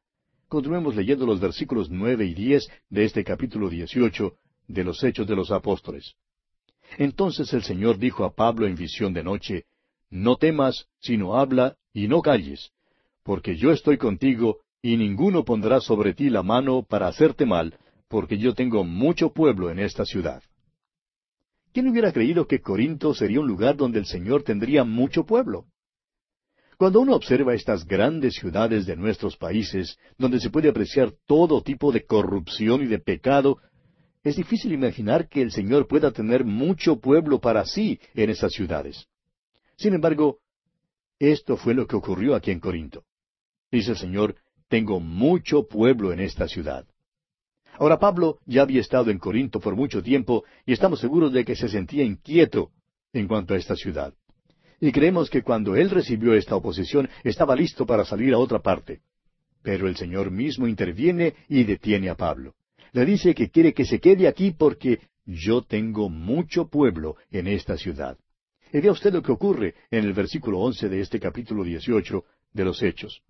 Continuemos 0.53 0.95
leyendo 0.95 1.25
los 1.25 1.41
versículos 1.41 1.89
nueve 1.89 2.27
y 2.27 2.35
diez 2.35 2.69
de 2.91 3.05
este 3.05 3.25
capítulo 3.25 3.71
dieciocho 3.71 4.35
de 4.69 4.85
los 4.85 5.03
Hechos 5.03 5.27
de 5.27 5.35
los 5.35 5.51
Apóstoles. 5.51 6.13
Entonces 6.99 7.55
el 7.55 7.63
Señor 7.63 7.97
dijo 7.97 8.23
a 8.27 8.35
Pablo 8.35 8.67
en 8.67 8.77
visión 8.77 9.15
de 9.15 9.25
noche, 9.25 9.65
No 10.11 10.37
temas, 10.37 10.89
sino 11.01 11.39
habla 11.39 11.79
y 11.95 12.07
no 12.07 12.21
calles, 12.21 12.71
porque 13.23 13.57
yo 13.57 13.71
estoy 13.71 13.97
contigo, 13.97 14.59
y 14.83 14.99
ninguno 14.99 15.43
pondrá 15.43 15.81
sobre 15.81 16.13
ti 16.13 16.29
la 16.29 16.43
mano 16.43 16.83
para 16.87 17.09
hacerte 17.09 17.47
mal, 17.47 17.79
porque 18.09 18.37
yo 18.37 18.53
tengo 18.53 18.85
mucho 18.85 19.33
pueblo 19.33 19.71
en 19.71 19.79
esta 19.79 20.05
ciudad. 20.05 20.43
¿Quién 21.73 21.89
hubiera 21.89 22.13
creído 22.13 22.47
que 22.47 22.61
Corinto 22.61 23.15
sería 23.15 23.41
un 23.41 23.47
lugar 23.47 23.79
donde 23.79 24.01
el 24.01 24.05
Señor 24.05 24.43
tendría 24.43 24.85
mucho 24.85 25.25
pueblo? 25.25 25.65
Cuando 26.83 27.01
uno 27.01 27.15
observa 27.15 27.55
estas 27.55 27.87
grandes 27.87 28.35
ciudades 28.35 28.87
de 28.87 28.97
nuestros 28.97 29.37
países, 29.37 29.97
donde 30.19 30.41
se 30.41 30.51
puede 30.51 30.69
apreciar 30.69 31.13
todo 31.29 31.63
tipo 31.63 31.93
de 31.93 32.05
corrupción 32.05 32.83
y 32.83 32.87
de 32.87 32.99
pecado, 32.99 33.59
es 34.25 34.35
difícil 34.35 34.73
imaginar 34.73 35.29
que 35.29 35.43
el 35.43 35.53
Señor 35.53 35.87
pueda 35.87 36.11
tener 36.11 36.45
mucho 36.45 36.99
pueblo 36.99 37.41
para 37.41 37.65
sí 37.67 38.01
en 38.15 38.31
esas 38.31 38.53
ciudades. 38.53 39.07
Sin 39.77 39.95
embargo, 39.95 40.41
esto 41.21 41.57
fue 41.57 41.75
lo 41.75 41.87
que 41.87 41.95
ocurrió 41.95 42.35
aquí 42.35 42.51
en 42.51 42.59
Corinto. 42.59 43.05
Dice 43.71 43.93
el 43.93 43.97
Señor, 43.99 44.35
tengo 44.67 44.99
mucho 44.99 45.69
pueblo 45.69 46.13
en 46.13 46.19
esta 46.19 46.49
ciudad. 46.49 46.85
Ahora 47.75 48.01
Pablo 48.01 48.41
ya 48.45 48.63
había 48.63 48.81
estado 48.81 49.13
en 49.13 49.21
Corinto 49.21 49.61
por 49.61 49.77
mucho 49.77 50.03
tiempo 50.03 50.43
y 50.67 50.73
estamos 50.73 50.99
seguros 50.99 51.33
de 51.33 51.45
que 51.45 51.55
se 51.55 51.69
sentía 51.69 52.03
inquieto 52.03 52.73
en 53.13 53.29
cuanto 53.29 53.55
a 53.55 53.57
esta 53.57 53.77
ciudad. 53.77 54.15
Y 54.83 54.91
creemos 54.91 55.31
que 55.31 55.43
cuando 55.43 55.77
él 55.77 55.91
recibió 55.91 56.35
esta 56.35 56.57
oposición 56.57 57.09
estaba 57.23 57.55
listo 57.55 57.87
para 57.87 58.05
salir 58.05 58.35
a 58.35 58.39
otra 58.39 58.59
parte. 58.59 58.99
Pero 59.63 59.87
el 59.87 59.95
Señor 59.95 60.33
mismo 60.33 60.67
interviene 60.67 61.35
y 61.49 61.63
detiene 61.63 62.11
a 62.11 62.17
Pablo. 62.17 62.57
Le 62.93 63.05
dice 63.07 63.33
que 63.33 63.49
quiere 63.49 63.75
que 63.75 63.85
se 63.85 64.01
quede 64.01 64.27
aquí 64.27 64.51
porque 64.51 64.99
yo 65.25 65.63
tengo 65.63 66.09
mucho 66.09 66.67
pueblo 66.67 67.15
en 67.31 67.47
esta 67.47 67.77
ciudad. 67.77 68.19
Y 68.73 68.81
vea 68.81 68.91
usted 68.91 69.13
lo 69.13 69.23
que 69.23 69.31
ocurre 69.31 69.77
en 69.89 70.05
el 70.05 70.15
versículo 70.15 70.59
once 70.59 70.89
de 70.89 71.01
este 71.01 71.21
capítulo 71.21 71.63
dieciocho 71.63 72.25
de 72.53 72.65
los 72.65 72.83
Hechos. 72.83 73.23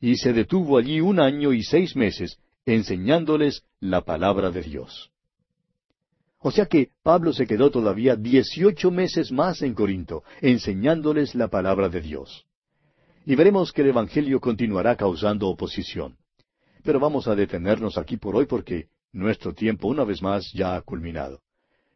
Y 0.00 0.14
se 0.14 0.32
detuvo 0.32 0.78
allí 0.78 1.00
un 1.00 1.18
año 1.18 1.52
y 1.52 1.64
seis 1.64 1.96
meses, 1.96 2.38
enseñándoles 2.64 3.64
la 3.80 4.02
palabra 4.02 4.52
de 4.52 4.62
Dios. 4.62 5.10
O 6.38 6.50
sea 6.50 6.66
que 6.66 6.90
Pablo 7.02 7.32
se 7.32 7.46
quedó 7.46 7.70
todavía 7.70 8.14
dieciocho 8.14 8.90
meses 8.90 9.32
más 9.32 9.62
en 9.62 9.74
Corinto, 9.74 10.22
enseñándoles 10.40 11.34
la 11.34 11.48
palabra 11.48 11.88
de 11.88 12.00
Dios. 12.00 12.46
Y 13.24 13.34
veremos 13.34 13.72
que 13.72 13.82
el 13.82 13.88
Evangelio 13.88 14.40
continuará 14.40 14.96
causando 14.96 15.48
oposición. 15.48 16.16
Pero 16.84 17.00
vamos 17.00 17.26
a 17.26 17.34
detenernos 17.34 17.98
aquí 17.98 18.16
por 18.16 18.36
hoy 18.36 18.46
porque 18.46 18.88
nuestro 19.12 19.52
tiempo 19.54 19.88
una 19.88 20.04
vez 20.04 20.22
más 20.22 20.52
ya 20.52 20.76
ha 20.76 20.82
culminado. 20.82 21.40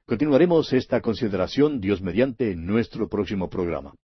Continuaremos 0.07 0.73
esta 0.73 1.01
consideración, 1.01 1.81
Dios 1.81 2.01
mediante, 2.01 2.51
en 2.51 2.67
nuestro 2.67 3.09
próximo 3.09 3.49
programa. 3.49 3.95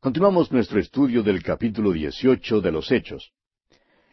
Continuamos 0.00 0.50
nuestro 0.52 0.78
estudio 0.78 1.22
del 1.22 1.42
capítulo 1.42 1.92
18 1.92 2.60
de 2.60 2.72
los 2.72 2.90
Hechos. 2.90 3.32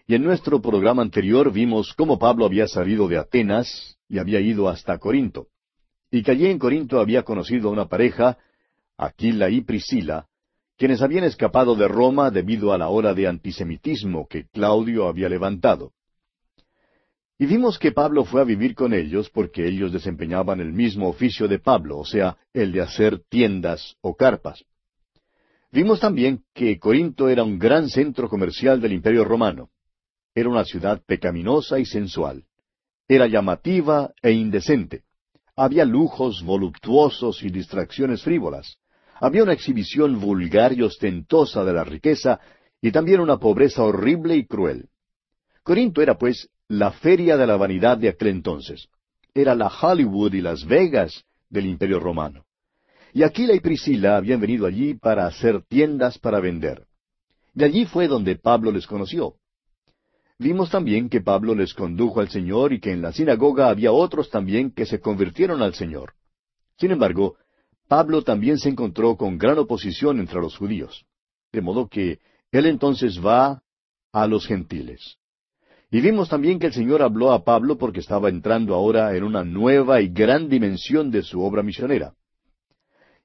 Y 0.10 0.16
en 0.16 0.24
nuestro 0.24 0.62
programa 0.62 1.02
anterior 1.02 1.52
vimos 1.52 1.94
cómo 1.94 2.18
Pablo 2.18 2.46
había 2.46 2.66
salido 2.70 3.10
de 3.10 3.18
Atenas 3.18 3.98
y 4.08 4.20
había 4.20 4.40
ido 4.40 4.70
hasta 4.70 4.98
Corinto. 5.00 5.48
Y 6.10 6.24
que 6.24 6.32
allí 6.32 6.46
en 6.46 6.60
Corinto 6.60 7.02
había 7.02 7.24
conocido 7.24 7.68
a 7.68 7.74
una 7.74 7.90
pareja, 7.90 8.38
Aquila 8.98 9.50
y 9.50 9.60
Priscila, 9.62 10.28
quienes 10.78 11.02
habían 11.02 11.26
escapado 11.26 11.76
de 11.76 11.90
Roma 11.90 12.32
debido 12.32 12.72
a 12.72 12.78
la 12.78 12.88
ola 12.88 13.14
de 13.14 13.28
antisemitismo 13.28 14.28
que 14.30 14.48
Claudio 14.48 15.10
había 15.10 15.28
levantado. 15.28 15.92
Y 17.38 17.46
vimos 17.46 17.78
que 17.78 17.92
Pablo 17.92 18.24
fue 18.24 18.40
a 18.40 18.46
vivir 18.46 18.76
con 18.76 18.94
ellos 18.94 19.30
porque 19.30 19.68
ellos 19.68 19.92
desempeñaban 19.92 20.62
el 20.62 20.72
mismo 20.72 21.10
oficio 21.10 21.50
de 21.50 21.60
Pablo, 21.60 21.98
o 21.98 22.06
sea, 22.06 22.38
el 22.54 22.72
de 22.72 22.80
hacer 22.80 23.20
tiendas 23.28 23.98
o 24.00 24.16
carpas. 24.16 24.64
Vimos 25.70 26.00
también 26.00 26.44
que 26.54 26.80
Corinto 26.80 27.28
era 27.28 27.44
un 27.44 27.60
gran 27.60 27.90
centro 27.90 28.30
comercial 28.30 28.80
del 28.80 28.94
Imperio 28.94 29.26
romano. 29.26 29.70
Era 30.38 30.50
una 30.50 30.66
ciudad 30.66 31.02
pecaminosa 31.04 31.80
y 31.80 31.86
sensual. 31.88 32.44
Era 33.08 33.26
llamativa 33.26 34.14
e 34.22 34.34
indecente. 34.34 35.02
Había 35.56 35.84
lujos 35.84 36.44
voluptuosos 36.44 37.42
y 37.42 37.50
distracciones 37.50 38.22
frívolas. 38.22 38.78
Había 39.20 39.42
una 39.42 39.54
exhibición 39.54 40.20
vulgar 40.20 40.74
y 40.74 40.84
ostentosa 40.84 41.66
de 41.66 41.74
la 41.74 41.84
riqueza 41.84 42.40
y 42.80 42.92
también 42.92 43.20
una 43.20 43.40
pobreza 43.40 43.82
horrible 43.84 44.36
y 44.36 44.46
cruel. 44.46 44.90
Corinto 45.64 46.04
era, 46.04 46.20
pues, 46.20 46.48
la 46.68 46.92
feria 46.92 47.36
de 47.36 47.48
la 47.48 47.58
vanidad 47.58 47.98
de 47.98 48.10
aquel 48.10 48.28
entonces. 48.28 48.90
Era 49.34 49.56
la 49.56 49.70
Hollywood 49.70 50.36
y 50.36 50.42
Las 50.42 50.64
Vegas 50.68 51.24
del 51.50 51.66
Imperio 51.66 52.00
romano. 52.00 52.46
Y 53.12 53.24
Aquila 53.24 53.56
y 53.56 53.60
Priscila 53.60 54.18
habían 54.18 54.40
venido 54.40 54.68
allí 54.68 54.94
para 54.94 55.26
hacer 55.26 55.64
tiendas 55.64 56.20
para 56.20 56.40
vender. 56.40 56.86
Y 57.56 57.64
allí 57.64 57.86
fue 57.86 58.08
donde 58.08 58.36
Pablo 58.36 58.72
les 58.72 58.86
conoció. 58.86 59.38
Vimos 60.40 60.70
también 60.70 61.10
que 61.10 61.22
Pablo 61.22 61.56
les 61.56 61.74
condujo 61.74 62.20
al 62.20 62.30
Señor 62.30 62.72
y 62.72 62.80
que 62.80 62.92
en 62.92 63.02
la 63.02 63.12
sinagoga 63.12 63.70
había 63.70 63.92
otros 63.92 64.30
también 64.30 64.72
que 64.72 64.86
se 64.86 65.00
convirtieron 65.00 65.64
al 65.64 65.74
Señor. 65.74 66.14
Sin 66.78 66.92
embargo, 66.92 67.38
Pablo 67.88 68.22
también 68.22 68.60
se 68.60 68.70
encontró 68.70 69.16
con 69.18 69.38
gran 69.38 69.58
oposición 69.58 70.20
entre 70.20 70.40
los 70.40 70.56
judíos. 70.56 71.06
De 71.52 71.62
modo 71.62 71.88
que 71.88 72.20
él 72.52 72.66
entonces 72.68 73.20
va 73.26 73.64
a 74.12 74.28
los 74.28 74.46
gentiles. 74.46 75.18
Y 75.90 76.02
vimos 76.02 76.30
también 76.30 76.60
que 76.60 76.68
el 76.68 76.74
Señor 76.74 77.02
habló 77.02 77.32
a 77.32 77.44
Pablo 77.44 77.78
porque 77.78 78.02
estaba 78.02 78.30
entrando 78.30 78.76
ahora 78.76 79.16
en 79.16 79.24
una 79.24 79.44
nueva 79.44 80.02
y 80.02 80.10
gran 80.10 80.50
dimensión 80.50 81.10
de 81.10 81.24
su 81.24 81.42
obra 81.42 81.64
misionera. 81.64 82.14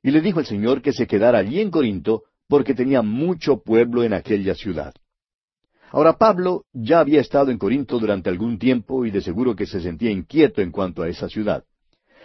Y 0.03 0.13
le 0.13 0.21
dijo 0.21 0.41
el 0.41 0.47
Señor 0.47 0.81
que 0.81 0.93
se 0.93 1.07
quedara 1.07 1.39
allí 1.39 1.61
en 1.61 1.71
Corinto, 1.71 2.23
porque 2.49 2.75
tenía 2.75 3.03
mucho 3.03 3.63
pueblo 3.63 4.03
en 4.03 4.15
aquella 4.15 4.55
ciudad. 4.55 4.95
Ahora 5.93 6.15
Pablo 6.15 6.65
ya 6.73 7.01
había 7.01 7.21
estado 7.21 7.51
en 7.51 7.59
Corinto 7.59 7.99
durante 7.99 8.31
algún 8.31 8.59
tiempo 8.59 9.05
y 9.05 9.11
de 9.11 9.21
seguro 9.21 9.55
que 9.55 9.67
se 9.67 9.81
sentía 9.83 10.11
inquieto 10.11 10.63
en 10.63 10.73
cuanto 10.73 11.03
a 11.03 11.09
esa 11.09 11.29
ciudad. 11.29 11.65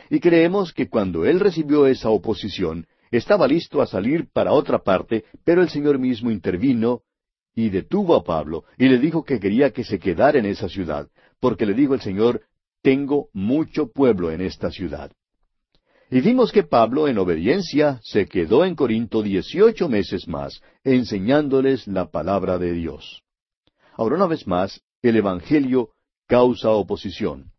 Y 0.10 0.22
creemos 0.22 0.72
que 0.72 0.88
cuando 0.88 1.26
él 1.26 1.42
recibió 1.42 1.86
esa 1.86 2.10
oposición, 2.10 2.88
estaba 3.12 3.46
listo 3.46 3.82
a 3.82 3.86
salir 3.86 4.30
para 4.32 4.54
otra 4.54 4.80
parte, 4.80 5.26
pero 5.44 5.62
el 5.62 5.68
Señor 5.68 6.00
mismo 6.00 6.32
intervino 6.32 7.02
y 7.56 7.70
detuvo 7.70 8.16
a 8.16 8.24
Pablo 8.24 8.64
y 8.78 8.88
le 8.88 9.00
dijo 9.00 9.26
que 9.26 9.38
quería 9.38 9.72
que 9.72 9.84
se 9.84 10.00
quedara 10.00 10.40
en 10.40 10.46
esa 10.46 10.70
ciudad, 10.70 11.10
porque 11.42 11.66
le 11.66 11.74
dijo 11.74 11.94
el 11.94 12.02
Señor, 12.02 12.44
tengo 12.82 13.28
mucho 13.34 13.92
pueblo 13.92 14.32
en 14.32 14.40
esta 14.40 14.72
ciudad. 14.72 15.12
Y 16.10 16.22
vimos 16.22 16.54
que 16.54 16.64
Pablo, 16.64 17.10
en 17.10 17.18
obediencia, 17.18 18.00
se 18.02 18.28
quedó 18.28 18.64
en 18.64 18.76
Corinto 18.76 19.22
dieciocho 19.22 19.90
meses 19.90 20.26
más, 20.26 20.62
enseñándoles 20.86 21.86
la 21.86 22.10
palabra 22.10 22.58
de 22.58 22.72
Dios. 22.72 23.24
Ahora, 23.98 24.16
una 24.16 24.28
vez 24.28 24.46
más, 24.46 24.80
el 25.02 25.16
Evangelio 25.16 25.90
causa 26.28 26.70
oposición. 26.70 27.52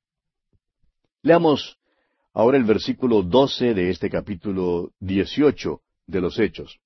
Leamos 1.23 1.79
ahora 2.33 2.57
el 2.57 2.63
versículo 2.63 3.23
doce 3.23 3.75
de 3.75 3.91
este 3.91 4.09
capítulo 4.09 4.93
dieciocho 5.01 5.81
de 6.07 6.21
los 6.21 6.39
Hechos. 6.39 6.79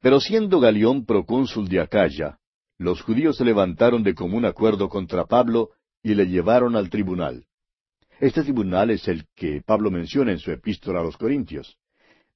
Pero 0.00 0.20
siendo 0.20 0.60
Galión 0.60 1.04
procónsul 1.04 1.68
de 1.68 1.80
Acaya, 1.80 2.38
los 2.78 3.02
judíos 3.02 3.36
se 3.36 3.44
levantaron 3.44 4.04
de 4.04 4.14
común 4.14 4.44
acuerdo 4.44 4.88
contra 4.88 5.26
Pablo 5.26 5.70
y 6.00 6.14
le 6.14 6.26
llevaron 6.26 6.76
al 6.76 6.88
tribunal. 6.88 7.44
Este 8.20 8.44
tribunal 8.44 8.90
es 8.90 9.08
el 9.08 9.26
que 9.34 9.60
Pablo 9.66 9.90
menciona 9.90 10.30
en 10.30 10.38
su 10.38 10.52
epístola 10.52 11.00
a 11.00 11.02
los 11.02 11.16
Corintios. 11.16 11.76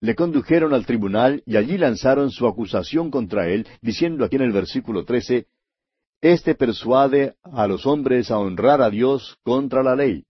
Le 0.01 0.17
condujeron 0.17 0.75
al 0.75 0.87
tribunal 0.87 1.45
y 1.47 1.57
allí 1.57 1.79
lanzaron 1.79 2.33
su 2.33 2.49
acusación 2.49 3.13
contra 3.13 3.49
él, 3.49 3.65
diciendo 3.81 4.25
aquí 4.25 4.35
en 4.35 4.43
el 4.43 4.53
versículo 4.53 5.05
trece, 5.05 5.47
Este 6.21 6.55
persuade 6.55 7.37
a 7.43 7.67
los 7.67 7.85
hombres 7.87 8.31
a 8.31 8.39
honrar 8.39 8.81
a 8.81 8.91
Dios 8.91 9.37
contra 9.43 9.83
la 9.83 9.95
ley. 9.95 10.25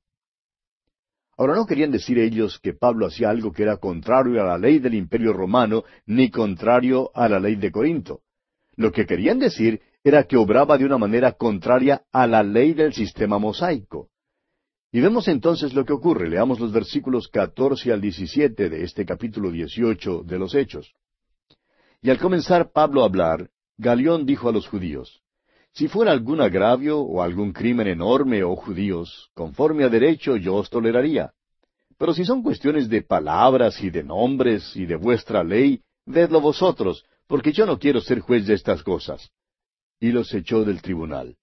Ahora 1.39 1.55
no 1.55 1.67
querían 1.67 1.91
decir 1.91 2.19
ellos 2.19 2.59
que 2.59 2.73
Pablo 2.73 3.07
hacía 3.07 3.31
algo 3.31 3.53
que 3.53 3.63
era 3.63 3.77
contrario 3.77 4.41
a 4.43 4.47
la 4.47 4.59
ley 4.59 4.79
del 4.79 4.95
imperio 4.95 5.33
romano, 5.33 5.85
ni 6.07 6.31
contrario 6.31 7.11
a 7.15 7.29
la 7.29 7.39
ley 7.39 7.57
de 7.57 7.71
Corinto. 7.71 8.23
Lo 8.75 8.91
que 8.91 9.07
querían 9.07 9.39
decir 9.39 9.81
era 10.03 10.25
que 10.25 10.37
obraba 10.37 10.79
de 10.79 10.87
una 10.87 10.99
manera 10.99 11.33
contraria 11.33 12.03
a 12.13 12.27
la 12.27 12.43
ley 12.43 12.73
del 12.73 12.93
sistema 12.93 13.39
mosaico. 13.39 14.09
Y 14.91 15.01
vemos 15.01 15.29
entonces 15.29 15.75
lo 15.75 15.85
que 15.85 15.93
ocurre. 15.93 16.29
Leamos 16.29 16.59
los 16.59 16.73
versículos 16.73 17.29
catorce 17.29 17.93
al 17.93 18.01
diecisiete 18.01 18.71
de 18.71 18.83
este 18.83 19.05
capítulo 19.05 19.51
dieciocho 19.51 20.23
de 20.23 20.39
los 20.39 20.55
Hechos. 20.55 20.95
Y 22.01 22.11
al 22.11 22.19
comenzar 22.19 22.73
Pablo 22.73 23.03
a 23.03 23.07
hablar, 23.07 23.51
Galión 23.77 24.25
dijo 24.25 24.49
a 24.49 24.53
los 24.53 24.69
judíos, 24.69 25.23
Si 25.77 25.89
fuera 25.89 26.11
algún 26.11 26.41
agravio 26.41 27.01
o 27.01 27.21
algún 27.21 27.53
crimen 27.53 27.87
enorme, 27.87 28.43
oh 28.43 28.57
judíos, 28.57 29.31
conforme 29.35 29.85
a 29.85 29.91
derecho 29.91 30.39
yo 30.39 30.55
os 30.55 30.71
toleraría. 30.71 31.35
Pero 31.99 32.15
si 32.15 32.25
son 32.25 32.43
cuestiones 32.43 32.89
de 32.89 33.03
palabras 33.03 33.83
y 33.83 33.91
de 33.91 34.03
nombres 34.03 34.75
y 34.75 34.87
de 34.87 34.97
vuestra 34.97 35.45
ley, 35.45 35.83
vedlo 36.07 36.41
vosotros, 36.41 37.05
porque 37.27 37.53
yo 37.53 37.67
no 37.67 37.79
quiero 37.79 38.01
ser 38.01 38.21
juez 38.21 38.47
de 38.47 38.55
estas 38.55 38.83
cosas. 38.83 39.31
Y 40.01 40.13
los 40.13 40.33
echó 40.33 40.65
del 40.65 40.81
tribunal. 40.81 41.37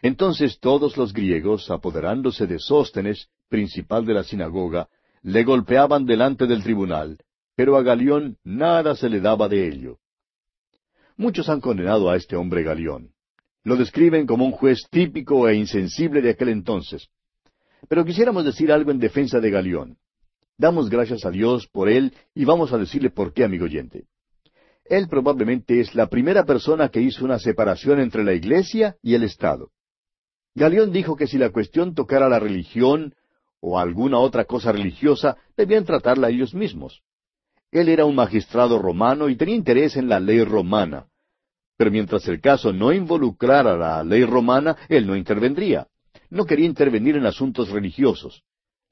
Entonces 0.00 0.60
todos 0.60 0.96
los 0.96 1.12
griegos, 1.12 1.68
apoderándose 1.68 2.46
de 2.46 2.60
Sóstenes, 2.60 3.30
principal 3.48 4.06
de 4.06 4.14
la 4.14 4.22
sinagoga, 4.22 4.88
le 5.22 5.42
golpeaban 5.42 6.06
delante 6.06 6.46
del 6.46 6.62
tribunal, 6.62 7.18
pero 7.56 7.76
a 7.76 7.82
Galión 7.82 8.38
nada 8.44 8.94
se 8.94 9.08
le 9.08 9.20
daba 9.20 9.48
de 9.48 9.66
ello. 9.66 9.98
Muchos 11.16 11.48
han 11.48 11.60
condenado 11.60 12.08
a 12.08 12.16
este 12.16 12.36
hombre 12.36 12.62
Galión. 12.62 13.15
Lo 13.66 13.74
describen 13.74 14.28
como 14.28 14.44
un 14.44 14.52
juez 14.52 14.86
típico 14.92 15.48
e 15.48 15.56
insensible 15.56 16.22
de 16.22 16.30
aquel 16.30 16.50
entonces. 16.50 17.08
Pero 17.88 18.04
quisiéramos 18.04 18.44
decir 18.44 18.70
algo 18.70 18.92
en 18.92 19.00
defensa 19.00 19.40
de 19.40 19.50
Galión. 19.50 19.98
Damos 20.56 20.88
gracias 20.88 21.24
a 21.24 21.32
Dios 21.32 21.66
por 21.66 21.88
él 21.88 22.14
y 22.32 22.44
vamos 22.44 22.72
a 22.72 22.78
decirle 22.78 23.10
por 23.10 23.32
qué, 23.32 23.42
amigo 23.42 23.64
oyente. 23.64 24.04
Él 24.84 25.08
probablemente 25.08 25.80
es 25.80 25.96
la 25.96 26.06
primera 26.06 26.44
persona 26.44 26.90
que 26.90 27.00
hizo 27.00 27.24
una 27.24 27.40
separación 27.40 27.98
entre 27.98 28.22
la 28.22 28.34
Iglesia 28.34 28.98
y 29.02 29.14
el 29.14 29.24
Estado. 29.24 29.72
Galión 30.54 30.92
dijo 30.92 31.16
que 31.16 31.26
si 31.26 31.36
la 31.36 31.50
cuestión 31.50 31.92
tocara 31.92 32.28
la 32.28 32.38
religión 32.38 33.16
o 33.58 33.80
alguna 33.80 34.20
otra 34.20 34.44
cosa 34.44 34.70
religiosa, 34.70 35.38
debían 35.56 35.84
tratarla 35.84 36.30
ellos 36.30 36.54
mismos. 36.54 37.02
Él 37.72 37.88
era 37.88 38.04
un 38.04 38.14
magistrado 38.14 38.78
romano 38.78 39.28
y 39.28 39.34
tenía 39.34 39.56
interés 39.56 39.96
en 39.96 40.08
la 40.08 40.20
ley 40.20 40.44
romana. 40.44 41.08
Pero 41.76 41.90
mientras 41.90 42.26
el 42.28 42.40
caso 42.40 42.72
no 42.72 42.92
involucrara 42.92 43.76
la 43.76 44.02
ley 44.02 44.24
romana, 44.24 44.76
él 44.88 45.06
no 45.06 45.16
intervendría. 45.16 45.86
No 46.30 46.44
quería 46.44 46.66
intervenir 46.66 47.16
en 47.16 47.26
asuntos 47.26 47.70
religiosos. 47.70 48.42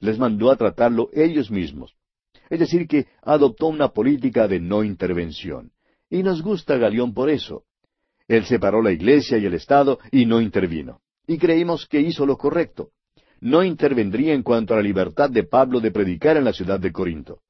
Les 0.01 0.18
mandó 0.18 0.51
a 0.51 0.57
tratarlo 0.57 1.09
ellos 1.12 1.51
mismos. 1.51 1.94
Es 2.51 2.61
decir, 2.61 2.87
que 2.87 3.07
adoptó 3.23 3.68
una 3.68 3.88
política 3.88 4.47
de 4.47 4.61
no 4.61 4.85
intervención. 4.85 5.73
Y 6.11 6.23
nos 6.23 6.42
gusta 6.42 6.77
Galión 6.77 7.14
por 7.14 7.31
eso. 7.31 7.64
Él 8.29 8.44
separó 8.44 8.83
la 8.83 8.92
iglesia 8.92 9.38
y 9.38 9.47
el 9.47 9.55
Estado 9.55 9.99
y 10.12 10.27
no 10.27 10.40
intervino. 10.40 11.01
Y 11.27 11.38
creímos 11.38 11.87
que 11.87 12.01
hizo 12.01 12.27
lo 12.27 12.37
correcto. 12.37 12.90
No 13.40 13.62
intervendría 13.62 14.35
en 14.35 14.42
cuanto 14.42 14.75
a 14.75 14.77
la 14.77 14.83
libertad 14.83 15.31
de 15.31 15.44
Pablo 15.44 15.81
de 15.81 15.90
predicar 15.90 16.37
en 16.37 16.44
la 16.44 16.53
ciudad 16.53 16.81
de 16.81 16.92
Corinto. 16.92 17.40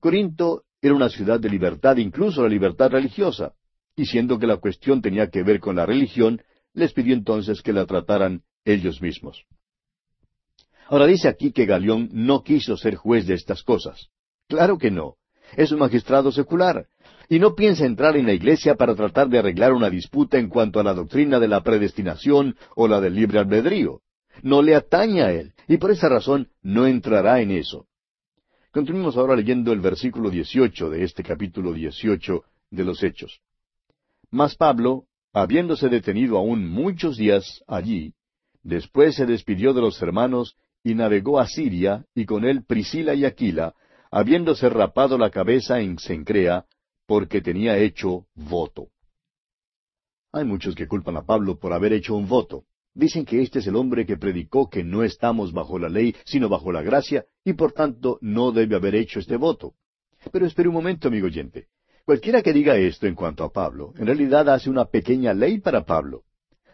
Corinto 0.00 0.64
era 0.80 0.94
una 0.94 1.08
ciudad 1.08 1.38
de 1.38 1.48
libertad, 1.48 1.96
incluso 1.96 2.42
la 2.42 2.48
libertad 2.48 2.90
religiosa. 2.90 3.54
Y 3.96 4.06
siendo 4.06 4.38
que 4.38 4.46
la 4.46 4.56
cuestión 4.56 5.02
tenía 5.02 5.28
que 5.28 5.42
ver 5.42 5.60
con 5.60 5.76
la 5.76 5.86
religión, 5.86 6.42
les 6.74 6.92
pidió 6.92 7.14
entonces 7.14 7.62
que 7.62 7.72
la 7.72 7.86
trataran 7.86 8.42
ellos 8.64 9.02
mismos. 9.02 9.44
Ahora 10.88 11.06
dice 11.06 11.28
aquí 11.28 11.52
que 11.52 11.66
Galión 11.66 12.08
no 12.12 12.42
quiso 12.42 12.76
ser 12.76 12.96
juez 12.96 13.26
de 13.26 13.34
estas 13.34 13.62
cosas. 13.62 14.08
Claro 14.48 14.78
que 14.78 14.90
no. 14.90 15.16
Es 15.56 15.70
un 15.72 15.78
magistrado 15.78 16.32
secular 16.32 16.86
y 17.28 17.38
no 17.38 17.54
piensa 17.54 17.86
entrar 17.86 18.16
en 18.16 18.26
la 18.26 18.34
iglesia 18.34 18.74
para 18.74 18.94
tratar 18.94 19.28
de 19.28 19.38
arreglar 19.38 19.72
una 19.72 19.88
disputa 19.88 20.38
en 20.38 20.48
cuanto 20.48 20.80
a 20.80 20.82
la 20.82 20.92
doctrina 20.92 21.40
de 21.40 21.48
la 21.48 21.62
predestinación 21.62 22.56
o 22.76 22.88
la 22.88 23.00
del 23.00 23.14
libre 23.14 23.38
albedrío. 23.38 24.00
No 24.42 24.60
le 24.60 24.74
atañe 24.74 25.22
a 25.22 25.32
él, 25.32 25.54
y 25.68 25.76
por 25.78 25.90
esa 25.90 26.10
razón 26.10 26.48
no 26.62 26.86
entrará 26.86 27.40
en 27.40 27.50
eso. 27.50 27.86
Continuemos 28.70 29.16
ahora 29.16 29.36
leyendo 29.36 29.72
el 29.72 29.80
versículo 29.80 30.28
dieciocho 30.28 30.90
de 30.90 31.04
este 31.04 31.22
capítulo 31.22 31.72
dieciocho 31.72 32.44
de 32.70 32.84
los 32.84 33.02
Hechos. 33.02 33.40
Mas 34.32 34.56
Pablo, 34.56 35.04
habiéndose 35.34 35.90
detenido 35.90 36.38
aún 36.38 36.66
muchos 36.66 37.18
días 37.18 37.62
allí, 37.66 38.14
después 38.62 39.14
se 39.14 39.26
despidió 39.26 39.74
de 39.74 39.82
los 39.82 40.00
hermanos 40.00 40.56
y 40.82 40.94
navegó 40.94 41.38
a 41.38 41.46
Siria, 41.46 42.06
y 42.14 42.24
con 42.24 42.46
él 42.46 42.64
Priscila 42.64 43.14
y 43.14 43.26
Aquila, 43.26 43.74
habiéndose 44.10 44.70
rapado 44.70 45.18
la 45.18 45.30
cabeza 45.30 45.80
en 45.80 45.98
Cencrea, 45.98 46.64
porque 47.06 47.42
tenía 47.42 47.76
hecho 47.76 48.26
voto. 48.34 48.88
Hay 50.32 50.46
muchos 50.46 50.74
que 50.74 50.88
culpan 50.88 51.18
a 51.18 51.26
Pablo 51.26 51.58
por 51.58 51.74
haber 51.74 51.92
hecho 51.92 52.16
un 52.16 52.26
voto. 52.26 52.64
Dicen 52.94 53.26
que 53.26 53.42
este 53.42 53.58
es 53.58 53.66
el 53.66 53.76
hombre 53.76 54.06
que 54.06 54.16
predicó 54.16 54.70
que 54.70 54.82
no 54.82 55.04
estamos 55.04 55.52
bajo 55.52 55.78
la 55.78 55.90
ley, 55.90 56.16
sino 56.24 56.48
bajo 56.48 56.72
la 56.72 56.80
gracia, 56.80 57.26
y 57.44 57.52
por 57.52 57.72
tanto 57.72 58.18
no 58.22 58.50
debe 58.50 58.76
haber 58.76 58.94
hecho 58.94 59.20
este 59.20 59.36
voto. 59.36 59.74
Pero 60.32 60.46
espere 60.46 60.70
un 60.70 60.74
momento, 60.74 61.08
amigo 61.08 61.26
oyente. 61.26 61.68
Cualquiera 62.04 62.42
que 62.42 62.52
diga 62.52 62.76
esto 62.76 63.06
en 63.06 63.14
cuanto 63.14 63.44
a 63.44 63.52
Pablo, 63.52 63.92
en 63.96 64.06
realidad 64.06 64.48
hace 64.48 64.68
una 64.68 64.86
pequeña 64.86 65.32
ley 65.32 65.60
para 65.60 65.84
Pablo. 65.84 66.24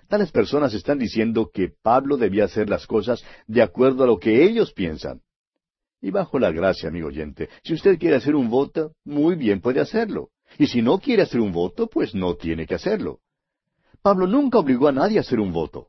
Tales 0.09 0.33
personas 0.33 0.73
están 0.73 0.99
diciendo 0.99 1.51
que 1.53 1.69
Pablo 1.83 2.17
debía 2.17 2.45
hacer 2.45 2.71
las 2.71 2.87
cosas 2.87 3.23
de 3.47 3.61
acuerdo 3.61 4.05
a 4.05 4.07
lo 4.07 4.19
que 4.19 4.43
ellos 4.45 4.73
piensan. 4.73 5.21
Y 6.01 6.11
bajo 6.11 6.39
la 6.39 6.51
gracia, 6.51 6.89
amigo 6.89 7.09
oyente, 7.09 7.51
si 7.63 7.75
usted 7.75 7.99
quiere 7.99 8.17
hacer 8.17 8.35
un 8.35 8.49
voto, 8.49 8.93
muy 9.05 9.35
bien 9.35 9.61
puede 9.61 9.81
hacerlo. 9.81 10.31
Y 10.59 10.67
si 10.67 10.81
no 10.81 10.99
quiere 10.99 11.23
hacer 11.23 11.41
un 11.41 11.53
voto, 11.53 11.89
pues 11.89 12.15
no 12.15 12.37
tiene 12.37 12.67
que 12.67 12.77
hacerlo. 12.77 13.21
Pablo 14.01 14.27
nunca 14.27 14.59
obligó 14.59 14.89
a 14.89 14.93
nadie 14.93 15.19
a 15.19 15.21
hacer 15.21 15.41
un 15.41 15.53
voto. 15.53 15.89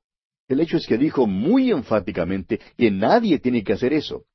El 0.49 0.59
hecho 0.59 0.75
es 0.75 0.85
que 0.85 0.97
dijo 0.97 1.27
muy 1.27 1.71
enfáticamente 1.71 2.59
que 2.75 2.91
nadie 2.91 3.39
tiene 3.39 3.63
que 3.63 3.73
hacer 3.73 3.93
eso. 3.93 4.25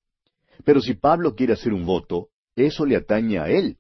Pero 0.64 0.80
si 0.80 0.94
Pablo 0.94 1.34
quiere 1.34 1.52
hacer 1.52 1.74
un 1.74 1.84
voto, 1.84 2.28
eso 2.56 2.86
le 2.86 2.96
atañe 2.96 3.38
a 3.38 3.50
él. 3.50 3.76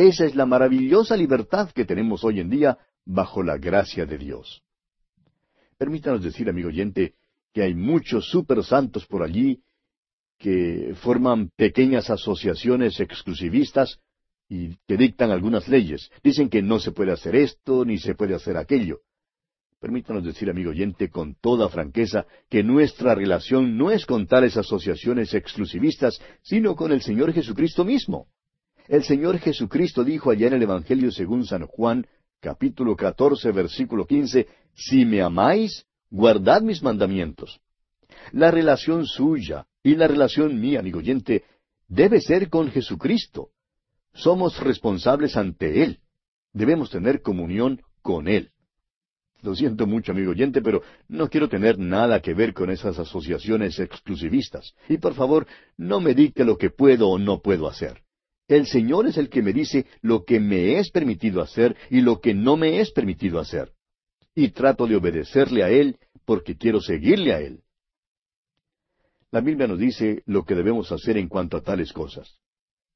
Esa 0.00 0.24
es 0.24 0.34
la 0.34 0.46
maravillosa 0.46 1.14
libertad 1.14 1.70
que 1.72 1.84
tenemos 1.84 2.24
hoy 2.24 2.40
en 2.40 2.48
día 2.48 2.78
bajo 3.04 3.42
la 3.42 3.58
gracia 3.58 4.06
de 4.06 4.16
Dios. 4.16 4.62
Permítanos 5.76 6.24
decir, 6.24 6.48
amigo 6.48 6.68
oyente, 6.68 7.16
que 7.52 7.64
hay 7.64 7.74
muchos 7.74 8.30
super 8.30 8.64
santos 8.64 9.04
por 9.04 9.22
allí 9.22 9.62
que 10.38 10.94
forman 11.02 11.50
pequeñas 11.54 12.08
asociaciones 12.08 12.98
exclusivistas 12.98 13.98
y 14.48 14.74
que 14.86 14.96
dictan 14.96 15.32
algunas 15.32 15.68
leyes. 15.68 16.10
Dicen 16.24 16.48
que 16.48 16.62
no 16.62 16.78
se 16.78 16.92
puede 16.92 17.12
hacer 17.12 17.36
esto 17.36 17.84
ni 17.84 17.98
se 17.98 18.14
puede 18.14 18.34
hacer 18.34 18.56
aquello. 18.56 19.00
Permítanos 19.80 20.24
decir, 20.24 20.48
amigo 20.48 20.70
oyente, 20.70 21.10
con 21.10 21.34
toda 21.34 21.68
franqueza, 21.68 22.24
que 22.48 22.62
nuestra 22.62 23.14
relación 23.14 23.76
no 23.76 23.90
es 23.90 24.06
con 24.06 24.26
tales 24.26 24.56
asociaciones 24.56 25.34
exclusivistas, 25.34 26.22
sino 26.40 26.74
con 26.74 26.90
el 26.90 27.02
Señor 27.02 27.34
Jesucristo 27.34 27.84
mismo. 27.84 28.28
El 28.88 29.04
Señor 29.04 29.38
Jesucristo 29.38 30.04
dijo 30.04 30.30
allá 30.30 30.48
en 30.48 30.54
el 30.54 30.62
Evangelio 30.62 31.10
según 31.10 31.44
San 31.44 31.66
Juan, 31.66 32.06
capítulo 32.40 32.96
catorce, 32.96 33.52
versículo 33.52 34.06
quince, 34.06 34.48
Si 34.74 35.04
me 35.04 35.22
amáis, 35.22 35.86
guardad 36.10 36.62
mis 36.62 36.82
mandamientos. 36.82 37.60
La 38.32 38.50
relación 38.50 39.06
suya 39.06 39.66
y 39.82 39.94
la 39.94 40.08
relación 40.08 40.60
mía, 40.60 40.80
amigo 40.80 40.98
oyente, 40.98 41.44
debe 41.88 42.20
ser 42.20 42.48
con 42.48 42.70
Jesucristo. 42.70 43.50
Somos 44.12 44.58
responsables 44.60 45.36
ante 45.36 45.82
Él. 45.82 46.00
Debemos 46.52 46.90
tener 46.90 47.22
comunión 47.22 47.80
con 48.02 48.28
Él. 48.28 48.50
Lo 49.42 49.54
siento 49.54 49.86
mucho, 49.86 50.12
amigo 50.12 50.32
oyente, 50.32 50.60
pero 50.60 50.82
no 51.08 51.28
quiero 51.28 51.48
tener 51.48 51.78
nada 51.78 52.20
que 52.20 52.34
ver 52.34 52.52
con 52.52 52.70
esas 52.70 52.98
asociaciones 52.98 53.78
exclusivistas. 53.78 54.74
Y 54.88 54.98
por 54.98 55.14
favor, 55.14 55.46
no 55.76 56.00
me 56.00 56.14
dicte 56.14 56.44
lo 56.44 56.58
que 56.58 56.70
puedo 56.70 57.08
o 57.08 57.18
no 57.18 57.40
puedo 57.40 57.68
hacer. 57.68 58.02
El 58.50 58.66
Señor 58.66 59.06
es 59.06 59.16
el 59.16 59.28
que 59.28 59.42
me 59.42 59.52
dice 59.52 59.86
lo 60.02 60.24
que 60.24 60.40
me 60.40 60.80
es 60.80 60.90
permitido 60.90 61.40
hacer 61.40 61.76
y 61.88 62.00
lo 62.00 62.20
que 62.20 62.34
no 62.34 62.56
me 62.56 62.80
es 62.80 62.90
permitido 62.90 63.38
hacer. 63.38 63.70
Y 64.34 64.48
trato 64.48 64.88
de 64.88 64.96
obedecerle 64.96 65.62
a 65.62 65.70
Él 65.70 65.98
porque 66.24 66.56
quiero 66.56 66.80
seguirle 66.80 67.32
a 67.32 67.38
Él. 67.38 67.60
La 69.30 69.40
Biblia 69.40 69.68
nos 69.68 69.78
dice 69.78 70.24
lo 70.26 70.44
que 70.44 70.56
debemos 70.56 70.90
hacer 70.90 71.16
en 71.16 71.28
cuanto 71.28 71.58
a 71.58 71.62
tales 71.62 71.92
cosas. 71.92 72.40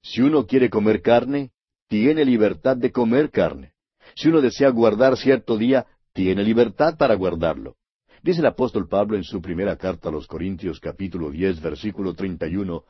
Si 0.03 0.23
uno 0.23 0.45
quiere 0.45 0.69
comer 0.69 1.03
carne, 1.03 1.53
tiene 1.87 2.25
libertad 2.25 2.77
de 2.77 2.90
comer 2.90 3.31
carne. 3.31 3.75
Si 4.17 4.31
uno 4.31 4.40
desea 4.40 4.71
guardar 4.71 5.17
cierto 5.17 5.57
día, 5.57 5.87
tiene 6.12 6.43
libertad 6.43 6.97
para 6.99 7.14
guardarlo. 7.14 7.77
Dice 8.25 8.40
el 8.40 8.47
apóstol 8.47 8.88
Pablo 8.88 9.17
en 9.17 9.23
su 9.23 9.40
primera 9.40 9.77
carta 9.77 10.09
a 10.09 10.12
los 10.12 10.27
Corintios 10.27 10.81
capítulo 10.81 11.31
diez 11.31 11.61
versículo 11.61 12.12
treinta 12.12 12.49
y 12.49 12.57
uno, 12.57 12.83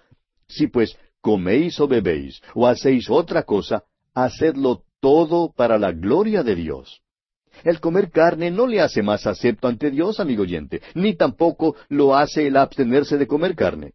Si 0.48 0.68
pues 0.68 0.96
coméis 1.24 1.80
o 1.80 1.88
bebéis 1.88 2.42
o 2.54 2.66
hacéis 2.66 3.08
otra 3.08 3.44
cosa, 3.44 3.84
hacedlo 4.12 4.84
todo 5.00 5.50
para 5.56 5.78
la 5.78 5.90
gloria 5.90 6.42
de 6.42 6.54
Dios. 6.54 7.00
El 7.62 7.80
comer 7.80 8.10
carne 8.10 8.50
no 8.50 8.66
le 8.66 8.82
hace 8.82 9.02
más 9.02 9.26
acepto 9.26 9.66
ante 9.66 9.90
Dios, 9.90 10.20
amigo 10.20 10.42
oyente, 10.42 10.82
ni 10.94 11.16
tampoco 11.16 11.76
lo 11.88 12.14
hace 12.14 12.46
el 12.46 12.58
abstenerse 12.58 13.16
de 13.16 13.26
comer 13.26 13.56
carne. 13.56 13.94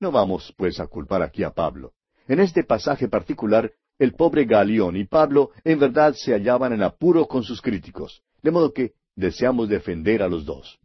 No 0.00 0.10
vamos, 0.10 0.54
pues, 0.56 0.80
a 0.80 0.86
culpar 0.86 1.22
aquí 1.22 1.44
a 1.44 1.50
Pablo. 1.50 1.92
En 2.26 2.40
este 2.40 2.64
pasaje 2.64 3.08
particular, 3.08 3.70
el 3.98 4.14
pobre 4.14 4.46
Galión 4.46 4.96
y 4.96 5.04
Pablo 5.04 5.50
en 5.64 5.78
verdad 5.78 6.14
se 6.14 6.32
hallaban 6.32 6.72
en 6.72 6.82
apuro 6.82 7.26
con 7.26 7.42
sus 7.42 7.60
críticos, 7.60 8.22
de 8.42 8.52
modo 8.52 8.72
que 8.72 8.92
deseamos 9.16 9.68
defender 9.68 10.22
a 10.22 10.28
los 10.28 10.46
dos. 10.46 10.78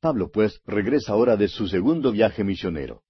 Pablo, 0.00 0.30
pues, 0.30 0.60
regresa 0.66 1.12
ahora 1.12 1.38
de 1.38 1.48
su 1.48 1.68
segundo 1.68 2.12
viaje 2.12 2.44
misionero. 2.44 3.02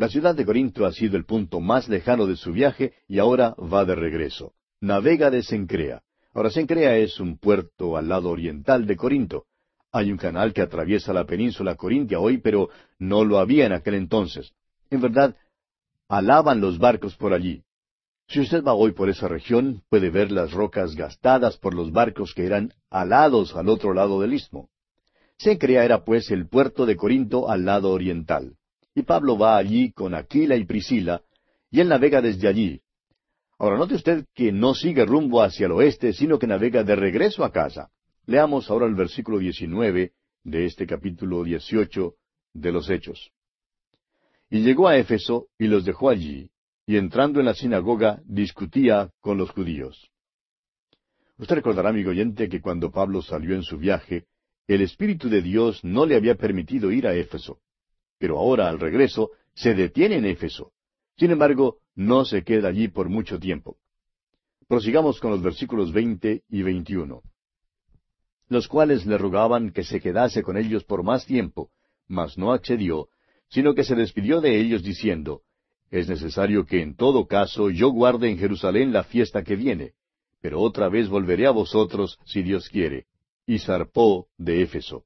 La 0.00 0.08
ciudad 0.08 0.34
de 0.34 0.46
Corinto 0.46 0.86
ha 0.86 0.92
sido 0.92 1.18
el 1.18 1.26
punto 1.26 1.60
más 1.60 1.86
lejano 1.86 2.26
de 2.26 2.34
su 2.34 2.52
viaje 2.52 2.94
y 3.06 3.18
ahora 3.18 3.54
va 3.58 3.84
de 3.84 3.94
regreso. 3.94 4.54
Navega 4.80 5.28
de 5.28 5.42
Sencrea. 5.42 6.00
Ahora 6.32 6.48
Sencrea 6.48 6.96
es 6.96 7.20
un 7.20 7.36
puerto 7.36 7.98
al 7.98 8.08
lado 8.08 8.30
oriental 8.30 8.86
de 8.86 8.96
Corinto. 8.96 9.44
Hay 9.92 10.10
un 10.10 10.16
canal 10.16 10.54
que 10.54 10.62
atraviesa 10.62 11.12
la 11.12 11.26
península 11.26 11.74
corintia 11.74 12.18
hoy, 12.18 12.38
pero 12.38 12.70
no 12.98 13.26
lo 13.26 13.38
había 13.38 13.66
en 13.66 13.74
aquel 13.74 13.92
entonces. 13.92 14.54
En 14.88 15.02
verdad, 15.02 15.36
alaban 16.08 16.62
los 16.62 16.78
barcos 16.78 17.14
por 17.16 17.34
allí. 17.34 17.62
Si 18.26 18.40
usted 18.40 18.64
va 18.64 18.72
hoy 18.72 18.92
por 18.92 19.10
esa 19.10 19.28
región, 19.28 19.82
puede 19.90 20.08
ver 20.08 20.32
las 20.32 20.52
rocas 20.52 20.94
gastadas 20.96 21.58
por 21.58 21.74
los 21.74 21.92
barcos 21.92 22.32
que 22.32 22.46
eran 22.46 22.72
alados 22.88 23.54
al 23.54 23.68
otro 23.68 23.92
lado 23.92 24.22
del 24.22 24.32
istmo. 24.32 24.70
Sencrea 25.36 25.84
era 25.84 26.06
pues 26.06 26.30
el 26.30 26.48
puerto 26.48 26.86
de 26.86 26.96
Corinto 26.96 27.50
al 27.50 27.66
lado 27.66 27.90
oriental. 27.90 28.56
Y 28.94 29.02
Pablo 29.02 29.38
va 29.38 29.56
allí 29.56 29.92
con 29.92 30.14
Aquila 30.14 30.56
y 30.56 30.64
Priscila, 30.64 31.22
y 31.70 31.80
él 31.80 31.88
navega 31.88 32.20
desde 32.20 32.48
allí. 32.48 32.82
Ahora 33.58 33.76
note 33.76 33.94
usted 33.94 34.26
que 34.34 34.52
no 34.52 34.74
sigue 34.74 35.04
rumbo 35.04 35.42
hacia 35.42 35.66
el 35.66 35.72
oeste, 35.72 36.12
sino 36.12 36.38
que 36.38 36.46
navega 36.46 36.82
de 36.82 36.96
regreso 36.96 37.44
a 37.44 37.52
casa. 37.52 37.90
Leamos 38.26 38.70
ahora 38.70 38.86
el 38.86 38.94
versículo 38.94 39.38
19 39.38 40.12
de 40.44 40.64
este 40.64 40.86
capítulo 40.86 41.44
18 41.44 42.14
de 42.54 42.72
los 42.72 42.88
Hechos. 42.88 43.30
Y 44.48 44.60
llegó 44.60 44.88
a 44.88 44.96
Éfeso 44.96 45.48
y 45.58 45.68
los 45.68 45.84
dejó 45.84 46.08
allí, 46.08 46.50
y 46.86 46.96
entrando 46.96 47.38
en 47.38 47.46
la 47.46 47.54
sinagoga 47.54 48.20
discutía 48.24 49.10
con 49.20 49.38
los 49.38 49.50
judíos. 49.50 50.10
Usted 51.38 51.56
recordará, 51.56 51.90
amigo 51.90 52.10
oyente, 52.10 52.48
que 52.48 52.60
cuando 52.60 52.90
Pablo 52.90 53.22
salió 53.22 53.54
en 53.54 53.62
su 53.62 53.78
viaje, 53.78 54.26
el 54.66 54.82
Espíritu 54.82 55.28
de 55.28 55.40
Dios 55.40 55.84
no 55.84 56.04
le 56.04 56.16
había 56.16 56.34
permitido 56.34 56.90
ir 56.90 57.06
a 57.06 57.14
Éfeso. 57.14 57.60
Pero 58.20 58.38
ahora, 58.38 58.68
al 58.68 58.78
regreso, 58.78 59.30
se 59.54 59.74
detiene 59.74 60.16
en 60.16 60.26
Éfeso. 60.26 60.72
Sin 61.16 61.30
embargo, 61.30 61.78
no 61.94 62.26
se 62.26 62.44
queda 62.44 62.68
allí 62.68 62.88
por 62.88 63.08
mucho 63.08 63.40
tiempo. 63.40 63.78
Prosigamos 64.68 65.18
con 65.18 65.30
los 65.30 65.42
versículos 65.42 65.90
veinte 65.90 66.42
y 66.50 66.62
veintiuno. 66.62 67.22
Los 68.48 68.68
cuales 68.68 69.06
le 69.06 69.16
rogaban 69.16 69.72
que 69.72 69.84
se 69.84 70.00
quedase 70.00 70.42
con 70.42 70.58
ellos 70.58 70.84
por 70.84 71.02
más 71.02 71.24
tiempo, 71.24 71.70
mas 72.08 72.36
no 72.36 72.52
accedió, 72.52 73.08
sino 73.48 73.74
que 73.74 73.84
se 73.84 73.94
despidió 73.94 74.42
de 74.42 74.60
ellos 74.60 74.82
diciendo, 74.82 75.40
es 75.90 76.06
necesario 76.06 76.66
que 76.66 76.82
en 76.82 76.94
todo 76.94 77.26
caso 77.26 77.70
yo 77.70 77.88
guarde 77.88 78.28
en 78.28 78.38
Jerusalén 78.38 78.92
la 78.92 79.02
fiesta 79.02 79.42
que 79.42 79.56
viene, 79.56 79.94
pero 80.42 80.60
otra 80.60 80.90
vez 80.90 81.08
volveré 81.08 81.46
a 81.46 81.52
vosotros 81.52 82.18
si 82.26 82.42
Dios 82.42 82.68
quiere. 82.68 83.06
Y 83.46 83.58
zarpó 83.58 84.28
de 84.36 84.62
Éfeso. 84.62 85.04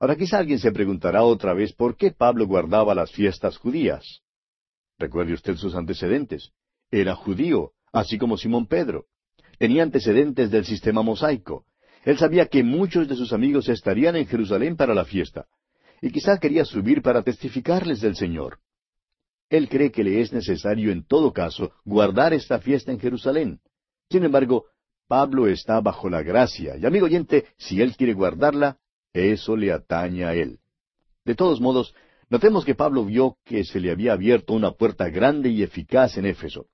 Ahora 0.00 0.16
quizá 0.16 0.38
alguien 0.38 0.58
se 0.58 0.70
preguntará 0.70 1.24
otra 1.24 1.54
vez 1.54 1.72
por 1.72 1.96
qué 1.96 2.12
Pablo 2.12 2.46
guardaba 2.46 2.94
las 2.94 3.10
fiestas 3.10 3.56
judías. 3.56 4.22
Recuerde 4.98 5.34
usted 5.34 5.56
sus 5.56 5.74
antecedentes. 5.74 6.52
Era 6.90 7.14
judío, 7.14 7.72
así 7.92 8.16
como 8.18 8.36
Simón 8.36 8.66
Pedro. 8.66 9.06
Tenía 9.58 9.82
antecedentes 9.82 10.50
del 10.50 10.64
sistema 10.64 11.02
mosaico. 11.02 11.64
Él 12.04 12.16
sabía 12.16 12.46
que 12.46 12.62
muchos 12.62 13.08
de 13.08 13.16
sus 13.16 13.32
amigos 13.32 13.68
estarían 13.68 14.14
en 14.16 14.26
Jerusalén 14.26 14.76
para 14.76 14.94
la 14.94 15.04
fiesta. 15.04 15.46
Y 16.00 16.10
quizá 16.10 16.38
quería 16.38 16.64
subir 16.64 17.02
para 17.02 17.22
testificarles 17.22 18.00
del 18.00 18.14
Señor. 18.14 18.60
Él 19.50 19.68
cree 19.68 19.90
que 19.90 20.04
le 20.04 20.20
es 20.20 20.32
necesario 20.32 20.92
en 20.92 21.04
todo 21.04 21.32
caso 21.32 21.72
guardar 21.84 22.32
esta 22.32 22.60
fiesta 22.60 22.92
en 22.92 23.00
Jerusalén. 23.00 23.60
Sin 24.10 24.24
embargo, 24.24 24.66
Pablo 25.08 25.48
está 25.48 25.80
bajo 25.80 26.08
la 26.08 26.22
gracia, 26.22 26.76
y 26.76 26.84
amigo 26.86 27.06
oyente, 27.06 27.46
si 27.56 27.80
él 27.80 27.96
quiere 27.96 28.12
guardarla, 28.12 28.78
eso 29.12 29.56
le 29.56 29.72
atañe 29.72 30.24
a 30.24 30.34
él. 30.34 30.58
De 31.24 31.34
todos 31.34 31.60
modos, 31.60 31.94
notemos 32.30 32.64
que 32.64 32.74
Pablo 32.74 33.04
vio 33.04 33.36
que 33.44 33.64
se 33.64 33.80
le 33.80 33.90
había 33.90 34.12
abierto 34.12 34.54
una 34.54 34.72
puerta 34.72 35.08
grande 35.10 35.50
y 35.50 35.62
eficaz 35.62 36.16
en 36.16 36.26
Éfeso. 36.26 36.66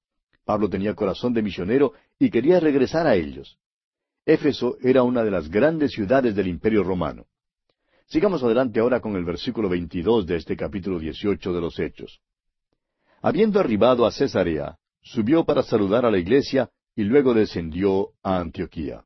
Pablo 0.44 0.68
tenía 0.68 0.94
corazón 0.94 1.32
de 1.32 1.42
misionero 1.42 1.92
y 2.18 2.30
quería 2.30 2.60
regresar 2.60 3.06
a 3.06 3.14
ellos. 3.14 3.58
Éfeso 4.26 4.76
era 4.82 5.02
una 5.02 5.22
de 5.22 5.30
las 5.30 5.48
grandes 5.48 5.92
ciudades 5.92 6.34
del 6.34 6.48
Imperio 6.48 6.82
romano. 6.82 7.26
Sigamos 8.06 8.42
adelante 8.42 8.80
ahora 8.80 9.00
con 9.00 9.16
el 9.16 9.24
versículo 9.24 9.68
22 9.68 10.26
de 10.26 10.36
este 10.36 10.56
capítulo 10.56 10.98
18 10.98 11.52
de 11.52 11.60
los 11.60 11.78
Hechos. 11.78 12.20
Habiendo 13.22 13.58
arribado 13.58 14.04
a 14.04 14.12
Cesarea, 14.12 14.76
subió 15.02 15.44
para 15.44 15.62
saludar 15.62 16.04
a 16.04 16.10
la 16.10 16.18
iglesia 16.18 16.70
y 16.94 17.04
luego 17.04 17.34
descendió 17.34 18.10
a 18.22 18.38
Antioquía. 18.38 19.04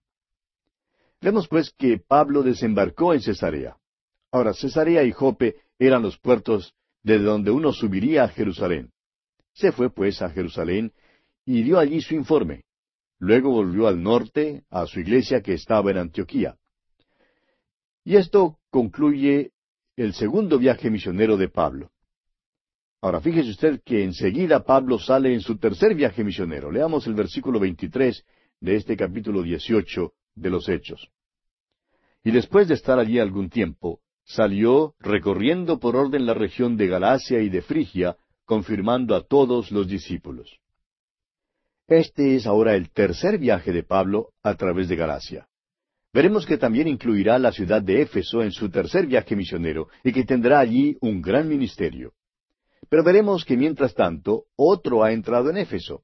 Vemos 1.20 1.48
pues 1.48 1.72
que 1.76 1.98
Pablo 1.98 2.42
desembarcó 2.42 3.12
en 3.12 3.20
Cesarea. 3.20 3.76
Ahora, 4.30 4.54
Cesarea 4.54 5.02
y 5.04 5.12
Jope 5.12 5.56
eran 5.78 6.02
los 6.02 6.18
puertos 6.18 6.74
de 7.02 7.18
donde 7.18 7.50
uno 7.50 7.72
subiría 7.72 8.24
a 8.24 8.28
Jerusalén. 8.28 8.92
Se 9.52 9.72
fue 9.72 9.90
pues 9.90 10.22
a 10.22 10.30
Jerusalén 10.30 10.92
y 11.44 11.62
dio 11.62 11.78
allí 11.78 12.00
su 12.00 12.14
informe. 12.14 12.64
Luego 13.18 13.50
volvió 13.50 13.88
al 13.88 14.00
norte, 14.00 14.62
a 14.70 14.86
su 14.86 15.00
iglesia 15.00 15.42
que 15.42 15.54
estaba 15.54 15.90
en 15.90 15.98
Antioquía. 15.98 16.56
Y 18.04 18.16
esto 18.16 18.58
concluye 18.70 19.50
el 19.96 20.14
segundo 20.14 20.58
viaje 20.58 20.90
misionero 20.90 21.36
de 21.36 21.48
Pablo. 21.48 21.90
Ahora 23.00 23.20
fíjese 23.20 23.50
usted 23.50 23.80
que 23.84 24.04
enseguida 24.04 24.64
Pablo 24.64 24.98
sale 24.98 25.32
en 25.32 25.40
su 25.40 25.58
tercer 25.58 25.94
viaje 25.94 26.22
misionero. 26.22 26.70
Leamos 26.70 27.06
el 27.06 27.14
versículo 27.14 27.58
23 27.58 28.24
de 28.60 28.76
este 28.76 28.96
capítulo 28.96 29.42
18 29.42 30.12
de 30.40 30.50
los 30.50 30.68
Hechos. 30.68 31.10
Y 32.24 32.30
después 32.30 32.68
de 32.68 32.74
estar 32.74 32.98
allí 32.98 33.18
algún 33.18 33.48
tiempo, 33.48 34.00
salió 34.24 34.94
recorriendo 35.00 35.78
por 35.78 35.96
orden 35.96 36.26
la 36.26 36.34
región 36.34 36.76
de 36.76 36.86
Galacia 36.86 37.40
y 37.40 37.48
de 37.48 37.62
Frigia, 37.62 38.16
confirmando 38.44 39.14
a 39.14 39.22
todos 39.22 39.70
los 39.70 39.88
discípulos. 39.88 40.58
Este 41.86 42.36
es 42.36 42.46
ahora 42.46 42.74
el 42.74 42.90
tercer 42.90 43.38
viaje 43.38 43.72
de 43.72 43.82
Pablo 43.82 44.30
a 44.42 44.54
través 44.54 44.88
de 44.88 44.96
Galacia. 44.96 45.48
Veremos 46.12 46.46
que 46.46 46.58
también 46.58 46.88
incluirá 46.88 47.38
la 47.38 47.52
ciudad 47.52 47.82
de 47.82 48.02
Éfeso 48.02 48.42
en 48.42 48.52
su 48.52 48.70
tercer 48.70 49.06
viaje 49.06 49.36
misionero 49.36 49.88
y 50.04 50.12
que 50.12 50.24
tendrá 50.24 50.58
allí 50.58 50.96
un 51.00 51.22
gran 51.22 51.48
ministerio. 51.48 52.12
Pero 52.90 53.04
veremos 53.04 53.44
que 53.44 53.56
mientras 53.56 53.94
tanto 53.94 54.44
otro 54.56 55.02
ha 55.02 55.12
entrado 55.12 55.50
en 55.50 55.58
Éfeso. 55.58 56.02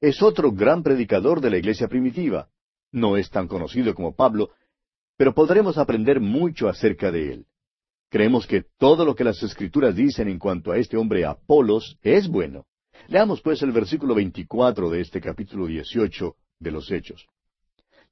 Es 0.00 0.22
otro 0.22 0.52
gran 0.52 0.82
predicador 0.82 1.40
de 1.40 1.50
la 1.50 1.58
iglesia 1.58 1.88
primitiva. 1.88 2.48
No 2.92 3.16
es 3.16 3.30
tan 3.30 3.48
conocido 3.48 3.94
como 3.94 4.14
Pablo, 4.14 4.50
pero 5.16 5.34
podremos 5.34 5.78
aprender 5.78 6.20
mucho 6.20 6.68
acerca 6.68 7.10
de 7.10 7.32
él. 7.32 7.46
Creemos 8.10 8.46
que 8.46 8.64
todo 8.78 9.04
lo 9.04 9.14
que 9.14 9.24
las 9.24 9.42
escrituras 9.42 9.96
dicen 9.96 10.28
en 10.28 10.38
cuanto 10.38 10.70
a 10.70 10.76
este 10.76 10.98
hombre 10.98 11.24
Apolos 11.24 11.98
es 12.02 12.28
bueno. 12.28 12.66
Leamos 13.08 13.40
pues 13.40 13.62
el 13.62 13.72
versículo 13.72 14.14
24 14.14 14.90
de 14.90 15.00
este 15.00 15.20
capítulo 15.20 15.66
18 15.66 16.36
de 16.58 16.70
los 16.70 16.90
Hechos. 16.90 17.26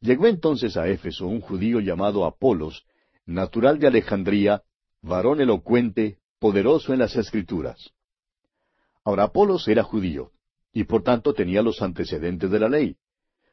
Llegó 0.01 0.27
entonces 0.27 0.79
a 0.79 0.89
Éfeso 0.89 1.27
un 1.27 1.41
judío 1.41 1.81
llamado 1.81 2.25
Apolos, 2.25 2.87
natural 3.27 3.79
de 3.79 3.89
Alejandría, 3.89 4.63
varón 5.03 5.43
elocuente, 5.43 6.19
poderoso 6.39 6.95
en 6.95 7.01
las 7.01 7.15
Escrituras. 7.17 7.91
Ahora 9.05 9.25
Apolos 9.25 9.69
era 9.69 9.83
judío, 9.83 10.33
y 10.73 10.85
por 10.85 11.03
tanto 11.03 11.35
tenía 11.35 11.61
los 11.61 11.83
antecedentes 11.83 12.51
de 12.51 12.59
la 12.59 12.69
ley. 12.69 12.97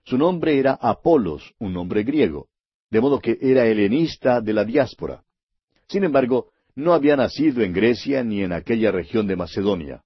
Su 0.08 0.18
nombre 0.18 0.58
era 0.58 0.74
Apolos, 0.74 1.54
un 1.60 1.74
nombre 1.74 2.04
griego, 2.04 2.48
de 2.90 3.02
modo 3.02 3.20
que 3.20 3.38
era 3.42 3.66
helenista 3.66 4.42
de 4.42 4.54
la 4.54 4.64
diáspora. 4.64 5.24
Sin 5.88 6.04
embargo, 6.04 6.52
no 6.76 6.94
había 6.94 7.16
nacido 7.16 7.62
en 7.62 7.74
Grecia 7.74 8.24
ni 8.24 8.42
en 8.42 8.54
aquella 8.54 8.92
región 8.92 9.28
de 9.28 9.36
Macedonia. 9.36 10.04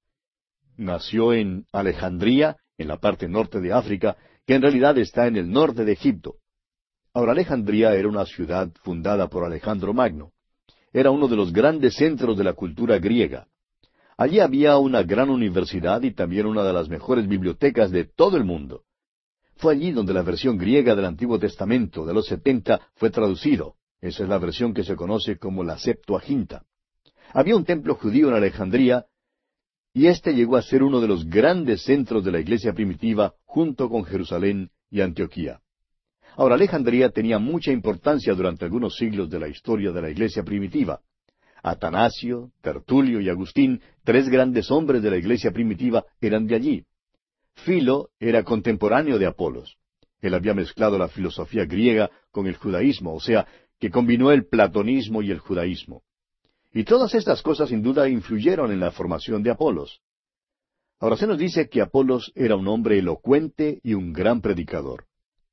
Nació 0.75 1.33
en 1.33 1.65
Alejandría, 1.71 2.57
en 2.77 2.87
la 2.87 2.97
parte 2.97 3.27
norte 3.27 3.59
de 3.59 3.73
África, 3.73 4.17
que 4.45 4.55
en 4.55 4.63
realidad 4.63 4.97
está 4.97 5.27
en 5.27 5.35
el 5.35 5.51
norte 5.51 5.85
de 5.85 5.91
Egipto. 5.91 6.35
Ahora 7.13 7.33
Alejandría 7.33 7.93
era 7.93 8.07
una 8.07 8.25
ciudad 8.25 8.71
fundada 8.83 9.27
por 9.27 9.45
Alejandro 9.45 9.93
Magno 9.93 10.31
era 10.93 11.11
uno 11.11 11.27
de 11.27 11.35
los 11.35 11.53
grandes 11.53 11.95
centros 11.95 12.37
de 12.37 12.43
la 12.43 12.53
cultura 12.53 12.99
griega. 12.99 13.47
Allí 14.17 14.39
había 14.39 14.77
una 14.77 15.03
gran 15.03 15.29
universidad 15.29 16.01
y 16.03 16.11
también 16.11 16.45
una 16.45 16.63
de 16.63 16.73
las 16.73 16.89
mejores 16.89 17.27
bibliotecas 17.27 17.91
de 17.91 18.05
todo 18.05 18.37
el 18.37 18.43
mundo. 18.43 18.83
Fue 19.61 19.73
allí 19.73 19.91
donde 19.91 20.11
la 20.11 20.23
versión 20.23 20.57
griega 20.57 20.95
del 20.95 21.05
Antiguo 21.05 21.37
Testamento 21.37 22.03
de 22.03 22.15
los 22.15 22.25
setenta 22.25 22.81
fue 22.95 23.11
traducido, 23.11 23.75
Esa 24.01 24.23
es 24.23 24.29
la 24.29 24.39
versión 24.39 24.73
que 24.73 24.83
se 24.83 24.95
conoce 24.95 25.37
como 25.37 25.63
la 25.63 25.77
Septuaginta. 25.77 26.63
Había 27.31 27.55
un 27.55 27.63
templo 27.63 27.93
judío 27.93 28.29
en 28.29 28.33
Alejandría, 28.33 29.05
y 29.93 30.07
este 30.07 30.33
llegó 30.33 30.57
a 30.57 30.63
ser 30.63 30.81
uno 30.81 30.99
de 30.99 31.07
los 31.07 31.29
grandes 31.29 31.83
centros 31.83 32.25
de 32.25 32.31
la 32.31 32.39
iglesia 32.39 32.73
primitiva 32.73 33.35
junto 33.45 33.87
con 33.87 34.03
Jerusalén 34.03 34.71
y 34.89 35.01
Antioquía. 35.01 35.59
Ahora, 36.37 36.55
Alejandría 36.55 37.11
tenía 37.11 37.37
mucha 37.37 37.71
importancia 37.71 38.33
durante 38.33 38.65
algunos 38.65 38.95
siglos 38.95 39.29
de 39.29 39.39
la 39.41 39.47
historia 39.47 39.91
de 39.91 40.01
la 40.01 40.09
iglesia 40.09 40.41
primitiva. 40.41 41.01
Atanasio, 41.61 42.49
Tertulio 42.61 43.21
y 43.21 43.29
Agustín, 43.29 43.79
tres 44.03 44.27
grandes 44.27 44.71
hombres 44.71 45.03
de 45.03 45.11
la 45.11 45.17
iglesia 45.17 45.51
primitiva, 45.51 46.03
eran 46.19 46.47
de 46.47 46.55
allí. 46.55 46.85
Filo 47.55 48.09
era 48.19 48.43
contemporáneo 48.43 49.19
de 49.19 49.27
Apolos. 49.27 49.77
Él 50.21 50.33
había 50.33 50.53
mezclado 50.53 50.97
la 50.97 51.07
filosofía 51.07 51.65
griega 51.65 52.09
con 52.31 52.47
el 52.47 52.55
judaísmo, 52.55 53.13
o 53.13 53.19
sea, 53.19 53.47
que 53.79 53.89
combinó 53.89 54.31
el 54.31 54.45
platonismo 54.47 55.21
y 55.21 55.31
el 55.31 55.39
judaísmo. 55.39 56.03
Y 56.73 56.83
todas 56.83 57.15
estas 57.15 57.41
cosas 57.41 57.69
sin 57.69 57.81
duda 57.81 58.07
influyeron 58.07 58.71
en 58.71 58.79
la 58.79 58.91
formación 58.91 59.43
de 59.43 59.51
Apolos. 59.51 60.01
Ahora 60.99 61.17
se 61.17 61.27
nos 61.27 61.37
dice 61.37 61.67
que 61.67 61.81
Apolos 61.81 62.31
era 62.35 62.55
un 62.55 62.67
hombre 62.67 62.99
elocuente 62.99 63.79
y 63.83 63.95
un 63.95 64.13
gran 64.13 64.41
predicador. 64.41 65.05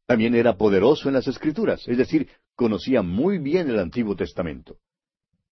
También 0.07 0.35
era 0.35 0.57
poderoso 0.57 1.09
en 1.09 1.15
las 1.15 1.27
escrituras, 1.27 1.87
es 1.89 1.99
decir, 1.99 2.29
conocía 2.55 3.03
muy 3.03 3.39
bien 3.39 3.69
el 3.69 3.79
Antiguo 3.79 4.15
Testamento. 4.15 4.79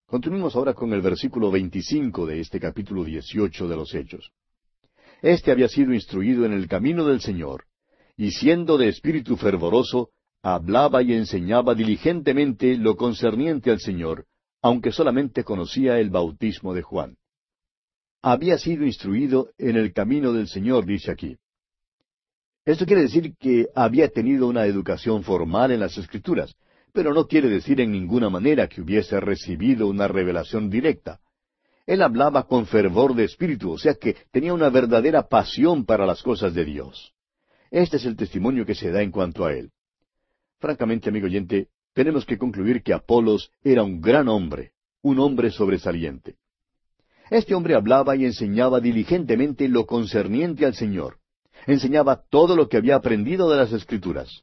Continuemos 0.07 0.55
ahora 0.55 0.75
con 0.75 0.93
el 0.93 1.01
versículo 1.01 1.51
25 1.51 2.27
de 2.27 2.41
este 2.41 2.61
capítulo 2.61 3.05
18 3.05 3.69
de 3.69 3.77
los 3.77 3.95
Hechos. 3.95 4.33
Este 5.23 5.51
había 5.51 5.69
sido 5.69 5.95
instruido 5.95 6.45
en 6.45 6.53
el 6.53 6.69
camino 6.69 7.07
del 7.07 7.21
Señor, 7.21 7.65
y 8.17 8.31
siendo 8.33 8.79
de 8.79 8.89
espíritu 8.89 9.37
fervoroso, 9.37 10.11
hablaba 10.43 11.03
y 11.03 11.13
enseñaba 11.13 11.75
diligentemente 11.75 12.77
lo 12.77 12.97
concerniente 12.97 13.71
al 13.71 13.81
Señor, 13.81 14.27
aunque 14.63 14.93
solamente 14.93 15.45
conocía 15.45 15.99
el 15.99 16.11
bautismo 16.11 16.75
de 16.75 16.83
Juan. 16.83 17.17
Había 18.23 18.59
sido 18.59 18.85
instruido 18.85 19.51
en 19.59 19.77
el 19.77 19.93
camino 19.93 20.33
del 20.33 20.49
Señor, 20.49 20.85
dice 20.85 21.11
aquí. 21.11 21.37
Esto 22.65 22.85
quiere 22.85 23.03
decir 23.03 23.37
que 23.39 23.69
había 23.75 24.09
tenido 24.09 24.49
una 24.49 24.67
educación 24.67 25.23
formal 25.23 25.71
en 25.71 25.81
las 25.81 25.97
Escrituras, 25.97 26.55
pero 26.93 27.13
no 27.15 27.27
quiere 27.27 27.49
decir 27.49 27.81
en 27.81 27.93
ninguna 27.93 28.31
manera 28.31 28.69
que 28.69 28.81
hubiese 28.81 29.21
recibido 29.21 29.87
una 29.87 30.09
revelación 30.09 30.69
directa. 30.71 31.21
Él 31.87 32.03
hablaba 32.03 32.47
con 32.49 32.67
fervor 32.67 33.15
de 33.15 33.25
espíritu, 33.25 33.73
o 33.73 33.79
sea 33.79 33.95
que 33.95 34.17
tenía 34.33 34.53
una 34.53 34.69
verdadera 34.71 35.29
pasión 35.29 35.85
para 35.87 36.05
las 36.05 36.23
cosas 36.23 36.53
de 36.53 36.65
Dios. 36.65 37.15
Este 37.71 37.97
es 37.97 38.05
el 38.05 38.17
testimonio 38.17 38.67
que 38.67 38.75
se 38.75 38.91
da 38.91 39.03
en 39.03 39.13
cuanto 39.13 39.45
a 39.45 39.53
él. 39.53 39.71
Francamente, 40.59 41.09
amigo 41.09 41.27
oyente, 41.27 41.69
tenemos 41.93 42.27
que 42.27 42.39
concluir 42.39 42.83
que 42.83 42.93
Apolos 42.93 43.51
era 43.63 43.83
un 43.85 44.01
gran 44.01 44.29
hombre, 44.29 44.73
un 45.03 45.21
hombre 45.21 45.51
sobresaliente. 45.51 46.37
Este 47.31 47.55
hombre 47.55 47.75
hablaba 47.75 48.17
y 48.17 48.25
enseñaba 48.25 48.81
diligentemente 48.81 49.69
lo 49.69 49.87
concerniente 49.87 50.67
al 50.67 50.75
Señor. 50.75 51.19
Enseñaba 51.67 52.25
todo 52.29 52.55
lo 52.57 52.69
que 52.69 52.77
había 52.77 52.97
aprendido 52.97 53.51
de 53.51 53.57
las 53.57 53.73
Escrituras. 53.73 54.43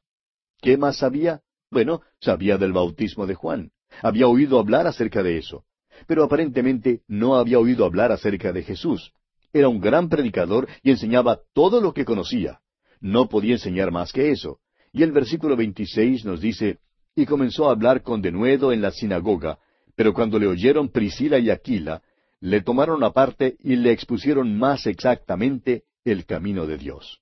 ¿Qué 0.61 0.77
más 0.77 0.97
sabía? 0.97 1.41
Bueno, 1.69 2.01
sabía 2.19 2.57
del 2.57 2.73
bautismo 2.73 3.25
de 3.25 3.35
Juan. 3.35 3.71
Había 4.01 4.27
oído 4.27 4.59
hablar 4.59 4.87
acerca 4.87 5.23
de 5.23 5.37
eso. 5.37 5.65
Pero 6.07 6.23
aparentemente 6.23 7.01
no 7.07 7.35
había 7.35 7.59
oído 7.59 7.85
hablar 7.85 8.11
acerca 8.11 8.51
de 8.51 8.63
Jesús. 8.63 9.13
Era 9.51 9.69
un 9.69 9.79
gran 9.79 10.09
predicador 10.09 10.67
y 10.81 10.91
enseñaba 10.91 11.39
todo 11.53 11.79
lo 11.79 11.93
que 11.93 12.05
conocía. 12.05 12.59
No 12.99 13.29
podía 13.29 13.53
enseñar 13.53 13.91
más 13.91 14.11
que 14.11 14.31
eso. 14.31 14.59
Y 14.91 15.03
el 15.03 15.11
versículo 15.11 15.55
26 15.55 16.25
nos 16.25 16.41
dice, 16.41 16.79
y 17.15 17.25
comenzó 17.25 17.67
a 17.67 17.71
hablar 17.71 18.01
con 18.01 18.21
denuedo 18.21 18.71
en 18.71 18.81
la 18.81 18.91
sinagoga, 18.91 19.59
pero 19.95 20.13
cuando 20.13 20.39
le 20.39 20.47
oyeron 20.47 20.89
Priscila 20.89 21.37
y 21.39 21.49
Aquila, 21.49 22.01
le 22.39 22.61
tomaron 22.61 23.03
aparte 23.03 23.55
y 23.59 23.75
le 23.75 23.91
expusieron 23.91 24.57
más 24.57 24.85
exactamente 24.87 25.83
el 26.03 26.25
camino 26.25 26.65
de 26.65 26.77
Dios. 26.77 27.19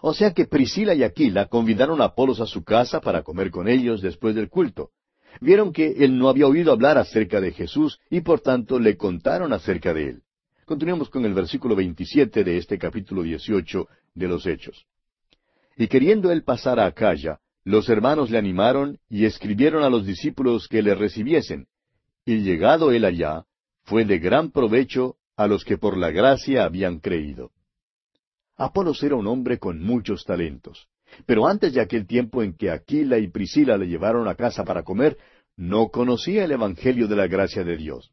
O 0.00 0.12
sea 0.12 0.32
que 0.32 0.46
Priscila 0.46 0.94
y 0.94 1.02
Aquila 1.02 1.46
convidaron 1.46 2.00
a 2.00 2.06
Apolos 2.06 2.40
a 2.40 2.46
su 2.46 2.64
casa 2.64 3.00
para 3.00 3.22
comer 3.22 3.50
con 3.50 3.68
ellos 3.68 4.02
después 4.02 4.34
del 4.34 4.48
culto. 4.48 4.90
Vieron 5.40 5.72
que 5.72 5.92
él 6.04 6.18
no 6.18 6.28
había 6.28 6.46
oído 6.46 6.72
hablar 6.72 6.98
acerca 6.98 7.40
de 7.40 7.52
Jesús 7.52 8.00
y 8.10 8.20
por 8.20 8.40
tanto 8.40 8.78
le 8.78 8.96
contaron 8.96 9.52
acerca 9.52 9.92
de 9.92 10.10
él. 10.10 10.22
Continuemos 10.64 11.10
con 11.10 11.24
el 11.24 11.34
versículo 11.34 11.76
27 11.76 12.44
de 12.44 12.56
este 12.56 12.78
capítulo 12.78 13.22
18 13.22 13.88
de 14.14 14.28
los 14.28 14.46
Hechos. 14.46 14.86
Y 15.76 15.88
queriendo 15.88 16.30
él 16.30 16.42
pasar 16.44 16.78
a 16.80 16.86
Acaya, 16.86 17.40
los 17.64 17.88
hermanos 17.88 18.30
le 18.30 18.38
animaron 18.38 18.98
y 19.08 19.24
escribieron 19.24 19.82
a 19.82 19.90
los 19.90 20.06
discípulos 20.06 20.68
que 20.68 20.82
le 20.82 20.94
recibiesen. 20.94 21.66
Y 22.24 22.38
llegado 22.38 22.92
él 22.92 23.04
allá, 23.04 23.44
fue 23.82 24.04
de 24.04 24.18
gran 24.18 24.50
provecho 24.50 25.16
a 25.36 25.46
los 25.46 25.64
que 25.64 25.76
por 25.76 25.96
la 25.96 26.10
gracia 26.10 26.64
habían 26.64 27.00
creído. 27.00 27.50
Apolos 28.56 29.02
era 29.02 29.16
un 29.16 29.26
hombre 29.26 29.58
con 29.58 29.82
muchos 29.82 30.24
talentos. 30.24 30.88
Pero 31.26 31.46
antes 31.46 31.72
de 31.72 31.80
aquel 31.80 32.06
tiempo 32.06 32.42
en 32.42 32.54
que 32.56 32.70
Aquila 32.70 33.18
y 33.18 33.28
Priscila 33.28 33.76
le 33.76 33.86
llevaron 33.86 34.28
a 34.28 34.34
casa 34.34 34.64
para 34.64 34.82
comer, 34.82 35.16
no 35.56 35.88
conocía 35.88 36.44
el 36.44 36.52
Evangelio 36.52 37.08
de 37.08 37.16
la 37.16 37.26
gracia 37.26 37.64
de 37.64 37.76
Dios. 37.76 38.10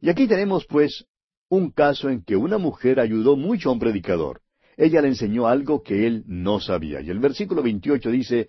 Y 0.00 0.10
aquí 0.10 0.26
tenemos, 0.26 0.66
pues, 0.66 1.06
un 1.48 1.70
caso 1.70 2.08
en 2.08 2.22
que 2.22 2.36
una 2.36 2.58
mujer 2.58 3.00
ayudó 3.00 3.36
mucho 3.36 3.68
a 3.68 3.72
un 3.72 3.78
predicador 3.78 4.40
ella 4.76 5.00
le 5.00 5.08
enseñó 5.08 5.46
algo 5.46 5.82
que 5.82 6.06
él 6.06 6.24
no 6.26 6.60
sabía. 6.60 7.00
Y 7.00 7.10
el 7.10 7.18
versículo 7.18 7.62
28 7.62 8.10
dice, 8.10 8.48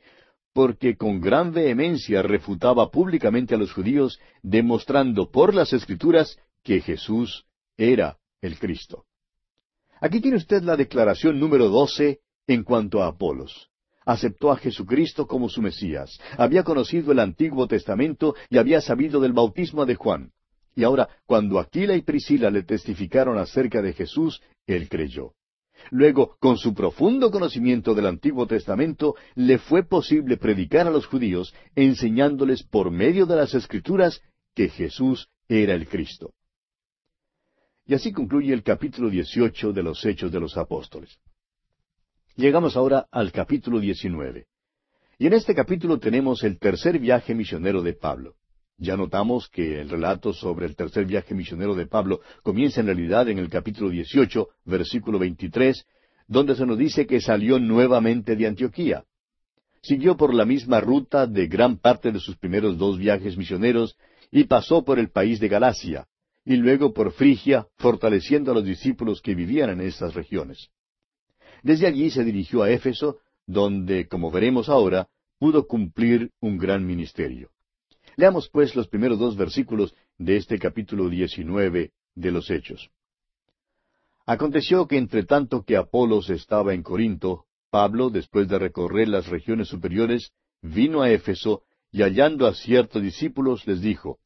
porque 0.54 0.96
con 0.96 1.20
gran 1.20 1.54
vehemencia 1.54 2.22
refutaba 2.22 2.90
públicamente 2.90 3.56
a 3.56 3.58
los 3.58 3.74
judíos, 3.74 4.20
demostrando 4.42 5.30
por 5.30 5.54
las 5.54 5.74
escrituras 5.74 6.38
que 6.64 6.82
Jesús 6.82 7.46
era 7.78 8.18
el 8.42 8.58
Cristo. 8.58 9.06
Aquí 10.00 10.22
tiene 10.22 10.38
usted 10.38 10.64
la 10.64 10.76
declaración 10.76 11.40
número 11.40 11.70
doce 11.70 12.20
en 12.48 12.64
cuanto 12.64 13.02
a 13.02 13.08
Apolos. 13.08 13.70
Aceptó 14.06 14.52
a 14.52 14.58
Jesucristo 14.58 15.26
como 15.26 15.50
su 15.50 15.62
Mesías, 15.62 16.20
había 16.38 16.64
conocido 16.64 17.12
el 17.12 17.20
Antiguo 17.20 17.68
Testamento 17.68 18.36
y 18.50 18.58
había 18.58 18.80
sabido 18.82 19.20
del 19.20 19.34
bautismo 19.34 19.86
de 19.86 19.96
Juan. 19.96 20.32
Y 20.76 20.84
ahora, 20.84 21.10
cuando 21.26 21.60
Aquila 21.60 21.96
y 21.96 22.02
Priscila 22.02 22.52
le 22.52 22.64
testificaron 22.64 23.38
acerca 23.38 23.82
de 23.82 23.94
Jesús, 23.94 24.42
él 24.68 24.90
creyó. 24.90 25.34
Luego, 25.90 26.36
con 26.40 26.58
su 26.58 26.74
profundo 26.74 27.32
conocimiento 27.32 27.94
del 27.96 28.08
Antiguo 28.08 28.46
Testamento, 28.48 29.16
le 29.36 29.58
fue 29.58 29.84
posible 29.84 30.38
predicar 30.38 30.88
a 30.88 30.92
los 30.92 31.06
judíos, 31.06 31.54
enseñándoles 31.76 32.64
por 32.64 32.92
medio 32.92 33.26
de 33.26 33.36
las 33.36 33.54
Escrituras 33.54 34.22
que 34.54 34.70
Jesús 34.70 35.30
era 35.48 35.74
el 35.74 35.88
Cristo. 35.88 36.34
Y 37.86 37.94
así 37.94 38.12
concluye 38.12 38.54
el 38.54 38.64
capítulo 38.64 39.10
18 39.10 39.72
de 39.72 39.84
los 39.84 40.04
Hechos 40.06 40.32
de 40.32 40.40
los 40.40 40.58
Apóstoles. 40.58 41.20
Llegamos 42.38 42.76
ahora 42.76 43.08
al 43.12 43.32
capítulo 43.32 43.80
19. 43.80 44.46
Y 45.20 45.28
en 45.28 45.34
este 45.34 45.56
capítulo 45.56 46.00
tenemos 46.00 46.44
el 46.44 46.60
tercer 46.60 47.00
viaje 47.00 47.34
misionero 47.34 47.82
de 47.82 47.94
Pablo. 47.94 48.36
Ya 48.78 48.98
notamos 48.98 49.48
que 49.48 49.80
el 49.80 49.90
relato 49.90 50.34
sobre 50.34 50.66
el 50.66 50.76
tercer 50.76 51.06
viaje 51.06 51.34
misionero 51.34 51.76
de 51.76 51.88
Pablo 51.88 52.20
comienza 52.44 52.82
en 52.82 52.88
realidad 52.88 53.30
en 53.30 53.38
el 53.40 53.50
capítulo 53.50 53.90
18, 53.90 54.50
versículo 54.66 55.18
23, 55.18 55.86
donde 56.28 56.58
se 56.58 56.66
nos 56.66 56.78
dice 56.78 57.08
que 57.08 57.22
salió 57.22 57.58
nuevamente 57.58 58.36
de 58.36 58.48
Antioquía. 58.48 59.06
Siguió 59.82 60.18
por 60.18 60.34
la 60.34 60.44
misma 60.44 60.82
ruta 60.82 61.28
de 61.28 61.48
gran 61.48 61.78
parte 61.78 62.12
de 62.12 62.20
sus 62.20 62.36
primeros 62.36 62.78
dos 62.78 62.98
viajes 62.98 63.38
misioneros 63.38 63.96
y 64.30 64.44
pasó 64.44 64.84
por 64.84 65.00
el 65.00 65.10
país 65.10 65.40
de 65.40 65.48
Galacia, 65.48 66.06
y 66.44 66.58
luego 66.58 66.94
por 66.94 67.14
Frigia, 67.14 67.68
fortaleciendo 67.78 68.52
a 68.52 68.56
los 68.56 68.66
discípulos 68.66 69.22
que 69.22 69.36
vivían 69.36 69.70
en 69.70 69.80
estas 69.80 70.14
regiones. 70.16 70.70
Desde 71.66 71.88
allí 71.88 72.12
se 72.12 72.24
dirigió 72.24 72.62
a 72.62 72.70
Éfeso, 72.70 73.22
donde, 73.48 74.08
como 74.08 74.30
veremos 74.30 74.70
ahora, 74.70 75.10
pudo 75.40 75.66
cumplir 75.66 76.30
un 76.40 76.60
gran 76.60 76.86
ministerio. 76.86 77.50
Leamos 78.18 78.50
pues 78.50 78.76
los 78.76 78.88
primeros 78.88 79.18
dos 79.18 79.36
versículos 79.36 79.96
de 80.20 80.38
este 80.38 80.60
capítulo 80.60 81.10
diecinueve 81.10 81.92
de 82.14 82.32
los 82.32 82.52
Hechos. 82.52 82.92
Aconteció 84.28 84.88
que 84.88 85.00
entre 85.00 85.24
tanto 85.24 85.64
que 85.64 85.76
Apolos 85.76 86.30
estaba 86.30 86.76
en 86.76 86.84
Corinto, 86.84 87.46
Pablo, 87.72 88.12
después 88.12 88.48
de 88.48 88.60
recorrer 88.60 89.08
las 89.08 89.26
regiones 89.26 89.68
superiores, 89.68 90.34
vino 90.62 91.02
a 91.02 91.10
Éfeso 91.10 91.64
y 91.92 92.04
hallando 92.04 92.46
a 92.46 92.54
ciertos 92.54 93.02
discípulos 93.02 93.66
les 93.66 93.82
dijo, 93.82 94.20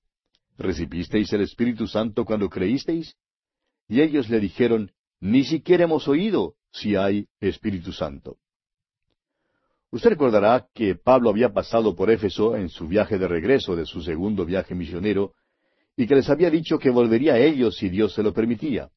¿Recibisteis 0.58 1.32
el 1.32 1.40
Espíritu 1.40 1.88
Santo 1.88 2.26
cuando 2.26 2.50
creísteis? 2.50 3.16
Y 3.88 4.02
ellos 4.02 4.30
le 4.30 4.42
dijeron, 4.42 4.92
Ni 5.22 5.46
siquiera 5.46 5.86
hemos 5.86 6.10
oído 6.10 6.56
si 6.72 6.96
hay 6.96 7.28
Espíritu 7.40 7.92
Santo. 7.92 8.38
Usted 9.92 10.12
recordará 10.12 10.68
que 10.74 10.96
Pablo 10.96 11.32
había 11.32 11.52
pasado 11.52 11.96
por 11.96 12.12
Éfeso 12.12 12.56
en 12.56 12.70
su 12.70 12.88
viaje 12.88 13.18
de 13.18 13.28
regreso 13.28 13.76
de 13.76 13.86
su 13.86 14.02
segundo 14.02 14.46
viaje 14.46 14.76
misionero 14.76 15.34
y 15.98 16.06
que 16.06 16.16
les 16.16 16.30
había 16.30 16.52
dicho 16.52 16.78
que 16.78 16.92
volvería 16.92 17.34
a 17.34 17.40
ellos 17.40 17.76
si 17.78 17.90
Dios 17.90 18.14
se 18.14 18.22
lo 18.22 18.34
permitía. 18.34 18.90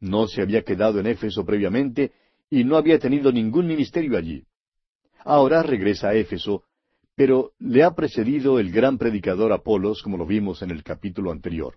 No 0.00 0.26
se 0.26 0.40
había 0.40 0.62
quedado 0.62 0.98
en 0.98 1.06
Éfeso 1.06 1.44
previamente 1.44 2.12
y 2.48 2.64
no 2.64 2.76
había 2.76 2.98
tenido 2.98 3.32
ningún 3.32 3.66
ministerio 3.66 4.16
allí. 4.16 4.44
Ahora 5.24 5.62
regresa 5.62 6.08
a 6.08 6.14
Éfeso, 6.14 6.64
pero 7.14 7.52
le 7.58 7.82
ha 7.82 7.94
precedido 7.94 8.58
el 8.58 8.72
gran 8.72 8.98
predicador 8.98 9.52
Apolos, 9.52 10.02
como 10.02 10.16
lo 10.16 10.26
vimos 10.26 10.62
en 10.62 10.70
el 10.70 10.82
capítulo 10.82 11.30
anterior. 11.30 11.76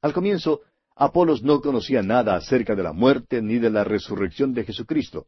Al 0.00 0.12
comienzo, 0.12 0.60
Apolos 0.96 1.42
no 1.42 1.60
conocía 1.60 2.02
nada 2.02 2.36
acerca 2.36 2.74
de 2.74 2.82
la 2.82 2.92
muerte 2.92 3.40
ni 3.40 3.58
de 3.58 3.70
la 3.70 3.84
resurrección 3.84 4.52
de 4.52 4.64
Jesucristo. 4.64 5.26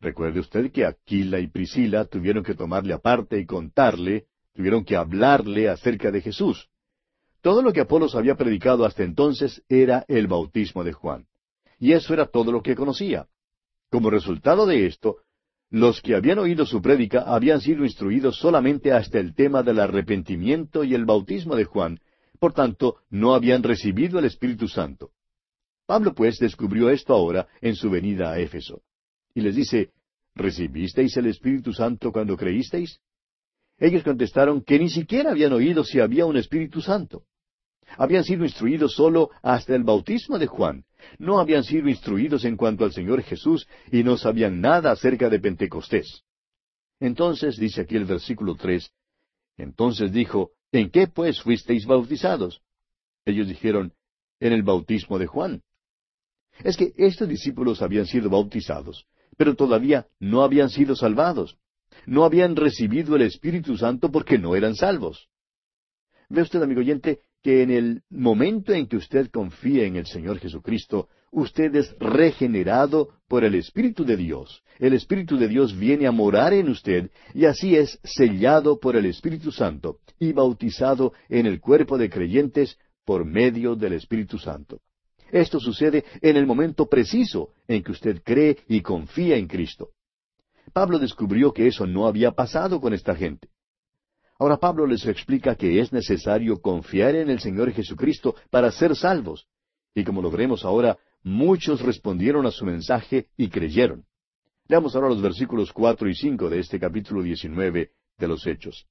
Recuerde 0.00 0.40
usted 0.40 0.72
que 0.72 0.86
Aquila 0.86 1.38
y 1.40 1.48
Priscila 1.48 2.06
tuvieron 2.06 2.42
que 2.42 2.54
tomarle 2.54 2.94
aparte 2.94 3.38
y 3.38 3.44
contarle, 3.44 4.26
tuvieron 4.54 4.84
que 4.84 4.96
hablarle 4.96 5.68
acerca 5.68 6.10
de 6.10 6.22
Jesús. 6.22 6.68
Todo 7.42 7.62
lo 7.62 7.72
que 7.72 7.80
Apolos 7.80 8.14
había 8.14 8.34
predicado 8.34 8.84
hasta 8.84 9.02
entonces 9.02 9.62
era 9.68 10.04
el 10.08 10.26
bautismo 10.26 10.84
de 10.84 10.92
Juan. 10.92 11.26
Y 11.78 11.92
eso 11.92 12.12
era 12.14 12.26
todo 12.26 12.52
lo 12.52 12.62
que 12.62 12.74
conocía. 12.74 13.26
Como 13.90 14.10
resultado 14.10 14.66
de 14.66 14.86
esto, 14.86 15.16
los 15.70 16.00
que 16.02 16.14
habían 16.14 16.38
oído 16.38 16.66
su 16.66 16.82
prédica 16.82 17.22
habían 17.22 17.60
sido 17.60 17.84
instruidos 17.84 18.38
solamente 18.38 18.92
hasta 18.92 19.18
el 19.18 19.34
tema 19.34 19.62
del 19.62 19.80
arrepentimiento 19.80 20.84
y 20.84 20.94
el 20.94 21.04
bautismo 21.04 21.56
de 21.56 21.64
Juan, 21.64 22.00
por 22.40 22.54
tanto, 22.54 22.96
no 23.10 23.34
habían 23.34 23.62
recibido 23.62 24.18
el 24.18 24.24
Espíritu 24.24 24.66
Santo. 24.66 25.10
Pablo 25.86 26.14
pues 26.14 26.38
descubrió 26.38 26.88
esto 26.88 27.12
ahora 27.12 27.46
en 27.60 27.76
su 27.76 27.90
venida 27.90 28.32
a 28.32 28.38
Éfeso. 28.38 28.82
Y 29.34 29.42
les 29.42 29.54
dice, 29.54 29.90
¿recibisteis 30.34 31.16
el 31.18 31.26
Espíritu 31.26 31.72
Santo 31.74 32.10
cuando 32.10 32.36
creísteis? 32.36 32.98
Ellos 33.78 34.02
contestaron 34.02 34.62
que 34.62 34.78
ni 34.78 34.88
siquiera 34.88 35.32
habían 35.32 35.52
oído 35.52 35.84
si 35.84 36.00
había 36.00 36.24
un 36.24 36.38
Espíritu 36.38 36.80
Santo. 36.80 37.24
Habían 37.98 38.24
sido 38.24 38.44
instruidos 38.44 38.94
solo 38.94 39.30
hasta 39.42 39.74
el 39.74 39.84
bautismo 39.84 40.38
de 40.38 40.46
Juan. 40.46 40.84
No 41.18 41.40
habían 41.40 41.64
sido 41.64 41.88
instruidos 41.88 42.44
en 42.44 42.56
cuanto 42.56 42.84
al 42.84 42.92
Señor 42.92 43.22
Jesús 43.22 43.66
y 43.90 44.02
no 44.02 44.16
sabían 44.16 44.60
nada 44.60 44.92
acerca 44.92 45.28
de 45.28 45.40
Pentecostés. 45.40 46.22
Entonces, 47.00 47.56
dice 47.56 47.82
aquí 47.82 47.96
el 47.96 48.04
versículo 48.04 48.54
tres, 48.54 48.92
entonces 49.56 50.12
dijo, 50.12 50.52
¿en 50.72 50.90
qué 50.90 51.06
pues 51.06 51.40
fuisteis 51.42 51.86
bautizados? 51.86 52.62
Ellos 53.24 53.48
dijeron, 53.48 53.92
en 54.40 54.52
el 54.52 54.62
bautismo 54.62 55.18
de 55.18 55.26
Juan. 55.26 55.62
Es 56.64 56.76
que 56.76 56.92
estos 56.96 57.28
discípulos 57.28 57.82
habían 57.82 58.06
sido 58.06 58.28
bautizados, 58.30 59.06
pero 59.36 59.54
todavía 59.54 60.06
no 60.18 60.42
habían 60.42 60.70
sido 60.70 60.96
salvados. 60.96 61.58
No 62.06 62.24
habían 62.24 62.56
recibido 62.56 63.16
el 63.16 63.22
Espíritu 63.22 63.76
Santo 63.76 64.10
porque 64.10 64.38
no 64.38 64.56
eran 64.56 64.74
salvos. 64.74 65.28
Ve 66.28 66.42
usted, 66.42 66.62
amigo 66.62 66.80
oyente, 66.80 67.20
que 67.42 67.62
en 67.62 67.70
el 67.70 68.02
momento 68.10 68.72
en 68.72 68.86
que 68.86 68.96
usted 68.96 69.30
confía 69.30 69.84
en 69.84 69.96
el 69.96 70.06
Señor 70.06 70.38
Jesucristo, 70.38 71.08
usted 71.30 71.74
es 71.74 71.94
regenerado 71.98 73.19
por 73.30 73.44
el 73.44 73.54
Espíritu 73.54 74.04
de 74.04 74.16
Dios. 74.16 74.64
El 74.80 74.92
Espíritu 74.92 75.38
de 75.38 75.46
Dios 75.46 75.78
viene 75.78 76.08
a 76.08 76.10
morar 76.10 76.52
en 76.52 76.68
usted 76.68 77.12
y 77.32 77.44
así 77.44 77.76
es 77.76 78.00
sellado 78.02 78.80
por 78.80 78.96
el 78.96 79.06
Espíritu 79.06 79.52
Santo 79.52 79.98
y 80.18 80.32
bautizado 80.32 81.12
en 81.28 81.46
el 81.46 81.60
cuerpo 81.60 81.96
de 81.96 82.10
creyentes 82.10 82.76
por 83.04 83.24
medio 83.24 83.76
del 83.76 83.92
Espíritu 83.92 84.36
Santo. 84.36 84.80
Esto 85.30 85.60
sucede 85.60 86.04
en 86.20 86.36
el 86.36 86.44
momento 86.44 86.88
preciso 86.88 87.50
en 87.68 87.84
que 87.84 87.92
usted 87.92 88.20
cree 88.24 88.58
y 88.66 88.80
confía 88.80 89.36
en 89.36 89.46
Cristo. 89.46 89.90
Pablo 90.72 90.98
descubrió 90.98 91.52
que 91.52 91.68
eso 91.68 91.86
no 91.86 92.08
había 92.08 92.32
pasado 92.32 92.80
con 92.80 92.94
esta 92.94 93.14
gente. 93.14 93.48
Ahora 94.40 94.56
Pablo 94.56 94.88
les 94.88 95.06
explica 95.06 95.54
que 95.54 95.78
es 95.78 95.92
necesario 95.92 96.60
confiar 96.60 97.14
en 97.14 97.30
el 97.30 97.38
Señor 97.38 97.70
Jesucristo 97.70 98.34
para 98.50 98.72
ser 98.72 98.96
salvos. 98.96 99.46
Y 99.94 100.02
como 100.02 100.20
lo 100.20 100.32
veremos 100.32 100.64
ahora, 100.64 100.98
muchos 101.22 101.80
respondieron 101.82 102.46
a 102.46 102.50
su 102.50 102.64
mensaje 102.64 103.28
y 103.36 103.48
creyeron. 103.48 104.04
Leamos 104.68 104.94
ahora 104.94 105.08
los 105.08 105.22
versículos 105.22 105.72
cuatro 105.72 106.08
y 106.08 106.14
cinco 106.14 106.48
de 106.48 106.60
este 106.60 106.78
capítulo 106.78 107.22
diecinueve 107.22 107.90
de 108.18 108.28
los 108.28 108.46
Hechos. 108.46 108.86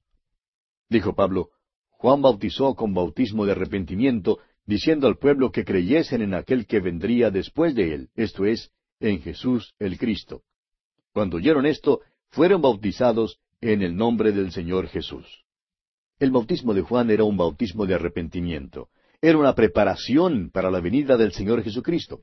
Dijo 0.90 1.14
Pablo, 1.14 1.50
Juan 1.92 2.22
bautizó 2.22 2.76
con 2.76 2.94
bautismo 2.94 3.46
de 3.46 3.54
arrepentimiento, 3.54 4.40
diciendo 4.66 5.08
al 5.08 5.18
pueblo 5.18 5.52
que 5.52 5.66
creyesen 5.66 6.22
en 6.22 6.34
aquel 6.34 6.66
que 6.66 6.80
vendría 6.80 7.32
después 7.32 7.76
de 7.76 7.94
él, 7.94 8.10
esto 8.16 8.46
es, 8.46 8.72
en 9.00 9.22
Jesús 9.22 9.74
el 9.80 9.98
Cristo. 9.98 10.44
Cuando 11.14 11.38
oyeron 11.38 11.66
esto, 11.66 12.02
fueron 12.30 12.62
bautizados 12.62 13.40
en 13.62 13.82
el 13.82 13.96
nombre 13.96 14.32
del 14.32 14.52
Señor 14.52 14.88
Jesús. 14.88 15.26
El 16.20 16.32
bautismo 16.32 16.74
de 16.74 16.82
Juan 16.82 17.10
era 17.10 17.24
un 17.24 17.38
bautismo 17.38 17.86
de 17.86 17.96
arrepentimiento. 17.96 18.90
Era 19.22 19.38
una 19.38 19.54
preparación 19.54 20.50
para 20.50 20.72
la 20.72 20.80
venida 20.80 21.18
del 21.18 21.34
Señor 21.34 21.64
Jesucristo. 21.64 22.22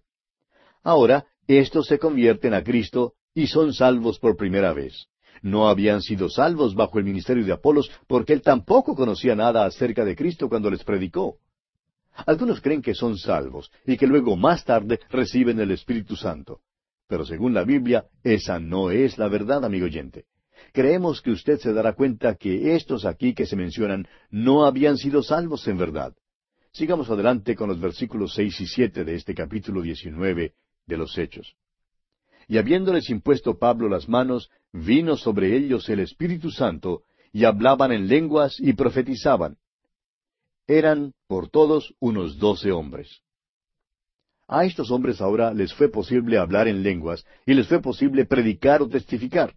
Ahora, 0.83 1.27
estos 1.47 1.87
se 1.87 1.99
convierten 1.99 2.55
a 2.55 2.63
Cristo 2.63 3.15
y 3.35 3.49
son 3.49 3.75
salvos 3.75 4.19
por 4.19 4.37
primera 4.37 4.73
vez. 4.73 5.07
No 5.43 5.69
habían 5.69 6.01
sido 6.01 6.31
salvos 6.31 6.75
bajo 6.75 6.99
el 6.99 7.05
ministerio 7.05 7.45
de 7.45 7.53
Apolos 7.53 7.91
porque 8.07 8.33
él 8.33 8.41
tampoco 8.41 8.95
conocía 8.95 9.35
nada 9.35 9.67
acerca 9.67 10.05
de 10.05 10.17
Cristo 10.17 10.49
cuando 10.49 10.71
les 10.71 10.85
predicó. 10.85 11.37
Algunos 12.25 12.63
creen 12.63 12.81
que 12.81 12.95
son 12.95 13.19
salvos 13.19 13.71
y 13.85 13.99
que 13.99 14.07
luego 14.07 14.37
más 14.37 14.65
tarde 14.65 15.01
reciben 15.11 15.61
el 15.61 15.73
Espíritu 15.73 16.17
Santo. 16.17 16.61
Pero 17.07 17.27
según 17.27 17.53
la 17.53 17.65
Biblia, 17.65 18.07
esa 18.25 18.59
no 18.59 18.91
es 18.91 19.19
la 19.19 19.29
verdad, 19.29 19.65
amigo 19.65 19.85
oyente 19.85 20.25
creemos 20.73 21.23
que 21.23 21.31
usted 21.31 21.59
se 21.59 21.73
dará 21.73 21.95
cuenta 21.95 22.35
que 22.35 22.75
estos 22.75 23.05
aquí 23.05 23.35
que 23.35 23.47
se 23.47 23.57
mencionan 23.57 24.07
no 24.31 24.65
habían 24.67 24.99
sido 24.99 25.23
salvos 25.23 25.67
en 25.69 25.79
verdad. 25.79 26.15
Sigamos 26.77 27.09
adelante 27.09 27.57
con 27.57 27.71
los 27.71 27.81
versículos 27.81 28.35
seis 28.35 28.61
y 28.61 28.67
siete 28.67 29.03
de 29.03 29.15
este 29.15 29.35
capítulo 29.35 29.81
diecinueve 29.81 30.53
de 30.85 30.99
los 30.99 31.17
Hechos. 31.17 31.57
Y 32.49 32.59
habiéndoles 32.59 33.09
impuesto 33.09 33.59
Pablo 33.59 33.89
las 33.89 34.11
manos, 34.11 34.51
vino 34.75 35.17
sobre 35.17 35.57
ellos 35.57 35.89
el 35.89 36.01
Espíritu 36.01 36.51
Santo, 36.51 37.05
y 37.33 37.47
hablaban 37.47 37.93
en 37.93 38.09
lenguas 38.09 38.61
y 38.61 38.75
profetizaban. 38.75 39.57
Eran, 40.67 41.15
por 41.27 41.49
todos, 41.49 41.95
unos 41.99 42.39
doce 42.39 42.73
hombres. 42.73 43.23
A 44.47 44.67
estos 44.67 44.91
hombres 44.91 45.23
ahora 45.23 45.55
les 45.55 45.73
fue 45.73 45.89
posible 45.89 46.37
hablar 46.37 46.69
en 46.69 46.83
lenguas, 46.83 47.25
y 47.47 47.55
les 47.55 47.67
fue 47.67 47.81
posible 47.81 48.27
predicar 48.27 48.83
o 48.83 48.89
testificar 48.89 49.55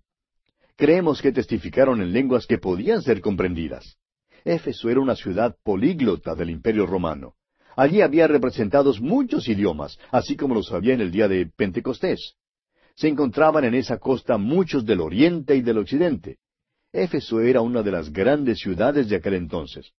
creemos 0.80 1.22
que 1.22 1.34
testificaron 1.34 2.02
en 2.02 2.14
lenguas 2.14 2.48
que 2.48 2.58
podían 2.58 3.02
ser 3.02 3.20
comprendidas. 3.20 3.99
Éfeso 4.44 4.90
era 4.90 5.00
una 5.00 5.16
ciudad 5.16 5.56
políglota 5.64 6.36
del 6.36 6.50
Imperio 6.50 6.86
romano. 6.86 7.36
Allí 7.76 8.02
había 8.02 8.28
representados 8.28 9.00
muchos 9.00 9.48
idiomas, 9.48 9.98
así 10.12 10.36
como 10.36 10.56
los 10.56 10.72
había 10.72 10.94
en 10.94 11.02
el 11.02 11.12
día 11.12 11.28
de 11.28 11.46
Pentecostés. 11.46 12.36
Se 12.96 13.08
encontraban 13.08 13.64
en 13.64 13.76
esa 13.76 13.98
costa 13.98 14.38
muchos 14.38 14.86
del 14.86 15.00
oriente 15.00 15.56
y 15.56 15.62
del 15.62 15.78
occidente. 15.78 16.38
Éfeso 16.92 17.40
era 17.40 17.62
una 17.62 17.84
de 17.84 17.92
las 17.92 18.12
grandes 18.12 18.60
ciudades 18.60 19.08
de 19.08 19.16
aquel 19.16 19.36
entonces. 19.36 19.94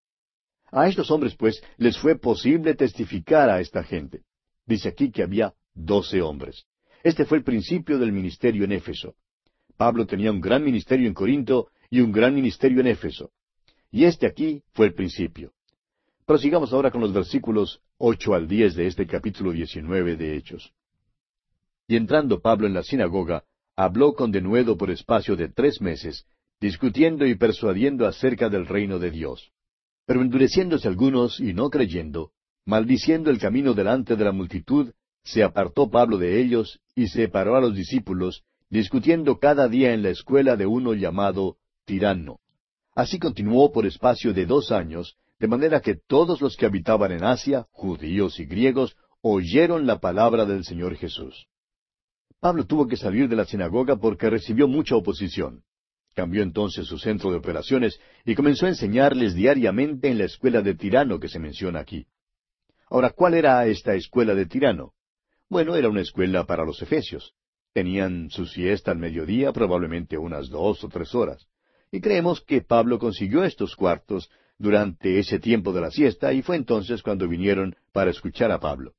A 0.73 0.89
estos 0.89 1.11
hombres, 1.11 1.35
pues, 1.37 1.63
les 1.79 1.99
fue 1.99 2.19
posible 2.19 2.75
testificar 2.75 3.49
a 3.49 3.61
esta 3.61 3.83
gente. 3.83 4.23
Dice 4.67 4.89
aquí 4.89 5.11
que 5.11 5.23
había 5.23 5.55
doce 5.75 6.21
hombres. 6.21 6.67
Este 7.03 7.25
fue 7.25 7.39
el 7.39 7.45
principio 7.45 7.99
del 7.99 8.13
ministerio 8.13 8.65
en 8.65 8.73
Éfeso. 8.73 9.15
Pablo 9.77 10.07
tenía 10.07 10.31
un 10.31 10.41
gran 10.41 10.63
ministerio 10.63 11.09
en 11.09 11.15
Corinto 11.15 11.69
y 11.89 12.01
un 12.01 12.13
gran 12.13 12.35
ministerio 12.35 12.81
en 12.81 12.89
Éfeso. 12.89 13.31
Y 13.91 14.05
este 14.05 14.27
aquí 14.27 14.63
fue 14.73 14.87
el 14.87 14.95
principio. 14.95 15.53
Prosigamos 16.27 16.73
ahora 16.73 16.91
con 16.91 17.01
los 17.01 17.13
versículos 17.13 17.81
ocho 17.99 18.35
al 18.35 18.47
diez 18.47 18.75
de 18.75 18.87
este 18.87 19.07
capítulo 19.07 19.53
diecinueve 19.53 20.17
de 20.17 20.37
Hechos. 20.37 20.73
Y 21.89 21.97
entrando 21.97 22.41
Pablo 22.41 22.67
en 22.67 22.75
la 22.75 22.85
sinagoga, 22.85 23.45
habló 23.75 24.15
con 24.15 24.31
denuedo 24.31 24.77
por 24.77 24.91
espacio 24.91 25.35
de 25.37 25.49
tres 25.49 25.81
meses, 25.81 26.25
discutiendo 26.61 27.27
y 27.27 27.35
persuadiendo 27.35 28.07
acerca 28.07 28.49
del 28.49 28.67
reino 28.67 28.99
de 28.99 29.11
Dios. 29.11 29.51
Pero 30.07 30.23
endureciéndose 30.23 30.87
algunos 30.87 31.41
y 31.41 31.53
no 31.53 31.71
creyendo, 31.71 32.33
maldiciendo 32.65 33.31
el 33.31 33.39
camino 33.39 33.75
delante 33.75 34.17
de 34.17 34.25
la 34.25 34.33
multitud, 34.33 34.93
se 35.25 35.43
apartó 35.43 35.91
Pablo 35.91 36.19
de 36.19 36.41
ellos 36.41 36.81
y 36.95 37.09
separó 37.09 37.57
a 37.57 37.61
los 37.61 37.75
discípulos, 37.75 38.45
discutiendo 38.69 39.39
cada 39.39 39.69
día 39.69 39.93
en 39.93 40.03
la 40.03 40.11
escuela 40.11 40.57
de 40.57 40.67
uno 40.67 40.95
llamado 40.95 41.57
Tirano. 41.85 42.40
Así 43.01 43.19
continuó 43.19 43.73
por 43.73 43.87
espacio 43.87 44.35
de 44.35 44.45
dos 44.45 44.71
años, 44.71 45.17
de 45.39 45.49
manera 45.49 45.81
que 45.81 45.95
todos 45.95 46.43
los 46.43 46.55
que 46.55 46.67
habitaban 46.67 47.13
en 47.13 47.25
Asia, 47.25 47.67
judíos 47.71 48.39
y 48.39 48.45
griegos, 48.45 48.95
oyeron 49.23 49.87
la 49.87 50.01
palabra 50.01 50.45
del 50.45 50.65
Señor 50.67 50.97
Jesús. 50.97 51.47
Pablo 52.41 52.67
tuvo 52.67 52.87
que 52.87 52.99
salir 52.99 53.27
de 53.27 53.37
la 53.37 53.47
sinagoga 53.47 53.97
porque 53.97 54.29
recibió 54.29 54.69
mucha 54.69 54.97
oposición. 54.97 55.63
Cambió 56.15 56.43
entonces 56.43 56.89
su 56.89 56.99
centro 56.99 57.31
de 57.31 57.39
operaciones 57.39 57.99
y 58.27 58.35
comenzó 58.35 58.67
a 58.67 58.69
enseñarles 58.69 59.35
diariamente 59.35 60.09
en 60.09 60.19
la 60.19 60.27
escuela 60.27 60.61
de 60.61 60.75
Tirano 60.75 61.19
que 61.19 61.31
se 61.31 61.39
menciona 61.39 61.81
aquí. 61.81 62.07
Ahora, 62.91 63.09
¿cuál 63.09 63.33
era 63.33 63.65
esta 63.65 63.95
escuela 63.95 64.35
de 64.35 64.45
Tirano? 64.45 64.93
Bueno, 65.49 65.75
era 65.75 65.89
una 65.89 66.03
escuela 66.03 66.45
para 66.45 66.67
los 66.67 66.83
efesios. 66.83 67.33
Tenían 67.73 68.29
su 68.29 68.45
siesta 68.45 68.91
al 68.91 68.99
mediodía, 68.99 69.55
probablemente 69.55 70.19
unas 70.19 70.51
dos 70.51 70.85
o 70.85 70.91
tres 70.91 71.15
horas. 71.15 71.47
Y 71.93 72.01
creemos 72.01 72.41
que 72.41 72.63
Pablo 72.63 72.99
consiguió 72.99 73.45
estos 73.45 73.75
cuartos 73.75 74.31
durante 74.59 75.19
ese 75.19 75.39
tiempo 75.39 75.73
de 75.73 75.81
la 75.81 75.91
siesta 75.91 76.33
y 76.33 76.43
fue 76.43 76.57
entonces 76.57 77.03
cuando 77.03 77.27
vinieron 77.27 77.75
para 77.93 78.11
escuchar 78.11 78.53
a 78.53 78.61
Pablo. 78.61 78.93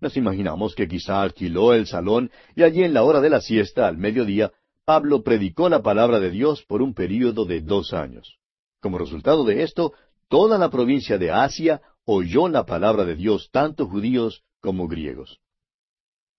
Nos 0.00 0.16
imaginamos 0.16 0.74
que 0.74 0.88
quizá 0.88 1.22
alquiló 1.22 1.74
el 1.74 1.86
salón 1.86 2.30
y 2.56 2.62
allí 2.64 2.82
en 2.82 2.94
la 2.94 3.04
hora 3.04 3.20
de 3.20 3.30
la 3.30 3.40
siesta, 3.40 3.86
al 3.86 3.98
mediodía, 3.98 4.50
Pablo 4.84 5.22
predicó 5.22 5.68
la 5.68 5.82
palabra 5.82 6.18
de 6.18 6.30
Dios 6.30 6.64
por 6.64 6.82
un 6.82 6.92
período 6.92 7.44
de 7.44 7.60
dos 7.60 7.92
años. 7.92 8.38
Como 8.80 8.98
resultado 8.98 9.44
de 9.44 9.62
esto, 9.62 9.92
toda 10.28 10.58
la 10.58 10.70
provincia 10.70 11.18
de 11.18 11.30
Asia 11.30 11.82
oyó 12.04 12.48
la 12.48 12.66
palabra 12.66 13.04
de 13.04 13.14
Dios, 13.14 13.50
tanto 13.52 13.86
judíos 13.86 14.42
como 14.60 14.88
griegos. 14.88 15.38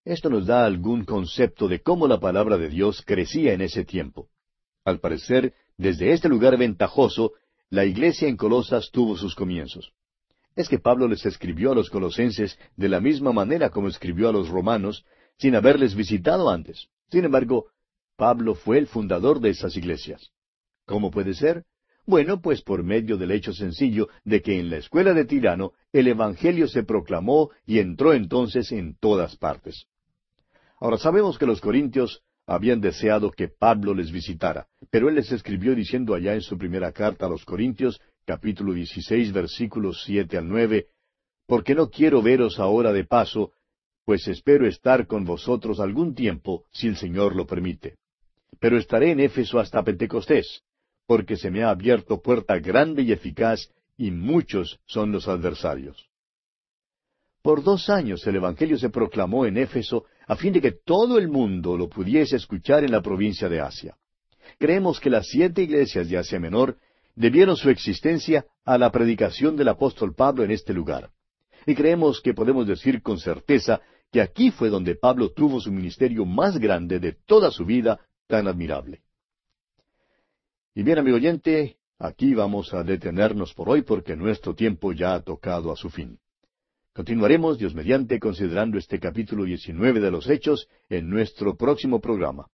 Esto 0.03 0.29
nos 0.29 0.45
da 0.45 0.65
algún 0.65 1.05
concepto 1.05 1.69
de 1.69 1.81
cómo 1.81 2.07
la 2.07 2.19
palabra 2.19 2.57
de 2.57 2.67
Dios 2.67 3.01
crecía 3.05 3.53
en 3.53 3.61
ese 3.61 3.85
tiempo. 3.85 4.27
Al 4.83 4.99
parecer, 4.99 5.53
desde 5.77 6.11
este 6.11 6.29
lugar 6.29 6.57
ventajoso, 6.57 7.33
la 7.69 7.85
iglesia 7.85 8.27
en 8.27 8.37
Colosas 8.37 8.89
tuvo 8.91 9.17
sus 9.17 9.35
comienzos. 9.35 9.93
Es 10.55 10.69
que 10.69 10.79
Pablo 10.79 11.07
les 11.07 11.25
escribió 11.25 11.71
a 11.71 11.75
los 11.75 11.89
colosenses 11.89 12.59
de 12.75 12.89
la 12.89 12.99
misma 12.99 13.33
manera 13.33 13.71
como 13.71 13.87
escribió 13.87 14.29
a 14.29 14.31
los 14.31 14.49
romanos, 14.49 15.05
sin 15.37 15.55
haberles 15.55 15.95
visitado 15.95 16.49
antes. 16.49 16.87
Sin 17.09 17.25
embargo, 17.25 17.67
Pablo 18.15 18.53
fue 18.53 18.77
el 18.77 18.87
fundador 18.87 19.39
de 19.39 19.49
esas 19.49 19.75
iglesias. 19.75 20.31
¿Cómo 20.85 21.09
puede 21.09 21.33
ser? 21.33 21.63
Bueno, 22.05 22.41
pues 22.41 22.61
por 22.61 22.83
medio 22.83 23.17
del 23.17 23.31
hecho 23.31 23.53
sencillo 23.53 24.09
de 24.25 24.41
que 24.41 24.59
en 24.59 24.69
la 24.69 24.77
escuela 24.77 25.13
de 25.13 25.25
Tirano 25.25 25.71
el 25.93 26.07
Evangelio 26.07 26.67
se 26.67 26.83
proclamó 26.83 27.49
y 27.65 27.79
entró 27.79 28.13
entonces 28.13 28.71
en 28.71 28.95
todas 28.99 29.37
partes. 29.37 29.87
Ahora 30.79 30.97
sabemos 30.97 31.37
que 31.37 31.45
los 31.45 31.61
corintios 31.61 32.21
habían 32.45 32.81
deseado 32.81 33.31
que 33.31 33.47
Pablo 33.47 33.93
les 33.93 34.11
visitara, 34.11 34.67
pero 34.89 35.09
él 35.09 35.15
les 35.15 35.31
escribió 35.31 35.75
diciendo 35.75 36.13
allá 36.13 36.33
en 36.33 36.41
su 36.41 36.57
primera 36.57 36.91
carta 36.91 37.25
a 37.25 37.29
los 37.29 37.45
Corintios, 37.45 38.01
capítulo 38.25 38.73
16, 38.73 39.31
versículos 39.31 40.03
siete 40.05 40.37
al 40.37 40.47
nueve, 40.47 40.87
porque 41.47 41.75
no 41.75 41.89
quiero 41.89 42.21
veros 42.21 42.59
ahora 42.59 42.91
de 42.91 43.05
paso, 43.05 43.51
pues 44.05 44.27
espero 44.27 44.67
estar 44.67 45.07
con 45.07 45.23
vosotros 45.23 45.79
algún 45.79 46.13
tiempo, 46.13 46.65
si 46.71 46.87
el 46.87 46.97
Señor 46.97 47.35
lo 47.35 47.45
permite. 47.45 47.95
Pero 48.59 48.77
estaré 48.77 49.11
en 49.11 49.19
Éfeso 49.19 49.59
hasta 49.59 49.83
Pentecostés, 49.83 50.61
porque 51.05 51.37
se 51.37 51.49
me 51.49 51.63
ha 51.63 51.69
abierto 51.69 52.21
puerta 52.21 52.59
grande 52.59 53.03
y 53.03 53.11
eficaz, 53.11 53.69
y 53.97 54.11
muchos 54.11 54.79
son 54.85 55.11
los 55.11 55.27
adversarios. 55.27 56.09
Por 57.43 57.61
dos 57.61 57.89
años 57.89 58.25
el 58.25 58.37
Evangelio 58.37 58.77
se 58.77 58.89
proclamó 58.89 59.45
en 59.45 59.57
Éfeso 59.57 60.05
a 60.27 60.37
fin 60.37 60.53
de 60.53 60.61
que 60.61 60.71
todo 60.71 61.17
el 61.17 61.27
mundo 61.27 61.77
lo 61.77 61.89
pudiese 61.89 62.37
escuchar 62.37 62.85
en 62.85 62.91
la 62.91 63.01
provincia 63.01 63.49
de 63.49 63.59
Asia. 63.59 63.97
Creemos 64.57 65.01
que 65.01 65.09
las 65.09 65.27
siete 65.27 65.61
iglesias 65.61 66.07
de 66.07 66.17
Asia 66.17 66.39
Menor 66.39 66.77
debieron 67.15 67.57
su 67.57 67.69
existencia 67.69 68.45
a 68.63 68.77
la 68.77 68.93
predicación 68.93 69.57
del 69.57 69.67
apóstol 69.67 70.15
Pablo 70.15 70.45
en 70.45 70.51
este 70.51 70.73
lugar. 70.73 71.09
Y 71.65 71.75
creemos 71.75 72.21
que 72.21 72.33
podemos 72.33 72.65
decir 72.65 73.01
con 73.01 73.19
certeza 73.19 73.81
que 74.09 74.21
aquí 74.21 74.49
fue 74.49 74.69
donde 74.69 74.95
Pablo 74.95 75.31
tuvo 75.31 75.59
su 75.59 75.69
ministerio 75.69 76.23
más 76.23 76.57
grande 76.57 76.97
de 77.01 77.11
toda 77.25 77.51
su 77.51 77.65
vida 77.65 77.99
tan 78.25 78.47
admirable. 78.47 79.01
Y 80.73 80.83
bien, 80.83 80.97
amigo 80.97 81.17
oyente, 81.17 81.75
aquí 81.99 82.33
vamos 82.33 82.73
a 82.73 82.83
detenernos 82.83 83.53
por 83.53 83.69
hoy 83.69 83.81
porque 83.81 84.15
nuestro 84.15 84.55
tiempo 84.55 84.93
ya 84.93 85.15
ha 85.15 85.21
tocado 85.21 85.73
a 85.73 85.75
su 85.75 85.89
fin. 85.89 86.19
Continuaremos, 86.95 87.57
Dios 87.57 87.73
mediante, 87.73 88.19
considerando 88.19 88.77
este 88.77 88.99
capítulo 88.99 89.45
19 89.45 89.99
de 89.99 90.11
los 90.11 90.29
Hechos 90.29 90.67
en 90.89 91.09
nuestro 91.09 91.57
próximo 91.57 91.99
programa. 91.99 92.45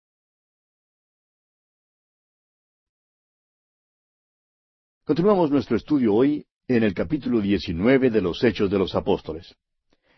Continuamos 5.04 5.52
nuestro 5.52 5.76
estudio 5.76 6.14
hoy 6.14 6.46
en 6.70 6.84
el 6.84 6.94
capítulo 6.94 7.42
19 7.42 8.10
de 8.12 8.22
los 8.22 8.42
Hechos 8.42 8.72
de 8.72 8.80
los 8.80 8.96
Apóstoles. 8.96 9.58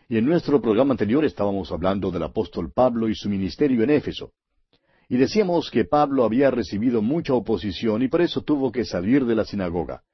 Y 0.08 0.18
en 0.18 0.26
nuestro 0.26 0.62
programa 0.62 0.92
anterior 0.92 1.24
estábamos 1.24 1.72
hablando 1.72 2.12
del 2.12 2.22
apóstol 2.22 2.70
Pablo 2.72 3.08
y 3.08 3.16
su 3.16 3.28
ministerio 3.28 3.82
en 3.82 3.90
Éfeso. 3.90 4.34
Y 5.08 5.16
decíamos 5.16 5.68
que 5.68 5.84
Pablo 5.84 6.22
había 6.22 6.52
recibido 6.52 7.02
mucha 7.02 7.34
oposición 7.34 8.02
y 8.02 8.08
por 8.08 8.20
eso 8.20 8.42
tuvo 8.42 8.70
que 8.70 8.84
salir 8.84 9.24
de 9.24 9.34
la 9.34 9.44
sinagoga 9.44 10.04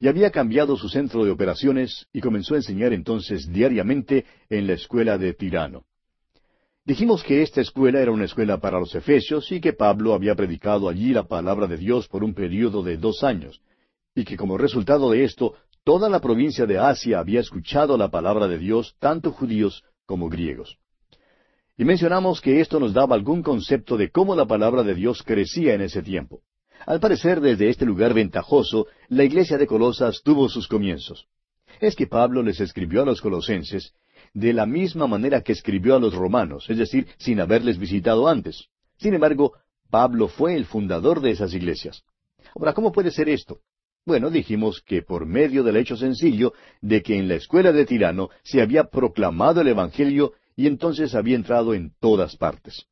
y 0.00 0.08
había 0.08 0.30
cambiado 0.30 0.76
su 0.76 0.88
centro 0.88 1.24
de 1.24 1.30
operaciones 1.30 2.06
y 2.12 2.20
comenzó 2.20 2.54
a 2.54 2.58
enseñar 2.58 2.92
entonces 2.92 3.50
diariamente 3.52 4.24
en 4.50 4.66
la 4.66 4.74
escuela 4.74 5.18
de 5.18 5.32
Tirano. 5.34 5.84
Dijimos 6.84 7.22
que 7.22 7.42
esta 7.42 7.62
escuela 7.62 8.00
era 8.00 8.10
una 8.10 8.26
escuela 8.26 8.58
para 8.58 8.78
los 8.78 8.94
efesios 8.94 9.50
y 9.50 9.60
que 9.60 9.72
Pablo 9.72 10.12
había 10.12 10.34
predicado 10.34 10.88
allí 10.88 11.14
la 11.14 11.24
palabra 11.26 11.66
de 11.66 11.78
Dios 11.78 12.08
por 12.08 12.22
un 12.22 12.34
período 12.34 12.82
de 12.82 12.98
dos 12.98 13.24
años, 13.24 13.62
y 14.14 14.24
que 14.24 14.36
como 14.36 14.58
resultado 14.58 15.10
de 15.10 15.24
esto 15.24 15.54
toda 15.82 16.08
la 16.08 16.20
provincia 16.20 16.66
de 16.66 16.78
Asia 16.78 17.20
había 17.20 17.40
escuchado 17.40 17.96
la 17.96 18.10
palabra 18.10 18.48
de 18.48 18.58
Dios, 18.58 18.96
tanto 18.98 19.32
judíos 19.32 19.82
como 20.04 20.28
griegos. 20.28 20.78
Y 21.76 21.84
mencionamos 21.84 22.40
que 22.40 22.60
esto 22.60 22.78
nos 22.78 22.92
daba 22.92 23.16
algún 23.16 23.42
concepto 23.42 23.96
de 23.96 24.10
cómo 24.10 24.36
la 24.36 24.46
palabra 24.46 24.82
de 24.82 24.94
Dios 24.94 25.22
crecía 25.22 25.74
en 25.74 25.80
ese 25.80 26.02
tiempo. 26.02 26.42
Al 26.86 27.00
parecer, 27.00 27.40
desde 27.40 27.68
este 27.68 27.86
lugar 27.86 28.12
ventajoso, 28.12 28.86
la 29.08 29.24
iglesia 29.24 29.56
de 29.56 29.66
Colosas 29.66 30.20
tuvo 30.22 30.48
sus 30.48 30.68
comienzos. 30.68 31.26
Es 31.80 31.96
que 31.96 32.06
Pablo 32.06 32.42
les 32.42 32.60
escribió 32.60 33.02
a 33.02 33.06
los 33.06 33.20
colosenses 33.20 33.94
de 34.34 34.52
la 34.52 34.66
misma 34.66 35.06
manera 35.06 35.42
que 35.42 35.52
escribió 35.52 35.94
a 35.96 36.00
los 36.00 36.14
romanos, 36.14 36.68
es 36.68 36.76
decir, 36.76 37.06
sin 37.18 37.40
haberles 37.40 37.78
visitado 37.78 38.28
antes. 38.28 38.68
Sin 38.98 39.14
embargo, 39.14 39.52
Pablo 39.90 40.28
fue 40.28 40.56
el 40.56 40.66
fundador 40.66 41.20
de 41.20 41.30
esas 41.30 41.54
iglesias. 41.54 42.02
Ahora, 42.56 42.72
¿cómo 42.74 42.92
puede 42.92 43.10
ser 43.10 43.28
esto? 43.28 43.60
Bueno, 44.04 44.30
dijimos 44.30 44.82
que 44.82 45.02
por 45.02 45.24
medio 45.24 45.62
del 45.62 45.76
hecho 45.76 45.96
sencillo 45.96 46.52
de 46.82 47.02
que 47.02 47.16
en 47.16 47.28
la 47.28 47.36
escuela 47.36 47.72
de 47.72 47.86
Tirano 47.86 48.28
se 48.42 48.60
había 48.60 48.84
proclamado 48.84 49.62
el 49.62 49.68
Evangelio 49.68 50.34
y 50.56 50.66
entonces 50.66 51.14
había 51.14 51.36
entrado 51.36 51.72
en 51.74 51.92
todas 52.00 52.36
partes. 52.36 52.86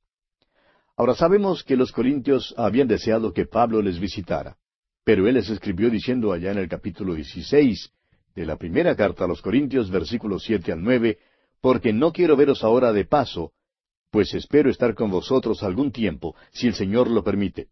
Ahora 1.02 1.16
sabemos 1.16 1.64
que 1.64 1.74
los 1.74 1.90
corintios 1.90 2.54
habían 2.56 2.86
deseado 2.86 3.32
que 3.32 3.44
Pablo 3.44 3.82
les 3.82 3.98
visitara, 3.98 4.56
pero 5.02 5.26
él 5.26 5.34
les 5.34 5.50
escribió 5.50 5.90
diciendo 5.90 6.32
allá 6.32 6.52
en 6.52 6.58
el 6.58 6.68
capítulo 6.68 7.16
16 7.16 7.90
de 8.36 8.46
la 8.46 8.54
primera 8.54 8.94
carta 8.94 9.24
a 9.24 9.26
los 9.26 9.42
Corintios, 9.42 9.90
versículos 9.90 10.44
siete 10.44 10.70
al 10.70 10.80
nueve, 10.80 11.18
porque 11.60 11.92
no 11.92 12.12
quiero 12.12 12.36
veros 12.36 12.62
ahora 12.62 12.92
de 12.92 13.04
paso, 13.04 13.50
pues 14.12 14.32
espero 14.32 14.70
estar 14.70 14.94
con 14.94 15.10
vosotros 15.10 15.64
algún 15.64 15.90
tiempo, 15.90 16.36
si 16.52 16.68
el 16.68 16.74
Señor 16.74 17.10
lo 17.10 17.24
permite. 17.24 17.66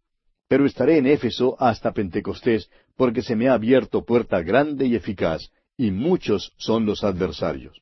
Pero 0.49 0.65
estaré 0.65 0.97
en 0.97 1.07
Éfeso 1.07 1.55
hasta 1.57 1.93
Pentecostés, 1.93 2.69
porque 2.97 3.21
se 3.21 3.37
me 3.37 3.47
ha 3.47 3.53
abierto 3.53 4.03
puerta 4.03 4.41
grande 4.41 4.87
y 4.87 4.95
eficaz, 4.95 5.53
y 5.77 5.91
muchos 5.91 6.51
son 6.57 6.85
los 6.85 7.05
adversarios. 7.05 7.81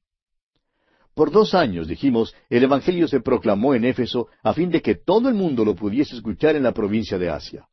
Por 1.19 1.31
dos 1.31 1.53
años, 1.53 1.89
dijimos, 1.89 2.33
el 2.49 2.63
Evangelio 2.63 3.05
se 3.05 3.19
proclamó 3.19 3.75
en 3.75 3.83
Éfeso 3.83 4.29
a 4.41 4.53
fin 4.53 4.69
de 4.69 4.81
que 4.81 4.95
todo 4.95 5.27
el 5.27 5.35
mundo 5.35 5.65
lo 5.65 5.75
pudiese 5.75 6.15
escuchar 6.15 6.55
en 6.55 6.63
la 6.63 6.71
provincia 6.71 7.17
de 7.17 7.29
Asia. 7.29 7.67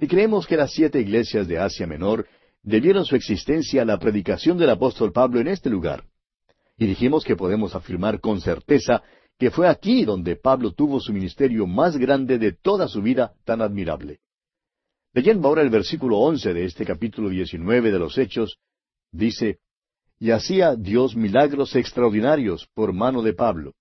Y 0.00 0.06
creemos 0.06 0.46
que 0.46 0.56
las 0.56 0.72
siete 0.72 1.00
iglesias 1.00 1.48
de 1.48 1.58
Asia 1.58 1.88
Menor 1.88 2.28
debieron 2.62 3.04
su 3.04 3.16
existencia 3.16 3.82
a 3.82 3.84
la 3.84 3.98
predicación 3.98 4.58
del 4.58 4.70
apóstol 4.70 5.10
Pablo 5.10 5.40
en 5.40 5.48
este 5.48 5.70
lugar. 5.70 6.04
Y 6.78 6.86
dijimos 6.86 7.24
que 7.24 7.34
podemos 7.34 7.74
afirmar 7.74 8.20
con 8.20 8.40
certeza 8.40 9.02
que 9.40 9.50
fue 9.50 9.66
aquí 9.66 10.04
donde 10.04 10.36
Pablo 10.36 10.70
tuvo 10.70 11.00
su 11.00 11.12
ministerio 11.12 11.66
más 11.66 11.96
grande 11.96 12.38
de 12.38 12.52
toda 12.52 12.86
su 12.86 13.02
vida 13.02 13.32
tan 13.44 13.60
admirable. 13.60 14.20
Leyendo 15.12 15.48
ahora 15.48 15.62
el 15.62 15.70
versículo 15.70 16.18
once 16.18 16.54
de 16.54 16.64
este 16.64 16.84
capítulo 16.84 17.28
diecinueve 17.28 17.90
de 17.90 17.98
los 17.98 18.16
Hechos, 18.16 18.60
dice, 19.10 19.58
y 20.18 20.30
hacía 20.30 20.76
Dios 20.76 21.16
milagros 21.16 21.74
extraordinarios 21.76 22.68
por 22.74 22.92
mano 22.92 23.22
de 23.22 23.34
Pablo. 23.34 23.74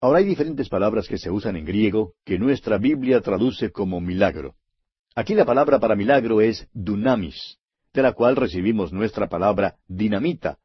Ahora 0.00 0.18
hay 0.18 0.24
diferentes 0.24 0.68
palabras 0.68 1.06
que 1.06 1.18
se 1.18 1.30
usan 1.30 1.56
en 1.56 1.64
griego 1.64 2.14
que 2.24 2.38
nuestra 2.38 2.78
Biblia 2.78 3.20
traduce 3.20 3.70
como 3.70 4.00
milagro. 4.00 4.56
Aquí 5.14 5.34
la 5.34 5.44
palabra 5.44 5.78
para 5.78 5.94
milagro 5.94 6.40
es 6.40 6.66
dunamis, 6.72 7.58
de 7.92 8.02
la 8.02 8.12
cual 8.12 8.34
recibimos 8.34 8.92
nuestra 8.92 9.28
palabra 9.28 9.76
dinamita, 9.86 10.58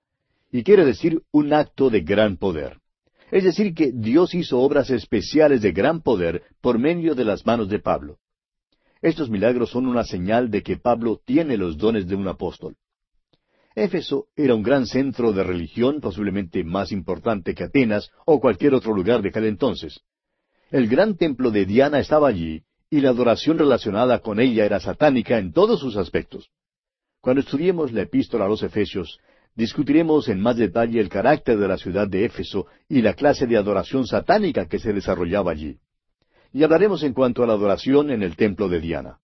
y 0.52 0.64
quiere 0.64 0.86
decir 0.86 1.22
un 1.32 1.54
acto 1.54 1.90
de 1.90 2.02
gran 2.02 2.38
poder. 2.38 2.80
Es 3.30 3.44
decir, 3.44 3.74
que 3.74 3.92
Dios 3.94 4.34
hizo 4.34 4.60
obras 4.60 4.90
especiales 4.90 5.62
de 5.62 5.74
gran 5.74 6.02
poder 6.02 6.44
por 6.62 6.80
medio 6.80 7.14
de 7.14 7.26
las 7.26 7.46
manos 7.46 7.68
de 7.68 7.80
Pablo. 7.80 8.18
Estos 9.02 9.30
milagros 9.30 9.70
son 9.70 9.86
una 9.86 10.04
señal 10.04 10.50
de 10.50 10.64
que 10.64 10.78
Pablo 10.78 11.22
tiene 11.24 11.58
los 11.58 11.78
dones 11.78 12.08
de 12.08 12.16
un 12.16 12.28
apóstol. 12.28 12.76
Éfeso 13.78 14.26
era 14.36 14.56
un 14.56 14.64
gran 14.64 14.88
centro 14.88 15.32
de 15.34 15.44
religión, 15.44 16.02
posiblemente 16.02 16.64
más 16.64 16.92
importante 16.92 17.54
que 17.54 17.66
Atenas 17.66 18.10
o 18.26 18.40
cualquier 18.40 18.74
otro 18.74 18.92
lugar 18.92 19.22
de 19.22 19.30
aquel 19.30 19.46
entonces. 19.46 20.02
El 20.72 20.88
gran 20.88 21.16
templo 21.16 21.52
de 21.52 21.68
Diana 21.68 22.00
estaba 22.00 22.28
allí, 22.28 22.64
y 22.90 23.02
la 23.02 23.10
adoración 23.10 23.60
relacionada 23.60 24.18
con 24.18 24.40
ella 24.40 24.66
era 24.66 24.80
satánica 24.80 25.38
en 25.38 25.54
todos 25.54 25.80
sus 25.80 25.96
aspectos. 25.96 26.50
Cuando 27.22 27.42
estudiemos 27.42 27.92
la 27.92 28.02
epístola 28.02 28.46
a 28.46 28.48
los 28.48 28.64
Efesios, 28.64 29.20
discutiremos 29.54 30.28
en 30.28 30.42
más 30.42 30.58
detalle 30.58 31.00
el 31.00 31.10
carácter 31.10 31.60
de 31.60 31.68
la 31.68 31.78
ciudad 31.78 32.08
de 32.08 32.26
Éfeso 32.26 32.66
y 32.90 33.04
la 33.04 33.14
clase 33.14 33.46
de 33.46 33.58
adoración 33.58 34.08
satánica 34.08 34.68
que 34.68 34.80
se 34.80 34.92
desarrollaba 34.92 35.52
allí. 35.52 35.78
Y 36.52 36.64
hablaremos 36.64 37.04
en 37.04 37.14
cuanto 37.14 37.44
a 37.44 37.48
la 37.48 37.54
adoración 37.54 38.10
en 38.10 38.24
el 38.24 38.36
templo 38.36 38.70
de 38.70 38.80
Diana. 38.80 39.20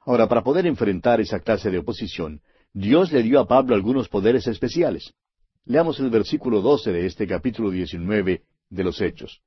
Ahora, 0.00 0.28
para 0.28 0.42
poder 0.42 0.66
enfrentar 0.66 1.22
esa 1.22 1.40
clase 1.40 1.70
de 1.70 1.78
oposición, 1.78 2.42
Dios 2.72 3.12
le 3.12 3.22
dio 3.22 3.40
a 3.40 3.48
Pablo 3.48 3.74
algunos 3.74 4.08
poderes 4.08 4.46
especiales. 4.46 5.14
Leamos 5.64 5.98
el 6.00 6.10
versículo 6.10 6.60
doce 6.60 6.92
de 6.92 7.06
este 7.06 7.26
capítulo 7.26 7.70
diecinueve 7.70 8.42
de 8.70 8.84
los 8.84 9.00
Hechos. 9.00 9.40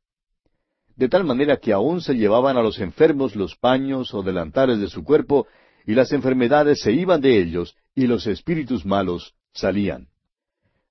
de 0.95 1.09
tal 1.09 1.23
manera 1.23 1.57
que 1.57 1.73
aún 1.73 2.01
se 2.01 2.13
llevaban 2.13 2.57
a 2.57 2.61
los 2.61 2.79
enfermos 2.79 3.35
los 3.35 3.55
paños 3.55 4.13
o 4.13 4.21
delantales 4.21 4.79
de 4.79 4.87
su 4.87 5.03
cuerpo, 5.03 5.47
y 5.85 5.95
las 5.95 6.11
enfermedades 6.11 6.81
se 6.81 6.91
iban 6.91 7.21
de 7.21 7.41
ellos, 7.41 7.75
y 7.95 8.05
los 8.05 8.27
espíritus 8.27 8.85
malos 8.85 9.33
salían. 9.51 10.09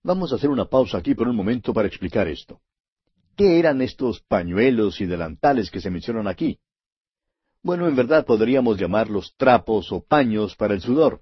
Vamos 0.03 0.33
a 0.33 0.37
hacer 0.37 0.51
una 0.51 0.65
pausa 0.65 0.99
aquí 0.99 1.15
por 1.15 1.29
un 1.29 1.37
momento 1.37 1.73
para 1.73 1.87
explicar 1.87 2.27
esto. 2.27 2.61
¿Qué 3.37 3.59
eran 3.59 3.83
estos 3.83 4.21
pañuelos 4.21 5.01
y 5.01 5.07
delantales 5.07 5.71
que 5.71 5.81
se 5.81 5.91
mencionan 5.91 6.27
aquí? 6.27 6.59
Bueno, 7.63 7.87
en 7.87 7.95
verdad 7.95 8.25
podríamos 8.27 8.79
llamarlos 8.79 9.35
trapos 9.37 9.93
o 9.93 10.03
paños 10.03 10.57
para 10.57 10.75
el 10.75 10.81
sudor. 10.81 11.21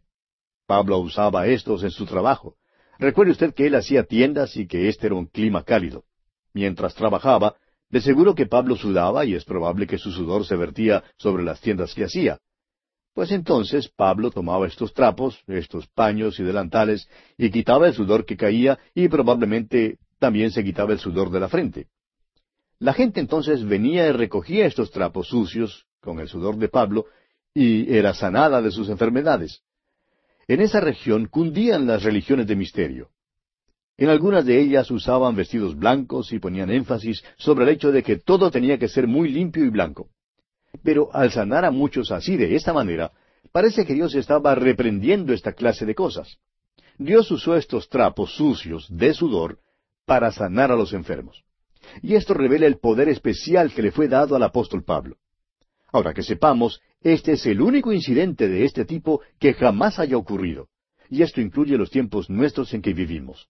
Pablo 0.69 0.99
usaba 0.99 1.47
estos 1.47 1.83
en 1.83 1.91
su 1.91 2.05
trabajo. 2.05 2.57
Recuerde 2.99 3.33
usted 3.33 3.55
que 3.55 3.67
él 3.69 3.75
hacía 3.75 4.05
tiendas 4.05 4.55
y 4.55 4.67
que 4.67 4.91
este 4.91 5.07
era 5.07 5.15
un 5.15 5.25
clima 5.25 5.65
cálido. 5.65 6.05
Mientras 6.53 6.95
trabajaba, 6.95 7.55
de 7.89 8.03
seguro 8.03 8.35
que 8.35 8.45
Pablo 8.45 8.77
sudaba 8.77 9.25
y 9.25 9.33
es 9.35 9.47
probable 9.47 9.87
que 9.87 9.97
su 9.97 10.13
sudor 10.13 10.45
se 10.45 10.57
vertía 10.57 11.03
sobre 11.17 11.43
las 11.43 11.63
tiendas 11.63 11.95
que 11.95 12.05
hacía. 12.05 12.39
Pues 13.15 13.33
entonces 13.33 13.89
Pablo 13.89 14.31
tomaba 14.31 14.67
estos 14.67 14.93
trapos, 14.93 15.43
estos 15.47 15.87
paños 15.87 16.39
y 16.39 16.43
delantales, 16.43 17.09
y 17.39 17.51
quitaba 17.51 17.87
el 17.87 17.95
sudor 17.95 18.27
que 18.27 18.37
caía 18.37 18.79
y 18.95 19.09
probablemente 19.09 19.97
también 20.19 20.51
se 20.51 20.63
quitaba 20.63 20.93
el 20.93 20.99
sudor 20.99 21.31
de 21.31 21.41
la 21.41 21.49
frente. 21.49 21.87
La 22.79 22.93
gente 22.93 23.21
entonces 23.21 23.65
venía 23.65 24.07
y 24.07 24.13
recogía 24.13 24.67
estos 24.67 24.91
trapos 24.91 25.29
sucios 25.29 25.87
con 26.03 26.21
el 26.21 26.29
sudor 26.29 26.59
de 26.59 26.69
Pablo 26.69 27.07
y 27.55 27.97
era 27.97 28.13
sanada 28.13 28.61
de 28.61 28.71
sus 28.71 28.91
enfermedades. 28.91 29.63
En 30.49 30.63
esa 30.63 30.81
región 30.81 31.27
cundían 31.27 31.87
las 31.87 32.03
religiones 32.03 32.47
de 32.47 32.57
misterio. 32.57 33.11
En 33.99 34.09
algunas 34.09 34.47
de 34.47 34.59
ellas 34.59 34.91
usaban 34.91 35.37
vestidos 35.37 35.77
blancos 35.77 36.33
y 36.33 36.39
ponían 36.39 36.71
énfasis 36.71 37.23
sobre 37.37 37.65
el 37.65 37.71
hecho 37.71 37.93
de 37.93 38.03
que 38.03 38.17
todo 38.17 38.51
tenía 38.51 38.79
que 38.79 38.89
ser 38.89 39.07
muy 39.07 39.29
limpio 39.29 39.65
y 39.65 39.69
blanco. 39.69 40.09
Pero 40.83 41.11
al 41.13 41.31
sanar 41.33 41.67
a 41.67 41.71
muchos 41.71 42.11
así 42.11 42.37
de 42.37 42.55
esta 42.55 42.73
manera, 42.73 43.13
parece 43.53 43.85
que 43.85 43.93
Dios 43.93 44.15
estaba 44.15 44.55
reprendiendo 44.55 45.35
esta 45.35 45.53
clase 45.53 45.85
de 45.85 45.95
cosas. 45.95 46.39
Dios 46.97 47.31
usó 47.31 47.55
estos 47.55 47.89
trapos 47.89 48.35
sucios 48.35 48.87
de 48.89 49.13
sudor 49.13 49.59
para 50.07 50.33
sanar 50.33 50.73
a 50.73 50.77
los 50.77 50.95
enfermos. 50.95 51.45
Y 52.03 52.15
esto 52.15 52.33
revela 52.35 52.67
el 52.67 52.79
poder 52.79 53.09
especial 53.09 53.73
que 53.73 53.83
le 53.83 53.93
fue 53.93 54.09
dado 54.09 54.35
al 54.35 54.43
apóstol 54.43 54.83
Pablo. 54.83 55.17
Ahora 55.93 56.15
que 56.15 56.23
sepamos, 56.23 56.81
este 57.03 57.33
es 57.33 57.47
el 57.47 57.61
único 57.61 57.93
incidente 57.93 58.49
de 58.49 58.65
este 58.65 58.85
tipo 58.85 59.21
que 59.39 59.55
jamás 59.55 59.99
haya 59.99 60.17
ocurrido. 60.17 60.69
Y 61.09 61.23
esto 61.23 61.41
incluye 61.41 61.79
los 61.79 61.91
tiempos 61.91 62.29
nuestros 62.29 62.75
en 62.75 62.83
que 62.83 62.93
vivimos. 62.93 63.49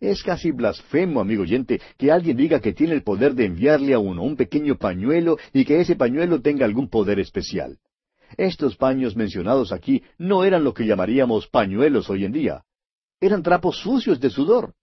Es 0.00 0.22
casi 0.22 0.50
blasfemo, 0.50 1.20
amigo 1.20 1.42
oyente, 1.42 1.80
que 1.96 2.12
alguien 2.12 2.36
diga 2.36 2.60
que 2.60 2.72
tiene 2.72 2.94
el 2.94 3.02
poder 3.02 3.34
de 3.34 3.46
enviarle 3.46 3.94
a 3.94 3.98
uno 3.98 4.22
un 4.22 4.36
pequeño 4.36 4.76
pañuelo 4.76 5.38
y 5.52 5.64
que 5.64 5.80
ese 5.80 5.96
pañuelo 5.96 6.40
tenga 6.40 6.64
algún 6.64 6.88
poder 6.88 7.18
especial. 7.18 7.78
Estos 8.36 8.76
paños 8.76 9.16
mencionados 9.16 9.72
aquí 9.72 10.02
no 10.18 10.44
eran 10.44 10.64
lo 10.64 10.74
que 10.74 10.86
llamaríamos 10.86 11.46
pañuelos 11.48 12.10
hoy 12.10 12.24
en 12.24 12.32
día. 12.32 12.64
Eran 13.20 13.42
trapos 13.42 13.78
sucios 13.78 14.20
de 14.20 14.30
sudor. 14.30 14.74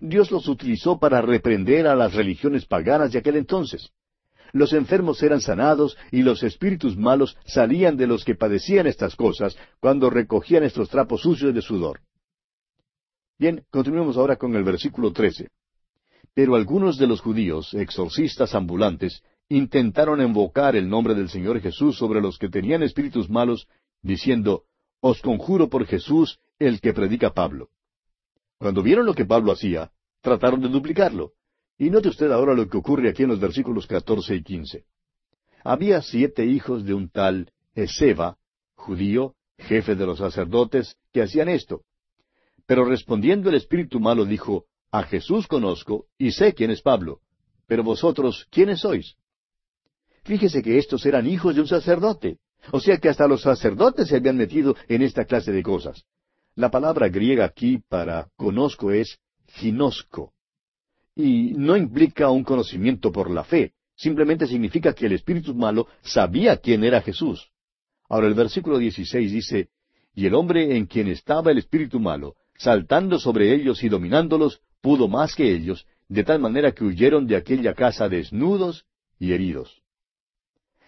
Dios 0.00 0.30
los 0.30 0.48
utilizó 0.48 0.98
para 0.98 1.22
reprender 1.22 1.86
a 1.86 1.94
las 1.94 2.14
religiones 2.14 2.66
paganas 2.66 3.12
de 3.12 3.18
aquel 3.18 3.36
entonces. 3.36 3.90
Los 4.52 4.72
enfermos 4.72 5.22
eran 5.22 5.40
sanados 5.40 5.96
y 6.10 6.22
los 6.22 6.42
espíritus 6.42 6.96
malos 6.96 7.36
salían 7.44 7.96
de 7.96 8.06
los 8.06 8.24
que 8.24 8.34
padecían 8.34 8.86
estas 8.86 9.16
cosas 9.16 9.56
cuando 9.80 10.10
recogían 10.10 10.64
estos 10.64 10.88
trapos 10.88 11.22
sucios 11.22 11.54
de 11.54 11.62
sudor. 11.62 12.00
Bien, 13.38 13.64
continuemos 13.70 14.16
ahora 14.16 14.36
con 14.36 14.54
el 14.56 14.64
versículo 14.64 15.12
13. 15.12 15.48
Pero 16.34 16.54
algunos 16.54 16.98
de 16.98 17.06
los 17.06 17.20
judíos, 17.20 17.74
exorcistas 17.74 18.54
ambulantes, 18.54 19.22
intentaron 19.48 20.20
invocar 20.20 20.76
el 20.76 20.88
nombre 20.88 21.14
del 21.14 21.28
Señor 21.28 21.60
Jesús 21.60 21.96
sobre 21.96 22.20
los 22.20 22.38
que 22.38 22.48
tenían 22.48 22.82
espíritus 22.82 23.28
malos, 23.28 23.68
diciendo, 24.02 24.64
Os 25.00 25.20
conjuro 25.20 25.68
por 25.68 25.86
Jesús, 25.86 26.38
el 26.58 26.80
que 26.80 26.92
predica 26.92 27.32
Pablo. 27.32 27.68
Cuando 28.58 28.82
vieron 28.82 29.06
lo 29.06 29.14
que 29.14 29.24
Pablo 29.24 29.52
hacía, 29.52 29.92
trataron 30.20 30.60
de 30.60 30.68
duplicarlo. 30.68 31.32
Y 31.78 31.90
note 31.90 32.08
usted 32.08 32.30
ahora 32.30 32.54
lo 32.54 32.68
que 32.68 32.78
ocurre 32.78 33.10
aquí 33.10 33.24
en 33.24 33.30
los 33.30 33.40
versículos 33.40 33.86
catorce 33.86 34.34
y 34.34 34.42
quince. 34.42 34.84
Había 35.62 36.00
siete 36.00 36.44
hijos 36.44 36.84
de 36.84 36.94
un 36.94 37.10
tal 37.10 37.50
Eseba, 37.74 38.38
judío, 38.74 39.34
jefe 39.58 39.94
de 39.94 40.06
los 40.06 40.18
sacerdotes, 40.18 40.96
que 41.12 41.22
hacían 41.22 41.48
esto. 41.48 41.82
Pero 42.66 42.84
respondiendo 42.84 43.50
el 43.50 43.56
espíritu 43.56 44.00
malo 44.00 44.24
dijo, 44.24 44.64
A 44.90 45.02
Jesús 45.02 45.46
conozco 45.46 46.06
y 46.18 46.32
sé 46.32 46.54
quién 46.54 46.70
es 46.70 46.80
Pablo, 46.80 47.20
pero 47.66 47.82
vosotros, 47.82 48.46
¿quiénes 48.50 48.80
sois? 48.80 49.16
Fíjese 50.24 50.62
que 50.62 50.78
estos 50.78 51.04
eran 51.04 51.26
hijos 51.26 51.54
de 51.54 51.60
un 51.60 51.68
sacerdote, 51.68 52.38
o 52.72 52.80
sea 52.80 52.98
que 52.98 53.08
hasta 53.08 53.28
los 53.28 53.42
sacerdotes 53.42 54.08
se 54.08 54.16
habían 54.16 54.36
metido 54.36 54.74
en 54.88 55.02
esta 55.02 55.24
clase 55.24 55.52
de 55.52 55.62
cosas. 55.62 56.04
La 56.54 56.70
palabra 56.70 57.08
griega 57.08 57.44
aquí 57.44 57.78
para 57.88 58.28
conozco 58.36 58.90
es 58.90 59.18
ginosco, 59.46 60.32
y 61.16 61.54
no 61.56 61.76
implica 61.76 62.30
un 62.30 62.44
conocimiento 62.44 63.10
por 63.10 63.30
la 63.30 63.42
fe, 63.42 63.72
simplemente 63.96 64.46
significa 64.46 64.92
que 64.92 65.06
el 65.06 65.12
espíritu 65.12 65.54
malo 65.54 65.88
sabía 66.02 66.58
quién 66.58 66.84
era 66.84 67.00
Jesús. 67.00 67.50
Ahora 68.08 68.28
el 68.28 68.34
versículo 68.34 68.78
16 68.78 69.32
dice, 69.32 69.70
y 70.14 70.26
el 70.26 70.34
hombre 70.34 70.76
en 70.76 70.86
quien 70.86 71.08
estaba 71.08 71.50
el 71.50 71.58
espíritu 71.58 71.98
malo 71.98 72.36
saltando 72.58 73.18
sobre 73.18 73.54
ellos 73.54 73.82
y 73.82 73.88
dominándolos, 73.88 74.60
pudo 74.80 75.08
más 75.08 75.34
que 75.34 75.52
ellos, 75.52 75.86
de 76.08 76.24
tal 76.24 76.40
manera 76.40 76.72
que 76.72 76.84
huyeron 76.84 77.26
de 77.26 77.36
aquella 77.36 77.74
casa 77.74 78.08
desnudos 78.08 78.86
y 79.18 79.32
heridos. 79.32 79.82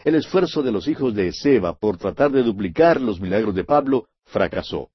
El 0.05 0.15
esfuerzo 0.15 0.63
de 0.63 0.73
los 0.73 0.87
hijos 0.87 1.15
de 1.15 1.33
Seba 1.33 1.77
por 1.77 1.99
tratar 1.99 2.31
de 2.31 2.43
duplicar 2.43 3.01
los 3.01 3.21
milagros 3.21 3.55
de 3.55 3.65
Pablo 3.65 4.09
fracasó, 4.25 4.91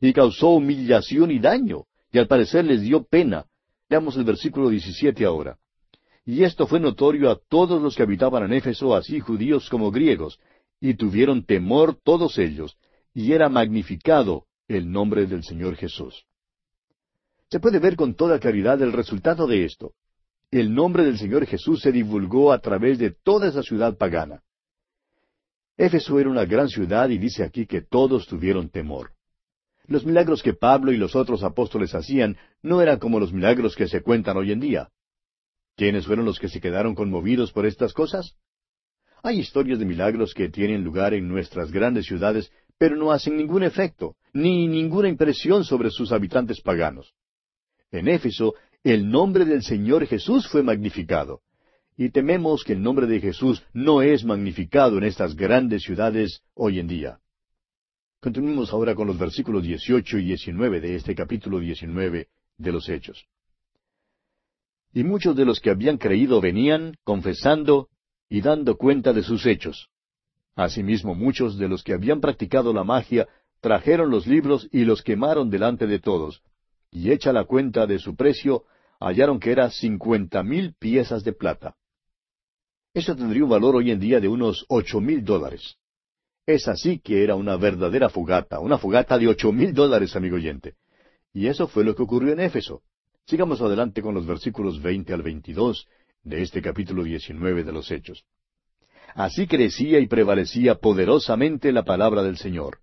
y 0.00 0.12
causó 0.12 0.50
humillación 0.50 1.30
y 1.30 1.40
daño, 1.40 1.84
y 2.12 2.18
al 2.18 2.28
parecer 2.28 2.64
les 2.64 2.82
dio 2.82 3.04
pena. 3.04 3.46
Veamos 3.88 4.16
el 4.16 4.24
versículo 4.24 4.68
17 4.68 5.24
ahora. 5.24 5.58
Y 6.24 6.42
esto 6.42 6.66
fue 6.66 6.80
notorio 6.80 7.30
a 7.30 7.38
todos 7.48 7.82
los 7.82 7.94
que 7.94 8.02
habitaban 8.02 8.44
en 8.44 8.54
Éfeso, 8.54 8.94
así 8.94 9.20
judíos 9.20 9.68
como 9.68 9.90
griegos, 9.90 10.38
y 10.80 10.94
tuvieron 10.94 11.44
temor 11.44 11.98
todos 12.02 12.38
ellos, 12.38 12.76
y 13.12 13.32
era 13.32 13.48
magnificado 13.48 14.46
el 14.68 14.90
nombre 14.90 15.26
del 15.26 15.44
Señor 15.44 15.76
Jesús. 15.76 16.24
Se 17.50 17.60
puede 17.60 17.78
ver 17.78 17.94
con 17.96 18.14
toda 18.14 18.38
claridad 18.38 18.80
el 18.82 18.92
resultado 18.92 19.46
de 19.46 19.64
esto. 19.64 19.92
El 20.50 20.74
nombre 20.74 21.04
del 21.04 21.18
Señor 21.18 21.46
Jesús 21.46 21.80
se 21.82 21.92
divulgó 21.92 22.52
a 22.52 22.58
través 22.58 22.98
de 22.98 23.10
toda 23.10 23.48
esa 23.48 23.62
ciudad 23.62 23.96
pagana. 23.98 24.42
Éfeso 25.76 26.18
era 26.18 26.30
una 26.30 26.44
gran 26.44 26.68
ciudad 26.68 27.08
y 27.10 27.18
dice 27.18 27.44
aquí 27.44 27.66
que 27.66 27.82
todos 27.82 28.26
tuvieron 28.26 28.70
temor. 28.70 29.10
Los 29.86 30.06
milagros 30.06 30.42
que 30.42 30.54
Pablo 30.54 30.92
y 30.92 30.96
los 30.96 31.14
otros 31.14 31.42
apóstoles 31.42 31.94
hacían 31.94 32.36
no 32.62 32.80
eran 32.80 32.98
como 32.98 33.20
los 33.20 33.32
milagros 33.32 33.76
que 33.76 33.88
se 33.88 34.00
cuentan 34.02 34.36
hoy 34.36 34.52
en 34.52 34.60
día. 34.60 34.88
¿Quiénes 35.76 36.06
fueron 36.06 36.24
los 36.24 36.38
que 36.38 36.48
se 36.48 36.60
quedaron 36.60 36.94
conmovidos 36.94 37.52
por 37.52 37.66
estas 37.66 37.92
cosas? 37.92 38.36
Hay 39.22 39.40
historias 39.40 39.78
de 39.78 39.86
milagros 39.86 40.34
que 40.34 40.48
tienen 40.48 40.84
lugar 40.84 41.14
en 41.14 41.28
nuestras 41.28 41.70
grandes 41.72 42.06
ciudades 42.06 42.50
pero 42.78 42.96
no 42.96 43.12
hacen 43.12 43.36
ningún 43.36 43.62
efecto, 43.62 44.16
ni 44.32 44.66
ninguna 44.66 45.08
impresión 45.08 45.64
sobre 45.64 45.90
sus 45.90 46.12
habitantes 46.12 46.60
paganos. 46.60 47.14
En 47.90 48.08
Éfeso, 48.08 48.54
el 48.82 49.08
nombre 49.08 49.44
del 49.44 49.62
Señor 49.62 50.06
Jesús 50.06 50.48
fue 50.48 50.62
magnificado, 50.62 51.40
y 51.96 52.10
tememos 52.10 52.64
que 52.64 52.72
el 52.72 52.82
nombre 52.82 53.06
de 53.06 53.20
Jesús 53.20 53.62
no 53.72 54.02
es 54.02 54.24
magnificado 54.24 54.98
en 54.98 55.04
estas 55.04 55.36
grandes 55.36 55.84
ciudades 55.84 56.42
hoy 56.54 56.80
en 56.80 56.88
día. 56.88 57.20
Continuemos 58.24 58.72
ahora 58.72 58.94
con 58.94 59.06
los 59.06 59.18
versículos 59.18 59.62
18 59.64 60.16
y 60.16 60.24
19 60.24 60.80
de 60.80 60.96
este 60.96 61.14
capítulo 61.14 61.58
19 61.58 62.28
de 62.56 62.72
los 62.72 62.88
Hechos. 62.88 63.26
Y 64.94 65.04
muchos 65.04 65.36
de 65.36 65.44
los 65.44 65.60
que 65.60 65.68
habían 65.68 65.98
creído 65.98 66.40
venían, 66.40 66.96
confesando 67.04 67.90
y 68.30 68.40
dando 68.40 68.78
cuenta 68.78 69.12
de 69.12 69.22
sus 69.22 69.44
hechos. 69.44 69.90
Asimismo, 70.56 71.14
muchos 71.14 71.58
de 71.58 71.68
los 71.68 71.84
que 71.84 71.92
habían 71.92 72.22
practicado 72.22 72.72
la 72.72 72.82
magia 72.82 73.28
trajeron 73.60 74.10
los 74.10 74.26
libros 74.26 74.70
y 74.72 74.86
los 74.86 75.02
quemaron 75.02 75.50
delante 75.50 75.86
de 75.86 75.98
todos, 75.98 76.40
y 76.90 77.10
hecha 77.12 77.30
la 77.30 77.44
cuenta 77.44 77.86
de 77.86 77.98
su 77.98 78.16
precio, 78.16 78.64
hallaron 79.00 79.38
que 79.38 79.52
era 79.52 79.68
cincuenta 79.68 80.42
mil 80.42 80.72
piezas 80.78 81.24
de 81.24 81.34
plata. 81.34 81.76
Eso 82.94 83.14
tendría 83.14 83.44
un 83.44 83.50
valor 83.50 83.76
hoy 83.76 83.90
en 83.90 84.00
día 84.00 84.18
de 84.18 84.28
unos 84.28 84.64
ocho 84.70 84.98
mil 85.02 85.22
dólares. 85.22 85.76
Es 86.46 86.68
así 86.68 86.98
que 86.98 87.24
era 87.24 87.36
una 87.36 87.56
verdadera 87.56 88.10
fogata, 88.10 88.60
una 88.60 88.76
fogata 88.76 89.18
de 89.18 89.28
ocho 89.28 89.50
mil 89.50 89.72
dólares, 89.72 90.14
amigo 90.14 90.36
oyente. 90.36 90.74
Y 91.32 91.46
eso 91.46 91.66
fue 91.66 91.84
lo 91.84 91.94
que 91.94 92.02
ocurrió 92.02 92.32
en 92.32 92.40
Éfeso. 92.40 92.82
Sigamos 93.26 93.62
adelante 93.62 94.02
con 94.02 94.14
los 94.14 94.26
versículos 94.26 94.82
veinte 94.82 95.14
al 95.14 95.22
veintidós 95.22 95.86
de 96.22 96.42
este 96.42 96.60
capítulo 96.60 97.02
diecinueve 97.02 97.64
de 97.64 97.72
los 97.72 97.90
Hechos. 97.90 98.24
Así 99.14 99.46
crecía 99.46 100.00
y 100.00 100.06
prevalecía 100.06 100.74
poderosamente 100.74 101.72
la 101.72 101.84
palabra 101.84 102.22
del 102.22 102.36
Señor. 102.36 102.80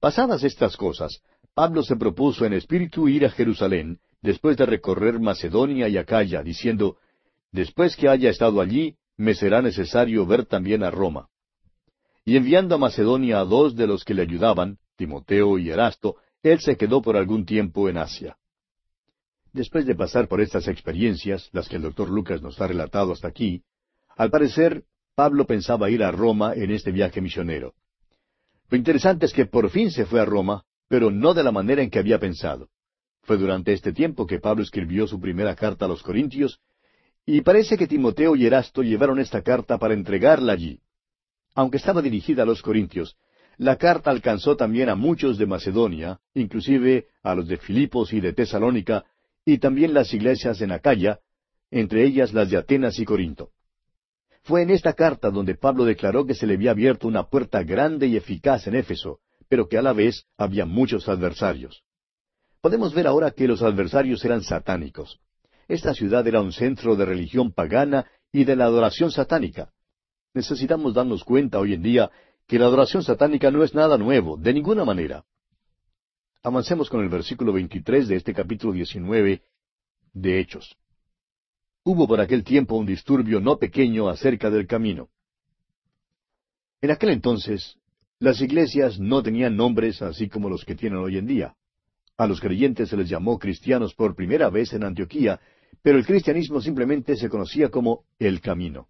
Pasadas 0.00 0.42
estas 0.42 0.76
cosas, 0.76 1.22
Pablo 1.54 1.82
se 1.84 1.96
propuso 1.96 2.44
en 2.44 2.54
espíritu 2.54 3.08
ir 3.08 3.24
a 3.24 3.30
Jerusalén, 3.30 4.00
después 4.20 4.56
de 4.56 4.66
recorrer 4.66 5.20
Macedonia 5.20 5.88
y 5.88 5.96
Acaya, 5.96 6.42
diciendo, 6.42 6.96
Después 7.52 7.94
que 7.94 8.08
haya 8.08 8.30
estado 8.30 8.60
allí, 8.60 8.96
me 9.16 9.34
será 9.34 9.62
necesario 9.62 10.26
ver 10.26 10.44
también 10.46 10.82
a 10.82 10.90
Roma. 10.90 11.28
Y 12.24 12.36
enviando 12.36 12.74
a 12.74 12.78
Macedonia 12.78 13.40
a 13.40 13.44
dos 13.44 13.76
de 13.76 13.86
los 13.86 14.04
que 14.04 14.14
le 14.14 14.22
ayudaban, 14.22 14.78
Timoteo 14.96 15.58
y 15.58 15.70
Erasto, 15.70 16.16
él 16.42 16.60
se 16.60 16.76
quedó 16.76 17.02
por 17.02 17.16
algún 17.16 17.44
tiempo 17.44 17.88
en 17.88 17.98
Asia. 17.98 18.36
Después 19.52 19.86
de 19.86 19.94
pasar 19.94 20.26
por 20.26 20.40
estas 20.40 20.66
experiencias, 20.68 21.48
las 21.52 21.68
que 21.68 21.76
el 21.76 21.82
doctor 21.82 22.08
Lucas 22.08 22.42
nos 22.42 22.60
ha 22.60 22.66
relatado 22.66 23.12
hasta 23.12 23.28
aquí, 23.28 23.62
al 24.16 24.30
parecer 24.30 24.84
Pablo 25.14 25.46
pensaba 25.46 25.90
ir 25.90 26.02
a 26.02 26.10
Roma 26.10 26.54
en 26.54 26.70
este 26.70 26.90
viaje 26.90 27.20
misionero. 27.20 27.74
Lo 28.68 28.76
interesante 28.76 29.26
es 29.26 29.32
que 29.32 29.46
por 29.46 29.70
fin 29.70 29.90
se 29.90 30.06
fue 30.06 30.20
a 30.20 30.24
Roma, 30.24 30.64
pero 30.88 31.10
no 31.10 31.34
de 31.34 31.44
la 31.44 31.52
manera 31.52 31.82
en 31.82 31.90
que 31.90 31.98
había 31.98 32.18
pensado. 32.18 32.68
Fue 33.22 33.36
durante 33.36 33.72
este 33.72 33.92
tiempo 33.92 34.26
que 34.26 34.40
Pablo 34.40 34.62
escribió 34.62 35.06
su 35.06 35.20
primera 35.20 35.54
carta 35.54 35.84
a 35.84 35.88
los 35.88 36.02
Corintios, 36.02 36.60
y 37.24 37.40
parece 37.42 37.76
que 37.76 37.86
Timoteo 37.86 38.34
y 38.36 38.46
Erasto 38.46 38.82
llevaron 38.82 39.18
esta 39.18 39.42
carta 39.42 39.78
para 39.78 39.94
entregarla 39.94 40.52
allí. 40.52 40.80
Aunque 41.54 41.76
estaba 41.76 42.02
dirigida 42.02 42.42
a 42.42 42.46
los 42.46 42.62
Corintios, 42.62 43.16
la 43.56 43.76
carta 43.76 44.10
alcanzó 44.10 44.56
también 44.56 44.88
a 44.88 44.96
muchos 44.96 45.38
de 45.38 45.46
Macedonia, 45.46 46.18
inclusive 46.34 47.06
a 47.22 47.34
los 47.34 47.46
de 47.46 47.56
Filipos 47.56 48.12
y 48.12 48.20
de 48.20 48.32
Tesalónica, 48.32 49.04
y 49.44 49.58
también 49.58 49.94
las 49.94 50.12
iglesias 50.12 50.60
en 50.60 50.72
Acaya, 50.72 51.20
entre 51.70 52.04
ellas 52.04 52.32
las 52.32 52.50
de 52.50 52.56
Atenas 52.56 52.98
y 52.98 53.04
Corinto. 53.04 53.50
Fue 54.42 54.62
en 54.62 54.70
esta 54.70 54.92
carta 54.92 55.30
donde 55.30 55.54
Pablo 55.54 55.84
declaró 55.84 56.26
que 56.26 56.34
se 56.34 56.46
le 56.46 56.54
había 56.54 56.72
abierto 56.72 57.08
una 57.08 57.28
puerta 57.28 57.62
grande 57.62 58.06
y 58.08 58.16
eficaz 58.16 58.66
en 58.66 58.74
Éfeso, 58.74 59.20
pero 59.48 59.68
que 59.68 59.78
a 59.78 59.82
la 59.82 59.92
vez 59.92 60.26
había 60.36 60.66
muchos 60.66 61.08
adversarios. 61.08 61.82
Podemos 62.60 62.94
ver 62.94 63.06
ahora 63.06 63.30
que 63.30 63.46
los 63.46 63.62
adversarios 63.62 64.24
eran 64.24 64.42
satánicos. 64.42 65.20
Esta 65.68 65.94
ciudad 65.94 66.26
era 66.26 66.40
un 66.40 66.52
centro 66.52 66.96
de 66.96 67.04
religión 67.04 67.52
pagana 67.52 68.06
y 68.32 68.44
de 68.44 68.56
la 68.56 68.64
adoración 68.64 69.10
satánica. 69.10 69.73
Necesitamos 70.34 70.94
darnos 70.94 71.22
cuenta 71.22 71.60
hoy 71.60 71.74
en 71.74 71.82
día 71.82 72.10
que 72.48 72.58
la 72.58 72.66
adoración 72.66 73.04
satánica 73.04 73.52
no 73.52 73.62
es 73.62 73.72
nada 73.72 73.96
nuevo, 73.96 74.36
de 74.36 74.52
ninguna 74.52 74.84
manera. 74.84 75.24
Avancemos 76.42 76.90
con 76.90 77.00
el 77.00 77.08
versículo 77.08 77.52
23 77.52 78.08
de 78.08 78.16
este 78.16 78.34
capítulo 78.34 78.72
19 78.72 79.42
de 80.12 80.40
Hechos. 80.40 80.76
Hubo 81.84 82.08
por 82.08 82.20
aquel 82.20 82.42
tiempo 82.42 82.76
un 82.76 82.84
disturbio 82.84 83.40
no 83.40 83.58
pequeño 83.58 84.08
acerca 84.08 84.50
del 84.50 84.66
camino. 84.66 85.08
En 86.80 86.90
aquel 86.90 87.10
entonces, 87.10 87.78
las 88.18 88.40
iglesias 88.40 88.98
no 88.98 89.22
tenían 89.22 89.56
nombres 89.56 90.02
así 90.02 90.28
como 90.28 90.50
los 90.50 90.64
que 90.64 90.74
tienen 90.74 90.98
hoy 90.98 91.16
en 91.16 91.26
día. 91.26 91.54
A 92.16 92.26
los 92.26 92.40
creyentes 92.40 92.88
se 92.88 92.96
les 92.96 93.08
llamó 93.08 93.38
cristianos 93.38 93.94
por 93.94 94.16
primera 94.16 94.50
vez 94.50 94.72
en 94.72 94.82
Antioquía, 94.82 95.40
pero 95.80 95.96
el 95.96 96.04
cristianismo 96.04 96.60
simplemente 96.60 97.16
se 97.16 97.28
conocía 97.28 97.68
como 97.68 98.04
el 98.18 98.40
camino. 98.40 98.88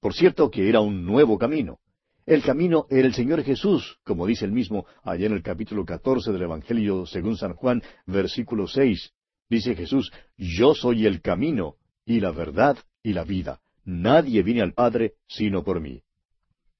Por 0.00 0.14
cierto 0.14 0.50
que 0.50 0.68
era 0.68 0.80
un 0.80 1.04
nuevo 1.04 1.38
camino. 1.38 1.78
El 2.26 2.42
camino 2.42 2.86
era 2.90 3.06
el 3.06 3.14
Señor 3.14 3.42
Jesús, 3.44 3.98
como 4.04 4.26
dice 4.26 4.44
el 4.44 4.52
mismo 4.52 4.86
allá 5.02 5.26
en 5.26 5.32
el 5.32 5.42
capítulo 5.42 5.84
catorce 5.84 6.32
del 6.32 6.42
Evangelio 6.42 7.06
según 7.06 7.36
San 7.36 7.54
Juan, 7.54 7.82
versículo 8.04 8.66
seis. 8.66 9.12
Dice 9.48 9.76
Jesús, 9.76 10.10
Yo 10.36 10.74
soy 10.74 11.06
el 11.06 11.20
camino, 11.20 11.76
y 12.04 12.20
la 12.20 12.32
verdad, 12.32 12.78
y 13.02 13.12
la 13.12 13.22
vida. 13.22 13.60
Nadie 13.84 14.42
viene 14.42 14.62
al 14.62 14.72
Padre 14.72 15.14
sino 15.28 15.62
por 15.62 15.80
mí. 15.80 16.02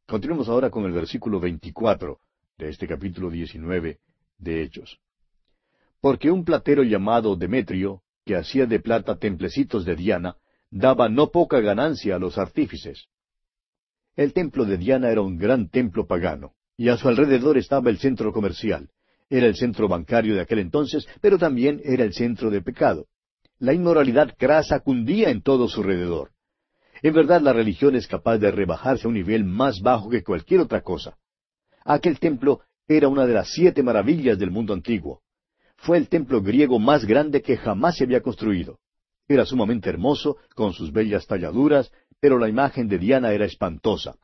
Continuemos 0.07 0.49
ahora 0.49 0.71
con 0.71 0.85
el 0.85 0.93
versículo 0.93 1.39
veinticuatro 1.39 2.19
de 2.59 2.71
este 2.71 2.89
capítulo 2.89 3.31
diecinueve 3.31 4.01
de 4.39 4.63
Hechos. 4.63 4.99
Porque 6.01 6.31
un 6.31 6.45
platero 6.45 6.83
llamado 6.83 7.37
Demetrio, 7.37 8.03
que 8.25 8.37
hacía 8.37 8.67
de 8.67 8.81
plata 8.81 9.19
templecitos 9.19 9.85
de 9.85 9.95
Diana, 9.95 10.37
daba 10.71 11.09
no 11.09 11.31
poca 11.31 11.61
ganancia 11.61 12.17
a 12.17 12.19
los 12.19 12.39
artífices. 12.39 13.07
El 14.17 14.33
templo 14.33 14.65
de 14.65 14.79
Diana 14.79 15.11
era 15.11 15.21
un 15.21 15.37
gran 15.37 15.69
templo 15.69 16.07
pagano, 16.07 16.55
y 16.77 16.89
a 16.89 16.97
su 16.97 17.09
alrededor 17.09 17.59
estaba 17.59 17.91
el 17.91 17.99
centro 17.99 18.33
comercial. 18.33 18.91
Era 19.29 19.47
el 19.47 19.57
centro 19.57 19.89
bancario 19.89 20.35
de 20.35 20.41
aquel 20.41 20.61
entonces, 20.61 21.07
pero 21.21 21.39
también 21.39 21.81
era 21.85 22.05
el 22.05 22.15
centro 22.15 22.51
de 22.51 22.63
pecado. 22.63 23.07
La 23.59 23.73
inmoralidad 23.73 24.35
crasa 24.39 24.81
cundía 24.81 25.31
en 25.31 25.43
todo 25.43 25.69
su 25.69 25.81
alrededor. 25.81 26.31
En 27.03 27.13
verdad 27.13 27.41
la 27.41 27.53
religión 27.53 27.95
es 27.95 28.07
capaz 28.07 28.39
de 28.39 28.51
rebajarse 28.51 29.07
a 29.07 29.09
un 29.09 29.15
nivel 29.15 29.45
más 29.45 29.81
bajo 29.81 30.09
que 30.09 30.23
cualquier 30.23 30.61
otra 30.61 30.83
cosa. 30.83 31.17
Aquel 31.85 32.19
templo 32.19 32.61
era 32.89 33.09
una 33.09 33.27
de 33.27 33.35
las 33.35 33.51
siete 33.53 33.83
maravillas 33.83 34.39
del 34.39 34.51
mundo 34.51 34.73
antiguo. 34.73 35.23
Fue 35.77 35.99
el 35.99 36.09
templo 36.09 36.41
griego 36.41 36.79
más 36.79 37.05
grande 37.05 37.43
que 37.43 37.57
jamás 37.57 37.97
se 37.97 38.05
había 38.05 38.23
construido. 38.23 38.79
Era 39.29 39.45
sumamente 39.45 39.89
hermoso, 39.89 40.37
con 40.55 40.73
sus 40.73 40.93
bellas 40.93 41.27
talladuras, 41.27 41.91
pero 42.21 42.39
la 42.39 42.49
imagen 42.49 42.89
de 42.89 42.99
Diana 42.99 43.33
era 43.33 43.45
espantosa. 43.45 44.17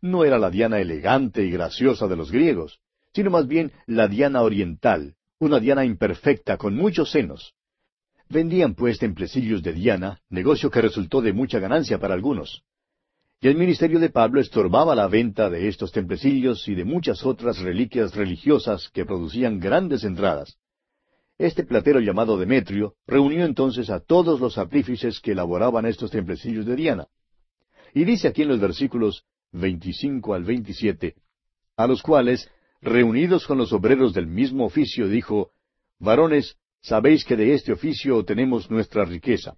No 0.00 0.24
era 0.24 0.38
la 0.38 0.50
Diana 0.50 0.80
elegante 0.80 1.44
y 1.44 1.50
graciosa 1.50 2.06
de 2.06 2.16
los 2.16 2.30
griegos, 2.30 2.80
sino 3.12 3.30
más 3.30 3.46
bien 3.46 3.72
la 3.86 4.08
Diana 4.08 4.42
oriental, 4.42 5.14
una 5.38 5.60
Diana 5.60 5.84
imperfecta 5.84 6.56
con 6.56 6.76
muchos 6.76 7.10
senos. 7.10 7.54
Vendían 8.28 8.74
pues 8.74 8.98
templecillos 8.98 9.62
de 9.62 9.72
Diana, 9.72 10.20
negocio 10.28 10.70
que 10.70 10.82
resultó 10.82 11.20
de 11.22 11.32
mucha 11.32 11.58
ganancia 11.58 11.98
para 11.98 12.14
algunos. 12.14 12.64
Y 13.40 13.48
el 13.48 13.56
ministerio 13.56 14.00
de 14.00 14.10
Pablo 14.10 14.40
estorbaba 14.40 14.94
la 14.94 15.06
venta 15.06 15.50
de 15.50 15.68
estos 15.68 15.92
templecillos 15.92 16.66
y 16.66 16.74
de 16.74 16.84
muchas 16.84 17.24
otras 17.26 17.58
reliquias 17.58 18.14
religiosas 18.14 18.88
que 18.90 19.04
producían 19.04 19.60
grandes 19.60 20.04
entradas. 20.04 20.56
Este 21.38 21.64
platero 21.64 21.98
llamado 21.98 22.36
Demetrio 22.36 22.94
reunió 23.06 23.44
entonces 23.44 23.90
a 23.90 24.00
todos 24.00 24.40
los 24.40 24.56
artífices 24.56 25.20
que 25.20 25.32
elaboraban 25.32 25.84
estos 25.84 26.10
templecillos 26.10 26.64
de 26.64 26.76
Diana. 26.76 27.08
Y 27.92 28.04
dice 28.04 28.28
aquí 28.28 28.42
en 28.42 28.48
los 28.48 28.60
versículos 28.60 29.24
25 29.52 30.34
al 30.34 30.44
27, 30.44 31.14
a 31.76 31.86
los 31.86 32.02
cuales, 32.02 32.48
reunidos 32.80 33.46
con 33.46 33.58
los 33.58 33.72
obreros 33.72 34.14
del 34.14 34.26
mismo 34.26 34.64
oficio, 34.64 35.08
dijo, 35.08 35.50
Varones, 35.98 36.56
sabéis 36.80 37.24
que 37.24 37.36
de 37.36 37.54
este 37.54 37.72
oficio 37.72 38.24
tenemos 38.24 38.70
nuestra 38.70 39.04
riqueza. 39.04 39.56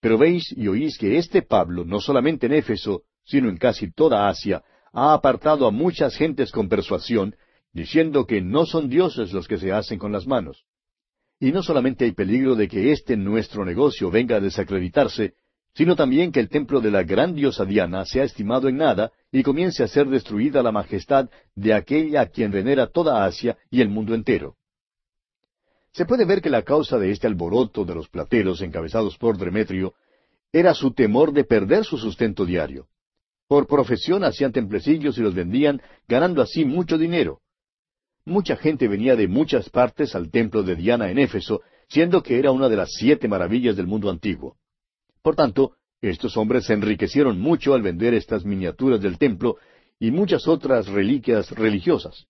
Pero 0.00 0.18
veis 0.18 0.52
y 0.56 0.68
oís 0.68 0.98
que 0.98 1.18
este 1.18 1.42
Pablo, 1.42 1.84
no 1.84 2.00
solamente 2.00 2.46
en 2.46 2.52
Éfeso, 2.52 3.02
sino 3.24 3.48
en 3.48 3.56
casi 3.56 3.92
toda 3.92 4.28
Asia, 4.28 4.62
ha 4.92 5.14
apartado 5.14 5.66
a 5.66 5.70
muchas 5.70 6.16
gentes 6.16 6.50
con 6.50 6.68
persuasión, 6.68 7.34
diciendo 7.72 8.26
que 8.26 8.40
no 8.40 8.66
son 8.66 8.88
dioses 8.88 9.32
los 9.32 9.46
que 9.46 9.58
se 9.58 9.72
hacen 9.72 9.98
con 9.98 10.12
las 10.12 10.26
manos. 10.26 10.64
Y 11.38 11.52
no 11.52 11.62
solamente 11.62 12.04
hay 12.04 12.12
peligro 12.12 12.54
de 12.54 12.68
que 12.68 12.92
este 12.92 13.16
nuestro 13.16 13.64
negocio 13.64 14.10
venga 14.10 14.36
a 14.36 14.40
desacreditarse, 14.40 15.34
sino 15.74 15.96
también 15.96 16.32
que 16.32 16.40
el 16.40 16.48
templo 16.48 16.80
de 16.80 16.90
la 16.90 17.02
gran 17.02 17.34
diosa 17.34 17.64
Diana 17.64 18.04
sea 18.04 18.24
estimado 18.24 18.68
en 18.68 18.76
nada 18.76 19.12
y 19.30 19.42
comience 19.42 19.82
a 19.82 19.88
ser 19.88 20.08
destruida 20.08 20.62
la 20.62 20.72
majestad 20.72 21.30
de 21.54 21.72
aquella 21.72 22.22
a 22.22 22.26
quien 22.26 22.50
venera 22.50 22.88
toda 22.88 23.24
Asia 23.24 23.56
y 23.70 23.80
el 23.80 23.88
mundo 23.88 24.14
entero. 24.14 24.56
Se 25.92 26.04
puede 26.04 26.24
ver 26.24 26.40
que 26.40 26.50
la 26.50 26.62
causa 26.62 26.98
de 26.98 27.10
este 27.10 27.26
alboroto 27.26 27.84
de 27.84 27.94
los 27.94 28.08
plateros 28.08 28.60
encabezados 28.62 29.16
por 29.16 29.38
Demetrio 29.38 29.94
era 30.52 30.74
su 30.74 30.92
temor 30.92 31.32
de 31.32 31.44
perder 31.44 31.84
su 31.84 31.98
sustento 31.98 32.44
diario. 32.44 32.88
Por 33.48 33.66
profesión 33.66 34.22
hacían 34.24 34.52
templecillos 34.52 35.18
y 35.18 35.22
los 35.22 35.34
vendían, 35.34 35.80
ganando 36.06 36.42
así 36.42 36.64
mucho 36.64 36.98
dinero. 36.98 37.40
Mucha 38.24 38.56
gente 38.56 38.88
venía 38.88 39.16
de 39.16 39.28
muchas 39.28 39.70
partes 39.70 40.14
al 40.14 40.30
templo 40.30 40.62
de 40.62 40.76
Diana 40.76 41.10
en 41.10 41.18
Éfeso, 41.18 41.62
siendo 41.88 42.22
que 42.22 42.38
era 42.38 42.52
una 42.52 42.68
de 42.68 42.76
las 42.76 42.90
siete 42.92 43.28
maravillas 43.28 43.76
del 43.76 43.86
mundo 43.86 44.10
antiguo. 44.10 44.56
Por 45.22 45.36
tanto, 45.36 45.76
estos 46.00 46.36
hombres 46.36 46.64
se 46.66 46.74
enriquecieron 46.74 47.40
mucho 47.40 47.74
al 47.74 47.82
vender 47.82 48.14
estas 48.14 48.44
miniaturas 48.44 49.00
del 49.00 49.18
templo 49.18 49.56
y 49.98 50.10
muchas 50.10 50.48
otras 50.48 50.86
reliquias 50.88 51.50
religiosas. 51.50 52.26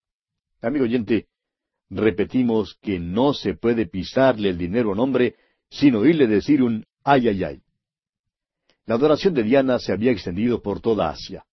Amigo 0.61 0.85
oyente, 0.85 1.27
repetimos 1.89 2.77
que 2.83 2.99
no 2.99 3.33
se 3.33 3.55
puede 3.55 3.87
pisarle 3.87 4.51
el 4.51 4.59
dinero 4.59 4.91
a 4.91 4.93
un 4.93 5.01
hombre 5.01 5.37
sin 5.71 5.95
oírle 5.95 6.27
decir 6.27 6.63
un 6.63 6.85
ay 7.05 7.29
ay 7.29 7.45
ay. 7.45 7.63
La 8.87 8.97
adoración 8.97 9.35
de 9.35 9.45
Diana 9.45 9.79
se 9.79 9.93
había 9.93 10.11
extendido 10.11 10.63
por 10.63 10.81
toda 10.81 11.11
Asia. 11.11 11.45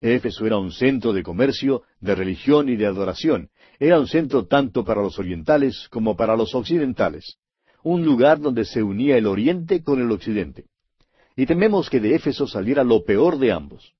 Éfeso 0.00 0.46
era 0.46 0.58
un 0.58 0.72
centro 0.72 1.12
de 1.12 1.22
comercio, 1.22 1.82
de 2.00 2.14
religión 2.14 2.68
y 2.68 2.76
de 2.76 2.86
adoración. 2.86 3.50
Era 3.80 3.98
un 3.98 4.06
centro 4.06 4.46
tanto 4.46 4.84
para 4.84 5.02
los 5.02 5.18
orientales 5.18 5.88
como 5.90 6.16
para 6.16 6.36
los 6.36 6.54
occidentales. 6.54 7.38
Un 7.82 8.04
lugar 8.04 8.38
donde 8.38 8.64
se 8.64 8.82
unía 8.82 9.16
el 9.16 9.26
oriente 9.26 9.82
con 9.82 10.00
el 10.00 10.12
occidente 10.12 10.66
y 11.40 11.46
tememos 11.46 11.88
que 11.88 12.00
de 12.00 12.14
Éfeso 12.14 12.46
saliera 12.46 12.84
lo 12.84 13.02
peor 13.02 13.38
de 13.38 13.50
ambos. 13.50 13.94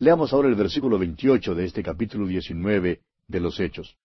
Leamos 0.00 0.32
ahora 0.32 0.48
el 0.48 0.56
versículo 0.56 0.98
28 0.98 1.54
de 1.54 1.64
este 1.64 1.80
capítulo 1.80 2.26
19 2.26 3.00
de 3.28 3.40
los 3.40 3.60
Hechos. 3.60 3.96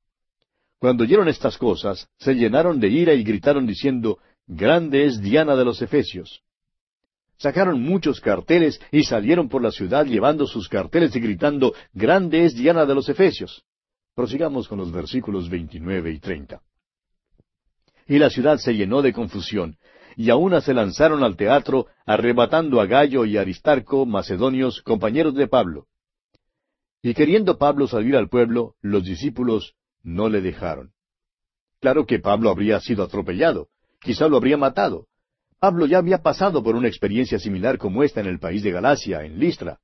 Cuando 0.78 1.06
oyeron 1.06 1.28
estas 1.28 1.58
cosas, 1.58 2.08
se 2.20 2.36
llenaron 2.36 2.80
de 2.80 2.90
ira 2.90 3.16
y 3.16 3.24
gritaron 3.24 3.66
diciendo, 3.66 4.20
Grande 4.46 5.06
es 5.06 5.22
Diana 5.22 5.56
de 5.56 5.66
los 5.66 5.82
Efesios. 5.82 6.44
Sacaron 7.38 7.82
muchos 7.82 8.22
carteles 8.22 8.80
y 8.92 9.06
salieron 9.06 9.50
por 9.50 9.64
la 9.64 9.72
ciudad 9.72 10.06
llevando 10.06 10.46
sus 10.46 10.70
carteles 10.70 11.16
y 11.16 11.20
gritando, 11.20 11.74
Grande 11.94 12.46
es 12.46 12.54
Diana 12.54 12.86
de 12.86 12.94
los 12.94 13.10
Efesios. 13.10 13.64
Prosigamos 14.16 14.70
con 14.70 14.78
los 14.78 14.92
versículos 14.92 15.50
29 15.50 16.12
y 16.12 16.20
30. 16.20 16.62
Y 18.08 18.18
la 18.18 18.30
ciudad 18.30 18.58
se 18.58 18.74
llenó 18.74 19.02
de 19.02 19.12
confusión, 19.12 19.78
y 20.16 20.30
aún 20.30 20.60
se 20.62 20.74
lanzaron 20.74 21.24
al 21.24 21.36
teatro, 21.36 21.88
arrebatando 22.06 22.80
a 22.80 22.86
Gallo 22.86 23.26
y 23.26 23.36
Aristarco, 23.38 24.06
macedonios, 24.06 24.82
compañeros 24.82 25.36
de 25.36 25.48
Pablo. 25.48 25.88
Y 27.02 27.14
queriendo 27.14 27.58
Pablo 27.58 27.88
salir 27.88 28.16
al 28.16 28.30
pueblo, 28.30 28.76
los 28.82 29.04
discípulos 29.04 29.76
no 30.02 30.30
le 30.30 30.42
dejaron. 30.42 30.94
Claro 31.82 32.06
que 32.06 32.20
Pablo 32.20 32.50
habría 32.50 32.80
sido 32.80 33.04
atropellado, 33.04 33.68
quizá 34.00 34.30
lo 34.30 34.38
habría 34.38 34.56
matado. 34.56 35.08
Pablo 35.60 35.88
ya 35.88 35.98
había 35.98 36.22
pasado 36.22 36.64
por 36.64 36.76
una 36.76 36.88
experiencia 36.88 37.38
similar 37.38 37.78
como 37.78 38.02
esta 38.04 38.22
en 38.22 38.28
el 38.28 38.40
país 38.40 38.64
de 38.64 38.72
Galacia, 38.72 39.24
en 39.24 39.40
Listra. 39.40 39.80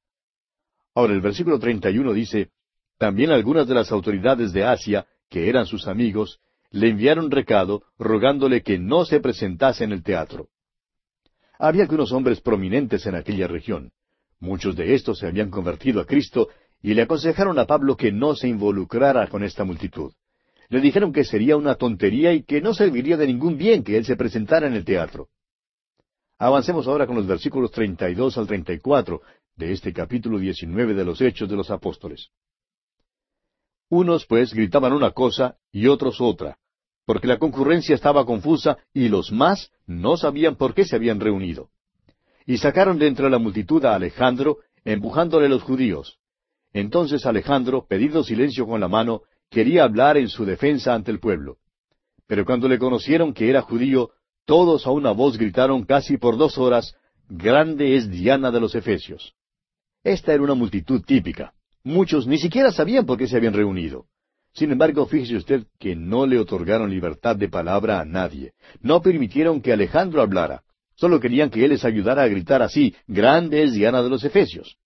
Ahora 0.96 1.14
el 1.14 1.22
versículo 1.22 1.60
31 1.60 2.14
dice, 2.14 2.52
También 3.02 3.32
algunas 3.32 3.68
de 3.68 3.74
las 3.74 3.92
autoridades 3.92 4.54
de 4.54 4.64
Asia, 4.64 5.08
que 5.28 5.50
eran 5.50 5.66
sus 5.66 5.88
amigos, 5.88 6.40
le 6.70 6.90
enviaron 6.90 7.32
recado 7.32 7.82
rogándole 7.98 8.62
que 8.62 8.78
no 8.78 9.06
se 9.06 9.20
presentase 9.20 9.84
en 9.84 9.92
el 9.92 10.04
teatro. 10.04 10.50
Había 11.58 11.82
algunos 11.82 12.12
hombres 12.12 12.42
prominentes 12.42 13.08
en 13.08 13.16
aquella 13.16 13.48
región. 13.48 13.92
Muchos 14.40 14.76
de 14.76 14.94
estos 14.94 15.18
se 15.18 15.26
habían 15.26 15.50
convertido 15.50 16.00
a 16.00 16.06
Cristo 16.06 16.50
y 16.84 16.94
le 16.94 17.02
aconsejaron 17.02 17.58
a 17.58 17.66
Pablo 17.66 17.98
que 17.98 18.12
no 18.12 18.36
se 18.36 18.48
involucrara 18.48 19.26
con 19.30 19.44
esta 19.44 19.64
multitud. 19.64 20.14
Le 20.70 20.80
dijeron 20.80 21.12
que 21.12 21.24
sería 21.24 21.58
una 21.58 21.74
tontería 21.74 22.34
y 22.34 22.44
que 22.44 22.62
no 22.62 22.76
serviría 22.76 23.18
de 23.18 23.26
ningún 23.26 23.58
bien 23.58 23.84
que 23.84 23.98
él 23.98 24.06
se 24.06 24.16
presentara 24.16 24.68
en 24.68 24.76
el 24.76 24.86
teatro. 24.86 25.30
Avancemos 26.38 26.86
ahora 26.86 27.08
con 27.08 27.16
los 27.16 27.26
versículos 27.26 27.72
32 27.72 28.38
al 28.38 28.46
34 28.46 29.24
de 29.56 29.72
este 29.72 29.92
capítulo 29.92 30.38
19 30.38 30.94
de 30.94 31.04
los 31.04 31.20
Hechos 31.20 31.50
de 31.50 31.56
los 31.56 31.72
Apóstoles. 31.72 32.30
Unos 33.92 34.26
pues 34.26 34.54
gritaban 34.54 34.94
una 34.94 35.12
cosa 35.12 35.58
y 35.70 35.88
otros 35.88 36.22
otra, 36.22 36.58
porque 37.06 37.28
la 37.28 37.38
concurrencia 37.38 37.94
estaba 37.94 38.26
confusa 38.26 38.78
y 38.94 39.10
los 39.10 39.34
más 39.34 39.70
no 39.86 40.16
sabían 40.16 40.56
por 40.56 40.74
qué 40.74 40.86
se 40.86 40.96
habían 40.96 41.20
reunido. 41.20 41.72
Y 42.46 42.58
sacaron 42.58 42.98
de 42.98 43.08
entre 43.08 43.30
la 43.30 43.38
multitud 43.38 43.84
a 43.84 43.94
Alejandro, 43.94 44.60
empujándole 44.86 45.50
los 45.50 45.62
judíos. 45.64 46.20
Entonces 46.72 47.26
Alejandro, 47.26 47.86
pedido 47.86 48.24
silencio 48.24 48.66
con 48.66 48.80
la 48.80 48.88
mano, 48.88 49.24
quería 49.50 49.84
hablar 49.84 50.16
en 50.16 50.30
su 50.30 50.46
defensa 50.46 50.94
ante 50.94 51.12
el 51.12 51.20
pueblo. 51.20 51.58
Pero 52.28 52.46
cuando 52.46 52.70
le 52.70 52.80
conocieron 52.80 53.34
que 53.34 53.50
era 53.50 53.62
judío, 53.62 54.12
todos 54.46 54.88
a 54.88 54.92
una 54.92 55.12
voz 55.12 55.38
gritaron 55.38 55.84
casi 55.84 56.16
por 56.16 56.38
dos 56.38 56.58
horas, 56.58 56.96
Grande 57.28 57.98
es 57.98 58.10
Diana 58.10 58.52
de 58.52 58.62
los 58.62 58.74
Efesios. 58.74 59.36
Esta 60.02 60.34
era 60.34 60.44
una 60.44 60.54
multitud 60.54 61.02
típica. 61.06 61.54
Muchos 61.84 62.28
ni 62.28 62.38
siquiera 62.38 62.72
sabían 62.72 63.06
por 63.06 63.18
qué 63.18 63.28
se 63.28 63.38
habían 63.38 63.54
reunido. 63.54 64.06
Sin 64.54 64.72
embargo, 64.72 65.06
fíjese 65.06 65.38
usted 65.38 65.64
que 65.80 65.96
no 65.96 66.26
le 66.26 66.38
otorgaron 66.38 66.90
libertad 66.90 67.36
de 67.36 67.50
palabra 67.50 68.00
a 68.00 68.06
nadie. 68.06 68.54
No 68.82 69.02
permitieron 69.02 69.62
que 69.62 69.72
Alejandro 69.72 70.22
hablara. 70.22 70.64
Solo 70.96 71.20
querían 71.20 71.50
que 71.50 71.64
él 71.64 71.72
les 71.72 71.86
ayudara 71.86 72.24
a 72.24 72.28
gritar 72.28 72.62
así, 72.62 72.94
Grande 73.08 73.64
es 73.64 73.74
Diana 73.74 74.04
de 74.04 74.10
los 74.10 74.24
Efesios. 74.24 74.78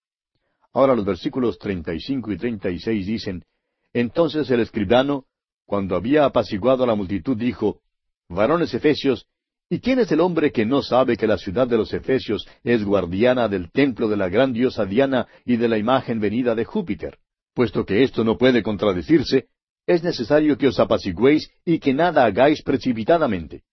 Ahora 0.72 0.96
los 0.96 1.06
versículos 1.06 1.58
35 1.58 2.32
y 2.32 2.38
36 2.38 3.08
dicen, 3.08 3.44
Entonces 3.92 4.50
el 4.52 4.60
escribano, 4.60 5.26
cuando 5.66 5.96
había 5.96 6.26
apaciguado 6.26 6.84
a 6.84 6.88
la 6.88 6.96
multitud, 6.96 7.36
dijo, 7.36 7.82
Varones 8.30 8.74
Efesios, 8.74 9.26
¿y 9.70 9.80
quién 9.80 10.00
es 10.00 10.12
el 10.12 10.20
hombre 10.20 10.52
que 10.52 10.66
no 10.66 10.82
sabe 10.82 11.18
que 11.18 11.28
la 11.28 11.38
ciudad 11.38 11.68
de 11.68 11.78
los 11.78 11.94
Efesios 11.94 12.48
es 12.64 12.84
guardiana 12.84 13.48
del 13.48 13.72
templo 13.72 14.08
de 14.08 14.18
la 14.18 14.30
gran 14.30 14.54
diosa 14.54 14.86
Diana 14.86 15.28
y 15.46 15.58
de 15.58 15.68
la 15.68 15.78
imagen 15.78 16.20
venida 16.20 16.56
de 16.56 16.66
Júpiter? 16.66 17.18
Puesto 17.54 17.86
que 17.86 18.04
esto 18.04 18.24
no 18.24 18.38
puede 18.38 18.62
contradecirse, 18.62 19.48
es 19.88 20.04
necesario 20.04 20.58
que 20.58 20.68
os 20.68 20.80
apaciguéis 20.80 21.50
y 21.64 21.80
que 21.80 21.94
nada 21.94 22.26
hagáis 22.26 22.62
precipitadamente. 22.64 23.64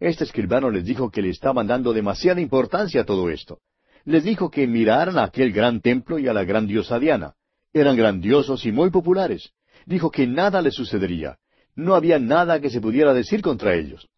Este 0.00 0.24
escribano 0.24 0.70
les 0.70 0.84
dijo 0.84 1.10
que 1.10 1.22
le 1.22 1.30
estaban 1.30 1.66
dando 1.66 1.92
demasiada 1.92 2.40
importancia 2.40 3.02
a 3.02 3.04
todo 3.04 3.30
esto. 3.30 3.60
Les 4.04 4.22
dijo 4.24 4.50
que 4.50 4.66
miraran 4.66 5.18
a 5.18 5.24
aquel 5.24 5.52
gran 5.52 5.80
templo 5.80 6.18
y 6.18 6.28
a 6.28 6.32
la 6.32 6.44
gran 6.44 6.66
diosa 6.66 6.98
Diana. 6.98 7.34
Eran 7.72 7.96
grandiosos 7.96 8.64
y 8.66 8.72
muy 8.72 8.90
populares. 8.90 9.50
Dijo 9.86 10.10
que 10.10 10.26
nada 10.26 10.62
les 10.62 10.74
sucedería. 10.74 11.38
No 11.74 11.94
había 11.94 12.18
nada 12.18 12.60
que 12.60 12.70
se 12.70 12.80
pudiera 12.80 13.12
decir 13.12 13.42
contra 13.42 13.74
ellos. 13.74 14.08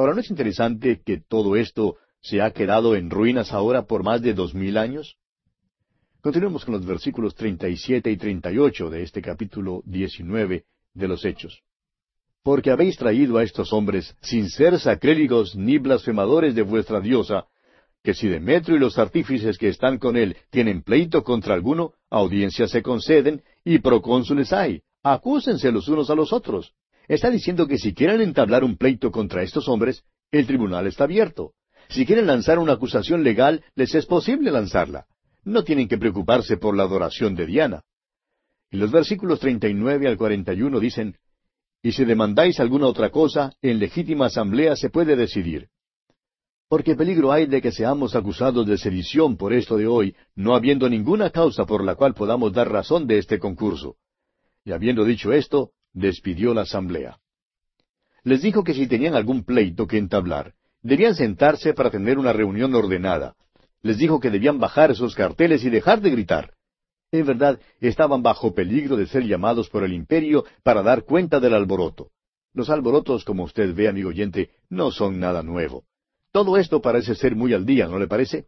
Ahora, 0.00 0.14
¿no 0.14 0.20
es 0.20 0.30
interesante 0.30 1.02
que 1.04 1.20
todo 1.20 1.56
esto 1.56 1.98
se 2.22 2.40
ha 2.40 2.52
quedado 2.52 2.96
en 2.96 3.10
ruinas 3.10 3.52
ahora 3.52 3.82
por 3.82 4.02
más 4.02 4.22
de 4.22 4.32
dos 4.32 4.54
mil 4.54 4.78
años? 4.78 5.18
Continuemos 6.22 6.64
con 6.64 6.72
los 6.72 6.86
versículos 6.86 7.34
37 7.34 8.10
y 8.10 8.16
38 8.16 8.88
de 8.88 9.02
este 9.02 9.20
capítulo 9.20 9.82
19 9.84 10.64
de 10.94 11.06
los 11.06 11.22
Hechos. 11.26 11.60
Porque 12.42 12.70
habéis 12.70 12.96
traído 12.96 13.36
a 13.36 13.42
estos 13.42 13.74
hombres 13.74 14.16
sin 14.22 14.48
ser 14.48 14.80
sacrílegos 14.80 15.54
ni 15.54 15.76
blasfemadores 15.76 16.54
de 16.54 16.62
vuestra 16.62 17.02
diosa, 17.02 17.44
que 18.02 18.14
si 18.14 18.26
Demetrio 18.26 18.76
y 18.76 18.80
los 18.80 18.96
artífices 18.96 19.58
que 19.58 19.68
están 19.68 19.98
con 19.98 20.16
él 20.16 20.34
tienen 20.48 20.80
pleito 20.82 21.22
contra 21.22 21.52
alguno, 21.52 21.92
audiencias 22.08 22.70
se 22.70 22.80
conceden 22.80 23.42
y 23.66 23.80
procónsules 23.80 24.50
hay. 24.54 24.80
Acúsense 25.02 25.70
los 25.70 25.88
unos 25.88 26.08
a 26.08 26.14
los 26.14 26.32
otros. 26.32 26.72
Está 27.10 27.30
diciendo 27.30 27.66
que 27.66 27.76
si 27.76 27.92
quieren 27.92 28.20
entablar 28.20 28.64
un 28.64 28.76
pleito 28.76 29.10
contra 29.10 29.42
estos 29.42 29.68
hombres, 29.68 30.04
el 30.30 30.46
tribunal 30.46 30.86
está 30.86 31.04
abierto. 31.04 31.52
Si 31.88 32.06
quieren 32.06 32.26
lanzar 32.26 32.58
una 32.58 32.74
acusación 32.74 33.24
legal, 33.24 33.64
les 33.74 33.94
es 33.94 34.06
posible 34.06 34.50
lanzarla 34.50 35.06
no 35.44 35.64
tienen 35.64 35.88
que 35.88 35.98
preocuparse 35.98 36.56
por 36.56 36.76
la 36.76 36.84
adoración 36.84 37.34
de 37.34 37.46
Diana. 37.46 37.82
Y 38.70 38.76
los 38.76 38.90
versículos 38.90 39.40
39 39.40 40.08
al 40.08 40.16
41 40.16 40.80
dicen, 40.80 41.16
Y 41.82 41.92
si 41.92 42.04
demandáis 42.04 42.60
alguna 42.60 42.86
otra 42.86 43.10
cosa, 43.10 43.52
en 43.62 43.78
legítima 43.78 44.26
asamblea 44.26 44.76
se 44.76 44.90
puede 44.90 45.16
decidir. 45.16 45.68
Porque 46.68 46.94
peligro 46.94 47.32
hay 47.32 47.46
de 47.46 47.60
que 47.60 47.72
seamos 47.72 48.14
acusados 48.14 48.66
de 48.66 48.78
sedición 48.78 49.36
por 49.36 49.52
esto 49.52 49.76
de 49.76 49.88
hoy, 49.88 50.14
no 50.36 50.54
habiendo 50.54 50.88
ninguna 50.88 51.30
causa 51.30 51.64
por 51.64 51.84
la 51.84 51.96
cual 51.96 52.14
podamos 52.14 52.52
dar 52.52 52.70
razón 52.70 53.06
de 53.08 53.18
este 53.18 53.40
concurso. 53.40 53.96
Y 54.64 54.70
habiendo 54.70 55.04
dicho 55.04 55.32
esto, 55.32 55.72
despidió 55.92 56.54
la 56.54 56.62
asamblea. 56.62 57.18
Les 58.22 58.42
dijo 58.42 58.64
que 58.64 58.74
si 58.74 58.86
tenían 58.86 59.14
algún 59.14 59.44
pleito 59.44 59.86
que 59.86 59.98
entablar, 59.98 60.54
debían 60.82 61.14
sentarse 61.14 61.74
para 61.74 61.90
tener 61.90 62.18
una 62.18 62.32
reunión 62.32 62.74
ordenada, 62.74 63.34
les 63.82 63.98
dijo 63.98 64.20
que 64.20 64.30
debían 64.30 64.58
bajar 64.58 64.90
esos 64.90 65.14
carteles 65.14 65.64
y 65.64 65.70
dejar 65.70 66.00
de 66.00 66.10
gritar. 66.10 66.54
En 67.12 67.26
verdad, 67.26 67.58
estaban 67.80 68.22
bajo 68.22 68.54
peligro 68.54 68.96
de 68.96 69.06
ser 69.06 69.24
llamados 69.24 69.68
por 69.68 69.84
el 69.84 69.92
imperio 69.92 70.44
para 70.62 70.82
dar 70.82 71.04
cuenta 71.04 71.40
del 71.40 71.54
alboroto. 71.54 72.10
Los 72.52 72.70
alborotos, 72.70 73.24
como 73.24 73.44
usted 73.44 73.74
ve, 73.74 73.88
amigo 73.88 74.10
oyente, 74.10 74.50
no 74.68 74.90
son 74.90 75.18
nada 75.18 75.42
nuevo. 75.42 75.84
Todo 76.32 76.56
esto 76.56 76.80
parece 76.80 77.14
ser 77.14 77.34
muy 77.34 77.54
al 77.54 77.66
día, 77.66 77.88
¿no 77.88 77.98
le 77.98 78.06
parece? 78.06 78.46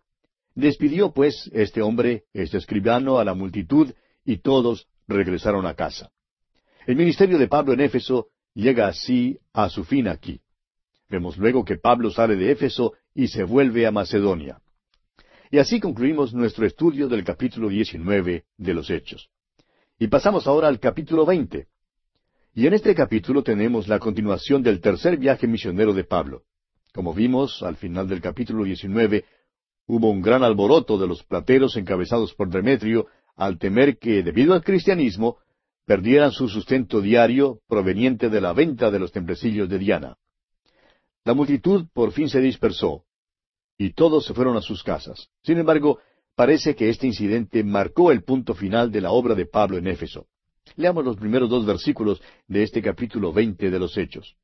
Despidió, 0.55 1.13
pues, 1.13 1.51
este 1.53 1.83
hombre, 1.83 2.25
este 2.33 2.59
escribano, 2.59 3.19
a 3.19 3.25
la 3.25 3.35
multitud, 3.35 3.93
y 4.25 4.39
todos 4.39 4.87
regresaron 5.09 5.67
a 5.67 5.75
casa. 5.75 6.11
El 6.85 6.97
ministerio 6.97 7.39
de 7.39 7.47
Pablo 7.47 7.75
en 7.75 7.81
Éfeso 7.81 8.29
llega 8.55 8.89
así 8.89 9.39
a 9.53 9.69
su 9.69 9.85
fin 9.85 10.09
aquí. 10.09 10.41
Vemos 11.09 11.37
luego 11.37 11.65
que 11.65 11.77
Pablo 11.77 12.11
sale 12.11 12.35
de 12.35 12.51
Éfeso 12.51 12.95
y 13.15 13.29
se 13.29 13.45
vuelve 13.45 13.87
a 13.87 13.93
Macedonia. 13.93 14.61
Y 15.51 15.59
así 15.59 15.79
concluimos 15.79 16.35
nuestro 16.35 16.67
estudio 16.67 17.09
del 17.09 17.23
capítulo 17.23 17.69
19 17.69 18.45
de 18.57 18.75
los 18.75 18.91
Hechos. 18.91 19.29
Y 19.99 20.09
pasamos 20.09 20.47
ahora 20.47 20.69
al 20.69 20.81
capítulo 20.81 21.25
20. 21.25 21.69
Y 22.55 22.67
en 22.67 22.75
este 22.75 22.95
capítulo 22.95 23.43
tenemos 23.43 23.87
la 23.87 23.99
continuación 23.99 24.63
del 24.63 24.81
tercer 24.81 25.19
viaje 25.19 25.47
misionero 25.47 25.93
de 25.93 26.05
Pablo. 26.05 26.43
Como 26.93 27.15
vimos 27.15 27.63
al 27.63 27.77
final 27.77 28.09
del 28.09 28.21
capítulo 28.21 28.65
19, 28.65 29.25
hubo 29.87 30.11
un 30.11 30.21
gran 30.21 30.43
alboroto 30.43 30.99
de 30.99 31.07
los 31.07 31.23
plateros 31.23 31.77
encabezados 31.77 32.35
por 32.35 32.49
Demetrio 32.49 33.07
al 33.37 33.59
temer 33.59 33.99
que, 33.99 34.23
debido 34.23 34.53
al 34.55 34.65
cristianismo, 34.65 35.39
perdieran 35.85 36.33
su 36.33 36.49
sustento 36.49 37.01
diario 37.01 37.61
proveniente 37.69 38.29
de 38.29 38.41
la 38.41 38.53
venta 38.53 38.91
de 38.91 38.99
los 38.99 39.13
templecillos 39.13 39.69
de 39.69 39.79
Diana. 39.79 40.17
La 41.25 41.35
multitud 41.35 41.87
por 41.93 42.13
fin 42.13 42.29
se 42.29 42.41
dispersó, 42.41 43.05
y 43.79 43.93
todos 43.93 44.25
se 44.25 44.35
fueron 44.35 44.57
a 44.57 44.61
sus 44.61 44.83
casas. 44.83 45.29
Sin 45.43 45.59
embargo, 45.59 45.99
parece 46.35 46.75
que 46.75 46.89
este 46.89 47.07
incidente 47.07 47.65
marcó 47.65 48.13
el 48.13 48.23
punto 48.23 48.55
final 48.55 48.91
de 48.91 49.01
la 49.01 49.11
obra 49.11 49.35
de 49.35 49.47
Pablo 49.47 49.79
en 49.79 49.87
Éfeso. 49.87 50.27
Leamos 50.77 51.05
los 51.05 51.17
primeros 51.17 51.51
dos 51.51 51.67
versículos 51.67 52.21
de 52.47 52.63
este 52.63 52.81
capítulo 52.81 53.33
veinte 53.33 53.71
de 53.71 53.79
los 53.79 53.97
Hechos. 53.97 54.37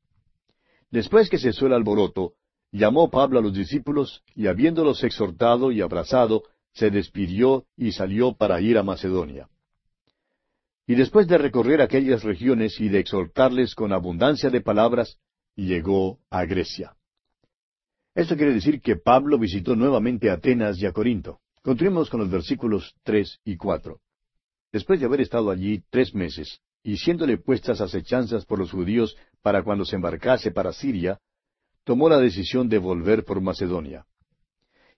Después 0.91 1.29
que 1.29 1.37
cesó 1.37 1.67
el 1.67 1.73
alboroto, 1.73 2.33
llamó 2.71 3.09
Pablo 3.09 3.39
a 3.39 3.41
los 3.41 3.53
discípulos, 3.53 4.23
y 4.35 4.47
habiéndolos 4.47 5.03
exhortado 5.03 5.71
y 5.71 5.81
abrazado, 5.81 6.43
se 6.73 6.89
despidió 6.89 7.65
y 7.75 7.91
salió 7.91 8.33
para 8.33 8.61
ir 8.61 8.77
a 8.77 8.83
Macedonia. 8.83 9.49
Y 10.89 10.95
después 10.95 11.27
de 11.27 11.37
recorrer 11.37 11.83
aquellas 11.83 12.23
regiones 12.23 12.79
y 12.79 12.89
de 12.89 12.97
exhortarles 12.97 13.75
con 13.75 13.93
abundancia 13.93 14.49
de 14.49 14.59
palabras, 14.59 15.19
llegó 15.55 16.17
a 16.31 16.45
Grecia. 16.45 16.95
Esto 18.15 18.35
quiere 18.35 18.55
decir 18.55 18.81
que 18.81 18.95
Pablo 18.95 19.37
visitó 19.37 19.75
nuevamente 19.75 20.31
Atenas 20.31 20.81
y 20.81 20.87
a 20.87 20.91
Corinto. 20.91 21.41
Continuemos 21.61 22.09
con 22.09 22.21
los 22.21 22.31
versículos 22.31 22.95
tres 23.03 23.39
y 23.45 23.55
cuatro. 23.55 23.99
Después 24.71 24.99
de 24.99 25.05
haber 25.05 25.21
estado 25.21 25.51
allí 25.51 25.83
tres 25.91 26.15
meses, 26.15 26.59
y 26.81 26.97
siéndole 26.97 27.37
puestas 27.37 27.81
acechanzas 27.81 28.45
por 28.45 28.57
los 28.57 28.71
judíos 28.71 29.15
para 29.43 29.61
cuando 29.61 29.85
se 29.85 29.95
embarcase 29.95 30.49
para 30.49 30.73
Siria, 30.73 31.19
tomó 31.83 32.09
la 32.09 32.17
decisión 32.17 32.67
de 32.67 32.79
volver 32.79 33.25
por 33.25 33.41
Macedonia. 33.41 34.07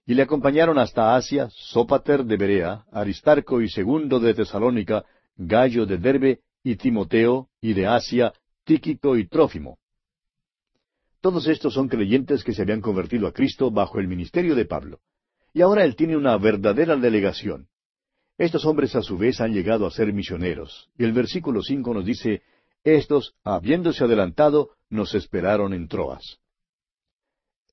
Y 0.06 0.14
le 0.14 0.22
acompañaron 0.22 0.80
hasta 0.80 1.18
Asia 1.18 1.50
Sópater 1.52 2.24
de 2.24 2.38
Berea, 2.38 2.86
Aristarco 2.94 3.60
y 3.60 3.68
Segundo 3.68 4.22
de 4.22 4.34
Tesalónica, 4.34 5.04
Gallo 5.38 5.86
de 5.86 5.98
Derbe 5.98 6.42
y 6.64 6.76
Timoteo, 6.76 7.50
y 7.60 7.74
de 7.74 7.88
Asia, 7.88 8.34
Tíquico 8.64 9.18
y 9.18 9.28
Trófimo. 9.28 9.80
Todos 11.22 11.48
estos 11.48 11.74
son 11.74 11.88
creyentes 11.88 12.44
que 12.44 12.54
se 12.54 12.64
habían 12.64 12.82
convertido 12.82 13.28
a 13.28 13.32
Cristo 13.32 13.70
bajo 13.70 14.00
el 14.00 14.08
ministerio 14.08 14.56
de 14.56 14.66
Pablo. 14.66 15.00
Y 15.54 15.62
ahora 15.62 15.84
él 15.84 15.96
tiene 15.96 16.18
una 16.18 16.38
verdadera 16.38 16.96
delegación. 16.96 17.68
Estos 18.38 18.66
hombres 18.66 18.96
a 18.96 19.02
su 19.02 19.18
vez 19.18 19.40
han 19.40 19.54
llegado 19.54 19.86
a 19.86 19.92
ser 19.92 20.12
misioneros. 20.14 20.90
Y 20.98 21.04
el 21.04 21.14
versículo 21.14 21.62
cinco 21.62 21.94
nos 21.94 22.06
dice, 22.06 22.42
Estos, 22.84 23.36
habiéndose 23.44 24.04
adelantado, 24.04 24.72
nos 24.90 25.14
esperaron 25.14 25.74
en 25.74 25.88
Troas. 25.88 26.40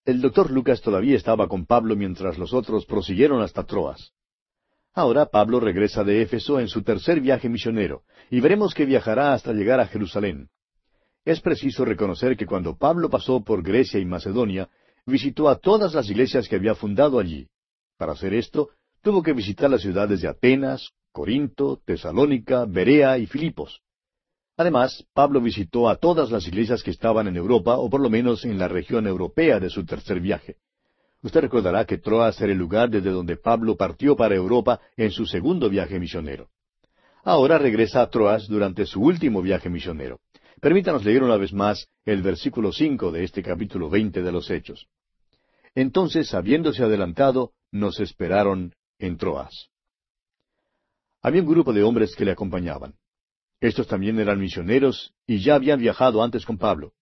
El 0.04 0.20
doctor 0.20 0.50
Lucas 0.50 0.80
todavía 0.80 1.16
estaba 1.16 1.48
con 1.48 1.64
Pablo 1.66 1.96
mientras 1.96 2.36
los 2.38 2.52
otros 2.52 2.84
prosiguieron 2.84 3.40
hasta 3.40 3.64
Troas. 3.64 4.12
Ahora 4.98 5.26
Pablo 5.26 5.60
regresa 5.60 6.02
de 6.02 6.22
Éfeso 6.22 6.58
en 6.58 6.66
su 6.66 6.82
tercer 6.82 7.20
viaje 7.20 7.48
misionero, 7.48 8.02
y 8.32 8.40
veremos 8.40 8.74
que 8.74 8.84
viajará 8.84 9.32
hasta 9.32 9.52
llegar 9.52 9.78
a 9.78 9.86
Jerusalén. 9.86 10.48
Es 11.24 11.40
preciso 11.40 11.84
reconocer 11.84 12.36
que 12.36 12.46
cuando 12.46 12.76
Pablo 12.76 13.08
pasó 13.08 13.44
por 13.44 13.62
Grecia 13.62 14.00
y 14.00 14.04
Macedonia, 14.04 14.68
visitó 15.06 15.48
a 15.50 15.54
todas 15.60 15.94
las 15.94 16.10
iglesias 16.10 16.48
que 16.48 16.56
había 16.56 16.74
fundado 16.74 17.20
allí. 17.20 17.46
Para 17.96 18.10
hacer 18.10 18.34
esto, 18.34 18.70
tuvo 19.00 19.22
que 19.22 19.34
visitar 19.34 19.70
las 19.70 19.82
ciudades 19.82 20.20
de 20.20 20.26
Atenas, 20.26 20.90
Corinto, 21.12 21.80
Tesalónica, 21.84 22.64
Berea 22.64 23.18
y 23.18 23.26
Filipos. 23.26 23.80
Además, 24.56 25.06
Pablo 25.14 25.40
visitó 25.40 25.88
a 25.88 25.94
todas 25.94 26.32
las 26.32 26.48
iglesias 26.48 26.82
que 26.82 26.90
estaban 26.90 27.28
en 27.28 27.36
Europa, 27.36 27.78
o 27.78 27.88
por 27.88 28.00
lo 28.00 28.10
menos 28.10 28.44
en 28.44 28.58
la 28.58 28.66
región 28.66 29.06
europea 29.06 29.60
de 29.60 29.70
su 29.70 29.86
tercer 29.86 30.18
viaje. 30.18 30.56
Usted 31.22 31.40
recordará 31.40 31.84
que 31.84 31.98
Troas 31.98 32.40
era 32.40 32.52
el 32.52 32.58
lugar 32.58 32.90
desde 32.90 33.10
donde 33.10 33.36
Pablo 33.36 33.76
partió 33.76 34.14
para 34.14 34.36
Europa 34.36 34.80
en 34.96 35.10
su 35.10 35.26
segundo 35.26 35.68
viaje 35.68 35.98
misionero. 35.98 36.48
Ahora 37.24 37.58
regresa 37.58 38.02
a 38.02 38.08
Troas 38.08 38.46
durante 38.46 38.86
su 38.86 39.02
último 39.02 39.42
viaje 39.42 39.68
misionero. 39.68 40.20
Permítanos 40.60 41.04
leer 41.04 41.22
una 41.22 41.36
vez 41.36 41.52
más 41.52 41.88
el 42.04 42.22
versículo 42.22 42.72
cinco 42.72 43.10
de 43.10 43.24
este 43.24 43.42
capítulo 43.42 43.90
veinte 43.90 44.22
de 44.22 44.32
los 44.32 44.48
Hechos. 44.50 44.86
Entonces, 45.74 46.34
habiéndose 46.34 46.82
adelantado, 46.82 47.52
nos 47.70 48.00
esperaron 48.00 48.74
en 48.98 49.16
Troas. 49.16 49.68
Había 51.20 51.42
un 51.42 51.48
grupo 51.48 51.72
de 51.72 51.82
hombres 51.82 52.14
que 52.14 52.24
le 52.24 52.30
acompañaban. 52.30 52.94
Estos 53.60 53.88
también 53.88 54.20
eran 54.20 54.38
misioneros 54.38 55.12
y 55.26 55.38
ya 55.38 55.56
habían 55.56 55.80
viajado 55.80 56.22
antes 56.22 56.46
con 56.46 56.58
Pablo. 56.58 56.92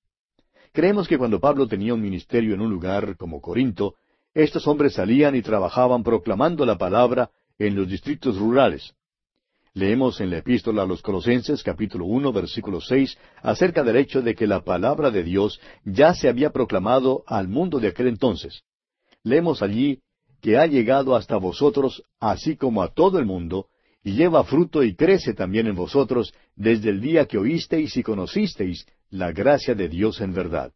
Creemos 0.72 1.06
que 1.06 1.18
cuando 1.18 1.38
Pablo 1.38 1.68
tenía 1.68 1.94
un 1.94 2.00
ministerio 2.00 2.54
en 2.54 2.62
un 2.62 2.70
lugar 2.70 3.16
como 3.16 3.40
Corinto, 3.40 3.94
estos 4.36 4.66
hombres 4.66 4.92
salían 4.92 5.34
y 5.34 5.40
trabajaban 5.40 6.02
proclamando 6.02 6.66
la 6.66 6.76
palabra 6.76 7.30
en 7.58 7.74
los 7.74 7.88
distritos 7.88 8.36
rurales. 8.36 8.92
Leemos 9.72 10.20
en 10.20 10.28
la 10.28 10.38
epístola 10.38 10.82
a 10.82 10.86
los 10.86 11.00
Colosenses 11.00 11.62
capítulo 11.62 12.04
uno 12.04 12.34
versículo 12.34 12.82
seis 12.82 13.16
acerca 13.42 13.82
del 13.82 13.96
hecho 13.96 14.20
de 14.20 14.34
que 14.34 14.46
la 14.46 14.62
palabra 14.62 15.10
de 15.10 15.22
Dios 15.22 15.58
ya 15.86 16.12
se 16.12 16.28
había 16.28 16.50
proclamado 16.50 17.24
al 17.26 17.48
mundo 17.48 17.80
de 17.80 17.88
aquel 17.88 18.08
entonces. 18.08 18.62
Leemos 19.22 19.62
allí 19.62 20.00
que 20.42 20.58
ha 20.58 20.66
llegado 20.66 21.16
hasta 21.16 21.38
vosotros, 21.38 22.02
así 22.20 22.56
como 22.56 22.82
a 22.82 22.92
todo 22.92 23.18
el 23.18 23.24
mundo, 23.24 23.68
y 24.04 24.12
lleva 24.12 24.44
fruto 24.44 24.82
y 24.82 24.94
crece 24.94 25.32
también 25.32 25.66
en 25.66 25.76
vosotros 25.76 26.34
desde 26.54 26.90
el 26.90 27.00
día 27.00 27.24
que 27.24 27.38
oísteis 27.38 27.96
y 27.96 28.02
conocisteis 28.02 28.86
la 29.08 29.32
gracia 29.32 29.74
de 29.74 29.88
Dios 29.88 30.20
en 30.20 30.34
verdad. 30.34 30.74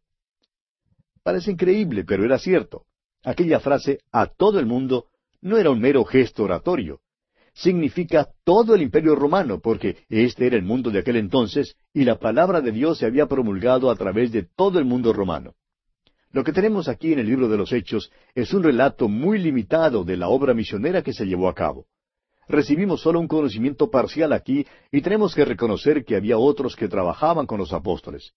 Parece 1.21 1.51
increíble, 1.51 2.03
pero 2.03 2.25
era 2.25 2.39
cierto. 2.39 2.85
Aquella 3.23 3.59
frase 3.59 3.99
a 4.11 4.27
todo 4.27 4.59
el 4.59 4.65
mundo 4.65 5.05
no 5.41 5.57
era 5.57 5.69
un 5.69 5.79
mero 5.79 6.03
gesto 6.05 6.43
oratorio. 6.43 7.01
Significa 7.53 8.29
todo 8.43 8.75
el 8.75 8.81
imperio 8.81 9.13
romano, 9.15 9.59
porque 9.59 9.97
este 10.09 10.47
era 10.47 10.55
el 10.55 10.63
mundo 10.63 10.89
de 10.89 10.99
aquel 10.99 11.17
entonces 11.17 11.75
y 11.93 12.03
la 12.03 12.17
palabra 12.17 12.61
de 12.61 12.71
Dios 12.71 12.97
se 12.97 13.05
había 13.05 13.27
promulgado 13.27 13.91
a 13.91 13.95
través 13.95 14.31
de 14.31 14.43
todo 14.55 14.79
el 14.79 14.85
mundo 14.85 15.13
romano. 15.13 15.53
Lo 16.31 16.43
que 16.43 16.53
tenemos 16.53 16.87
aquí 16.87 17.11
en 17.11 17.19
el 17.19 17.27
libro 17.27 17.49
de 17.49 17.57
los 17.57 17.73
Hechos 17.73 18.09
es 18.33 18.53
un 18.53 18.63
relato 18.63 19.09
muy 19.09 19.37
limitado 19.37 20.05
de 20.05 20.15
la 20.15 20.29
obra 20.29 20.53
misionera 20.53 21.01
que 21.01 21.13
se 21.13 21.25
llevó 21.25 21.49
a 21.49 21.53
cabo. 21.53 21.87
Recibimos 22.47 23.01
solo 23.01 23.19
un 23.19 23.27
conocimiento 23.27 23.91
parcial 23.91 24.31
aquí 24.33 24.65
y 24.91 25.01
tenemos 25.01 25.35
que 25.35 25.45
reconocer 25.45 26.05
que 26.05 26.15
había 26.15 26.37
otros 26.37 26.75
que 26.75 26.87
trabajaban 26.87 27.45
con 27.45 27.59
los 27.59 27.73
apóstoles. 27.73 28.33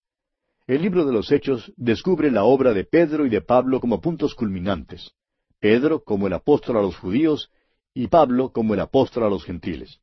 El 0.66 0.80
libro 0.80 1.04
de 1.04 1.12
los 1.12 1.30
Hechos 1.30 1.74
descubre 1.76 2.30
la 2.30 2.44
obra 2.44 2.72
de 2.72 2.84
Pedro 2.84 3.26
y 3.26 3.28
de 3.28 3.42
Pablo 3.42 3.80
como 3.80 4.00
puntos 4.00 4.34
culminantes. 4.34 5.12
Pedro 5.60 6.02
como 6.02 6.26
el 6.26 6.32
apóstol 6.32 6.78
a 6.78 6.82
los 6.82 6.96
judíos 6.96 7.50
y 7.92 8.06
Pablo 8.06 8.50
como 8.50 8.72
el 8.72 8.80
apóstol 8.80 9.24
a 9.24 9.28
los 9.28 9.44
gentiles. 9.44 10.00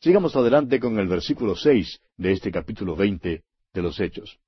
Sigamos 0.00 0.36
adelante 0.36 0.80
con 0.80 0.98
el 0.98 1.06
versículo 1.06 1.54
seis 1.54 2.00
de 2.16 2.32
este 2.32 2.50
capítulo 2.50 2.96
veinte 2.96 3.42
de 3.74 3.82
los 3.82 4.00
Hechos. 4.00 4.38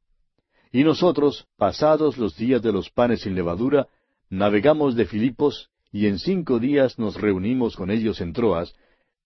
Y 0.72 0.84
nosotros, 0.84 1.46
pasados 1.56 2.16
los 2.16 2.34
días 2.36 2.62
de 2.62 2.72
los 2.72 2.88
panes 2.88 3.20
sin 3.20 3.34
levadura, 3.34 3.88
navegamos 4.30 4.96
de 4.96 5.04
Filipos, 5.04 5.70
y 5.92 6.06
en 6.06 6.18
cinco 6.18 6.58
días 6.58 6.98
nos 6.98 7.20
reunimos 7.20 7.76
con 7.76 7.90
ellos 7.90 8.22
en 8.22 8.32
Troas, 8.32 8.74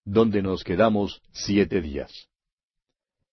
donde 0.05 0.43
nos 0.43 0.65
quedamos 0.65 1.23
siete 1.33 1.81
días. 1.81 2.30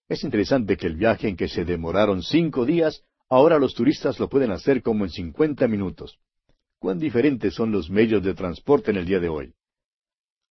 Es 0.07 0.23
interesante 0.23 0.77
que 0.77 0.87
el 0.87 0.95
viaje 0.95 1.27
en 1.27 1.35
que 1.35 1.49
se 1.49 1.65
demoraron 1.65 2.23
cinco 2.23 2.65
días, 2.65 3.03
ahora 3.29 3.59
los 3.59 3.73
turistas 3.73 4.19
lo 4.19 4.29
pueden 4.29 4.51
hacer 4.51 4.81
como 4.81 5.03
en 5.03 5.11
cincuenta 5.11 5.67
minutos. 5.67 6.17
Cuán 6.79 6.99
diferentes 6.99 7.53
son 7.53 7.71
los 7.71 7.89
medios 7.89 8.23
de 8.23 8.33
transporte 8.33 8.91
en 8.91 8.97
el 8.97 9.05
día 9.05 9.19
de 9.19 9.29
hoy. 9.29 9.53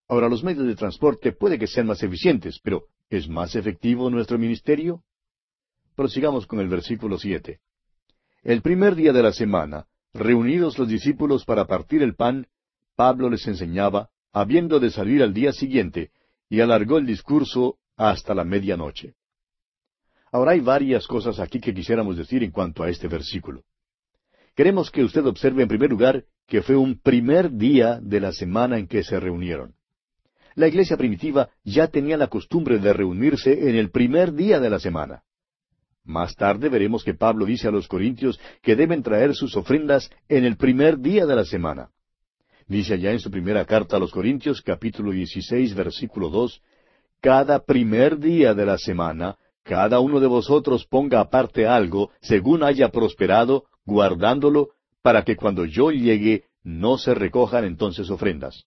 Ahora, 0.07 0.29
los 0.29 0.43
medios 0.43 0.67
de 0.67 0.75
transporte 0.75 1.31
puede 1.31 1.57
que 1.57 1.67
sean 1.67 1.87
más 1.87 2.03
eficientes, 2.03 2.59
pero 2.61 2.85
¿es 3.09 3.27
más 3.27 3.55
efectivo 3.55 4.09
nuestro 4.09 4.37
ministerio? 4.37 5.03
Prosigamos 5.95 6.45
con 6.45 6.59
el 6.59 6.67
versículo 6.67 7.17
siete. 7.17 7.59
El 8.43 8.61
primer 8.61 8.95
día 8.95 9.13
de 9.13 9.23
la 9.23 9.31
semana, 9.31 9.87
reunidos 10.13 10.77
los 10.77 10.87
discípulos 10.87 11.45
para 11.45 11.65
partir 11.65 12.03
el 12.03 12.15
pan, 12.15 12.45
Pablo 12.95 13.29
les 13.29 13.47
enseñaba, 13.47 14.09
habiendo 14.31 14.79
de 14.79 14.91
salir 14.91 15.23
al 15.23 15.33
día 15.33 15.51
siguiente, 15.53 16.11
y 16.49 16.59
alargó 16.59 16.97
el 16.97 17.05
discurso 17.05 17.77
hasta 17.97 18.35
la 18.35 18.43
medianoche. 18.43 19.15
Ahora 20.35 20.51
hay 20.51 20.59
varias 20.59 21.07
cosas 21.07 21.39
aquí 21.39 21.61
que 21.61 21.73
quisiéramos 21.73 22.17
decir 22.17 22.43
en 22.43 22.51
cuanto 22.51 22.83
a 22.83 22.89
este 22.89 23.07
versículo. 23.07 23.63
Queremos 24.53 24.91
que 24.91 25.01
usted 25.01 25.25
observe 25.25 25.61
en 25.63 25.69
primer 25.69 25.89
lugar 25.89 26.25
que 26.45 26.61
fue 26.61 26.75
un 26.75 26.99
primer 26.99 27.51
día 27.51 28.01
de 28.01 28.19
la 28.19 28.33
semana 28.33 28.77
en 28.77 28.85
que 28.85 29.01
se 29.01 29.17
reunieron. 29.17 29.75
La 30.55 30.67
iglesia 30.67 30.97
primitiva 30.97 31.51
ya 31.63 31.87
tenía 31.87 32.17
la 32.17 32.27
costumbre 32.27 32.79
de 32.79 32.91
reunirse 32.91 33.69
en 33.69 33.77
el 33.77 33.91
primer 33.91 34.33
día 34.33 34.59
de 34.59 34.69
la 34.69 34.77
semana. 34.77 35.23
Más 36.03 36.35
tarde 36.35 36.67
veremos 36.67 37.05
que 37.05 37.13
Pablo 37.13 37.45
dice 37.45 37.69
a 37.69 37.71
los 37.71 37.87
corintios 37.87 38.37
que 38.61 38.75
deben 38.75 39.03
traer 39.03 39.35
sus 39.35 39.55
ofrendas 39.55 40.11
en 40.27 40.43
el 40.43 40.57
primer 40.57 40.99
día 40.99 41.25
de 41.25 41.35
la 41.37 41.45
semana. 41.45 41.91
Dice 42.67 42.95
allá 42.95 43.13
en 43.13 43.19
su 43.19 43.31
primera 43.31 43.63
carta 43.63 43.95
a 43.95 43.99
los 43.99 44.11
Corintios, 44.11 44.61
capítulo 44.61 45.11
16, 45.11 45.73
versículo 45.73 46.27
2, 46.27 46.61
Cada 47.21 47.63
primer 47.63 48.19
día 48.19 48.53
de 48.53 48.65
la 48.65 48.77
semana, 48.77 49.37
cada 49.65 49.99
uno 49.99 50.19
de 50.19 50.27
vosotros 50.27 50.85
ponga 50.85 51.19
aparte 51.19 51.65
algo, 51.65 52.11
según 52.21 52.61
haya 52.61 52.89
prosperado, 52.89 53.65
guardándolo, 53.83 54.69
para 55.01 55.23
que 55.23 55.35
cuando 55.35 55.65
yo 55.65 55.89
llegue 55.89 56.43
no 56.63 56.99
se 56.99 57.15
recojan 57.15 57.65
entonces 57.65 58.11
ofrendas. 58.11 58.65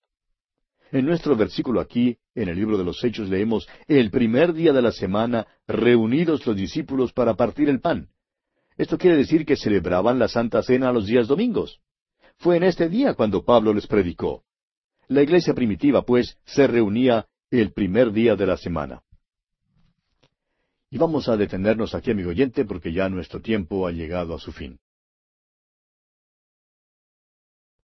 En 0.91 1.07
nuestro 1.07 1.37
versículo 1.37 1.81
aquí, 1.81 2.19
en 2.35 2.49
el 2.49 2.57
libro 2.57 2.77
de 2.77 2.83
los 2.83 3.03
Hechos, 3.05 3.29
leemos, 3.29 3.69
el 3.87 4.11
primer 4.11 4.53
día 4.53 4.73
de 4.73 4.83
la 4.83 4.91
semana, 4.91 5.47
reunidos 5.69 6.45
los 6.47 6.57
discípulos 6.57 7.13
para 7.13 7.35
partir 7.35 7.69
el 7.69 7.81
pan. 7.81 8.09
Esto 8.77 8.99
quiere 8.99 9.17
decir 9.17 9.47
que 9.47 9.57
celebraban 9.57 10.19
la 10.19 10.27
Santa 10.27 10.63
Cena 10.65 10.93
los 10.93 11.07
días 11.07 11.29
domingos. 11.29 11.79
Fue 12.39 12.57
en 12.57 12.65
este 12.65 12.89
día 12.89 13.15
cuando 13.15 13.45
Pablo 13.45 13.73
les 13.73 13.87
predicó. 13.87 14.43
La 15.07 15.23
iglesia 15.23 15.55
primitiva, 15.55 16.03
pues, 16.03 16.39
se 16.45 16.67
reunía 16.67 17.27
el 17.53 17.73
primer 17.73 18.11
día 18.11 18.35
de 18.35 18.47
la 18.47 18.57
semana. 18.57 19.03
Y 20.91 20.97
vamos 20.97 21.29
a 21.29 21.37
detenernos 21.37 21.95
aquí, 21.95 22.11
amigo 22.11 22.31
oyente, 22.31 22.65
porque 22.65 22.93
ya 22.93 23.11
nuestro 23.11 23.41
tiempo 23.41 23.87
ha 23.87 23.93
llegado 23.93 24.35
a 24.35 24.39
su 24.39 24.53
fin. 24.53 24.81